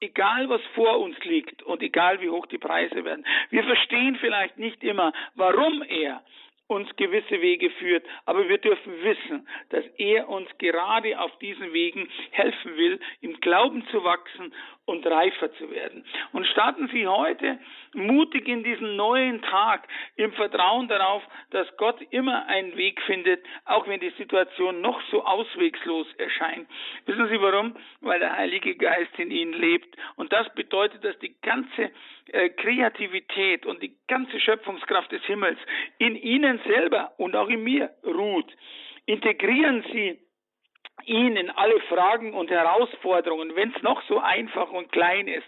Egal 0.00 0.48
was 0.48 0.60
vor 0.74 1.00
uns 1.00 1.16
liegt 1.24 1.62
und 1.62 1.82
egal 1.82 2.20
wie 2.20 2.28
hoch 2.28 2.46
die 2.46 2.58
Preise 2.58 3.04
werden. 3.04 3.24
Wir 3.50 3.64
verstehen 3.64 4.16
vielleicht 4.16 4.58
nicht 4.58 4.82
immer, 4.82 5.12
warum 5.34 5.82
er 5.82 6.22
uns 6.66 6.88
gewisse 6.96 7.40
Wege 7.42 7.70
führt, 7.70 8.04
aber 8.24 8.48
wir 8.48 8.58
dürfen 8.58 8.92
wissen, 9.02 9.46
dass 9.68 9.84
er 9.98 10.28
uns 10.28 10.48
gerade 10.58 11.18
auf 11.20 11.36
diesen 11.38 11.72
Wegen 11.72 12.08
helfen 12.30 12.76
will, 12.76 13.00
im 13.20 13.38
Glauben 13.40 13.86
zu 13.88 14.02
wachsen 14.02 14.52
und 14.86 15.06
reifer 15.06 15.52
zu 15.54 15.70
werden. 15.70 16.04
Und 16.32 16.46
starten 16.46 16.88
Sie 16.92 17.06
heute 17.06 17.58
mutig 17.94 18.46
in 18.48 18.62
diesen 18.62 18.96
neuen 18.96 19.40
Tag 19.42 19.88
im 20.16 20.32
Vertrauen 20.32 20.88
darauf, 20.88 21.22
dass 21.50 21.66
Gott 21.76 22.00
immer 22.10 22.46
einen 22.46 22.76
Weg 22.76 23.00
findet, 23.02 23.42
auch 23.64 23.86
wenn 23.88 24.00
die 24.00 24.12
Situation 24.18 24.80
noch 24.80 25.00
so 25.10 25.24
auswegslos 25.24 26.06
erscheint. 26.18 26.68
Wissen 27.06 27.28
Sie 27.28 27.40
warum? 27.40 27.76
Weil 28.00 28.20
der 28.20 28.36
Heilige 28.36 28.74
Geist 28.76 29.18
in 29.18 29.30
Ihnen 29.30 29.54
lebt. 29.54 29.96
Und 30.16 30.32
das 30.32 30.52
bedeutet, 30.54 31.02
dass 31.04 31.18
die 31.20 31.34
ganze 31.40 31.90
äh, 32.32 32.50
Kreativität 32.50 33.64
und 33.64 33.82
die 33.82 33.94
ganze 34.06 34.38
Schöpfungskraft 34.38 35.12
des 35.12 35.22
Himmels 35.24 35.58
in 35.98 36.16
Ihnen 36.16 36.60
selber 36.66 37.12
und 37.16 37.36
auch 37.36 37.48
in 37.48 37.62
mir 37.62 37.90
ruht. 38.04 38.50
Integrieren 39.06 39.84
Sie 39.92 40.18
Ihnen 41.06 41.50
alle 41.50 41.80
Fragen 41.80 42.32
und 42.34 42.50
Herausforderungen, 42.50 43.54
wenn 43.56 43.74
es 43.74 43.82
noch 43.82 44.02
so 44.08 44.20
einfach 44.20 44.70
und 44.70 44.90
klein 44.92 45.28
ist. 45.28 45.46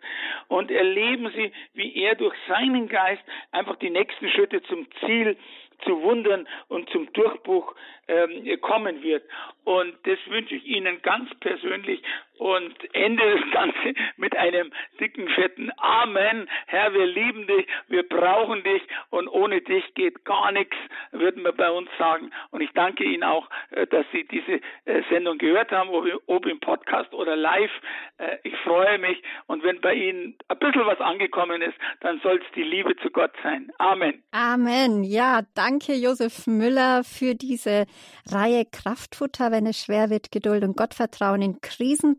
Und 0.49 0.71
erleben 0.71 1.31
Sie, 1.35 1.53
wie 1.75 1.97
er 1.97 2.15
durch 2.15 2.35
seinen 2.49 2.89
Geist 2.89 3.23
einfach 3.53 3.77
die 3.77 3.91
nächsten 3.91 4.29
Schritte 4.29 4.63
zum 4.65 4.87
Ziel 5.01 5.37
zu 5.85 6.03
Wundern 6.03 6.49
und 6.69 6.89
zum 6.91 7.13
Durchbruch 7.13 7.75
ähm, 8.09 8.61
kommen 8.61 9.03
wird. 9.03 9.25
Und 9.65 9.95
das 10.05 10.19
wünsche 10.27 10.55
ich 10.55 10.65
Ihnen 10.65 11.03
ganz 11.03 11.29
persönlich 11.41 12.03
und 12.39 12.95
ende 12.95 13.23
das 13.39 13.51
Ganze 13.53 13.95
mit 14.17 14.37
einem 14.37 14.73
dicken, 15.01 15.29
fetten 15.29 15.71
Amen. 15.79 16.49
Herr, 16.67 16.93
wir 16.93 17.07
lieben 17.07 17.47
dich, 17.47 17.67
wir 17.89 18.09
brauchen 18.09 18.63
dich 18.63 18.83
und 19.11 19.29
ohne 19.29 19.61
dich 19.61 19.95
geht 19.95 20.25
gar 20.25 20.53
nichts, 20.53 20.77
würden 21.13 21.43
wir 21.43 21.53
bei 21.53 21.71
uns 21.71 21.89
sagen. 21.99 22.31
Und 22.51 22.61
ich 22.61 22.71
danke 22.73 23.05
Ihnen 23.05 23.23
auch, 23.23 23.49
äh, 23.71 23.87
dass 23.87 24.07
Sie 24.13 24.25
diese 24.25 24.61
äh, 24.85 25.03
Sendung 25.11 25.39
gehört 25.39 25.73
haben, 25.73 25.91
ob 26.27 26.47
im 26.47 26.61
Podcast 26.61 27.13
oder 27.15 27.37
live. 27.37 27.71
Äh, 28.19 28.37
ich 28.43 28.57
freue 28.59 28.99
mich 28.99 29.23
und 29.47 29.63
wenn 29.63 29.81
bei 29.81 29.95
Ihnen 29.95 30.37
ein 30.49 30.59
bisschen 30.59 30.87
was 30.87 31.01
angekommen 31.01 31.63
ist, 31.63 31.77
dann 32.01 32.21
soll 32.21 32.37
es 32.37 32.53
die 32.55 32.63
Liebe 32.63 32.97
zu 32.97 33.11
Gott 33.11 33.33
sein. 33.43 33.71
Amen. 33.79 34.23
Amen. 34.33 35.05
Ja, 35.05 35.41
danke 35.55 35.95
Josef 35.95 36.47
Müller 36.47 37.03
für 37.05 37.35
diese 37.35 37.87
Reihe 38.31 38.65
Kraftfutter, 38.71 39.51
wenn 39.51 39.67
es 39.67 39.83
schwer 39.85 40.11
wird, 40.11 40.31
Geduld 40.33 40.65
und 40.65 40.77
Gottvertrauen 40.77 41.43
in 41.43 41.61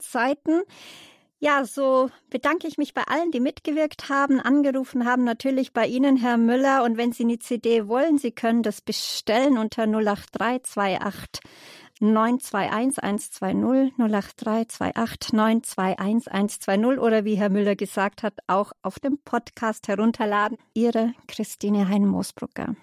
Krisenzeiten. 0.07 0.61
Ja, 1.39 1.65
so 1.65 2.09
bedanke 2.31 2.67
ich 2.67 2.79
mich 2.79 2.95
bei 2.95 3.03
allen, 3.03 3.29
die 3.29 3.39
mitgewirkt 3.39 4.09
haben, 4.09 4.39
angerufen 4.39 5.05
haben, 5.05 5.23
natürlich 5.23 5.71
bei 5.71 5.85
Ihnen, 5.85 6.17
Herr 6.17 6.37
Müller. 6.37 6.83
Und 6.83 6.97
wenn 6.97 7.11
Sie 7.11 7.23
eine 7.23 7.37
CD 7.37 7.87
wollen, 7.87 8.17
Sie 8.17 8.31
können 8.31 8.63
das 8.63 8.81
bestellen 8.81 9.59
unter 9.59 9.83
08328 9.83 11.43
921 11.99 12.73
120 12.73 13.93
08328 13.99 15.33
921 15.33 16.31
120 16.31 16.99
oder 16.99 17.23
wie 17.23 17.35
Herr 17.35 17.49
Müller 17.49 17.75
gesagt 17.75 18.23
hat, 18.23 18.33
auch 18.47 18.71
auf 18.81 18.97
dem 18.99 19.19
Podcast 19.19 19.87
herunterladen. 19.87 20.57
Ihre 20.73 21.13
Christine 21.27 21.87
Hein-Moosbrucker. 21.87 22.75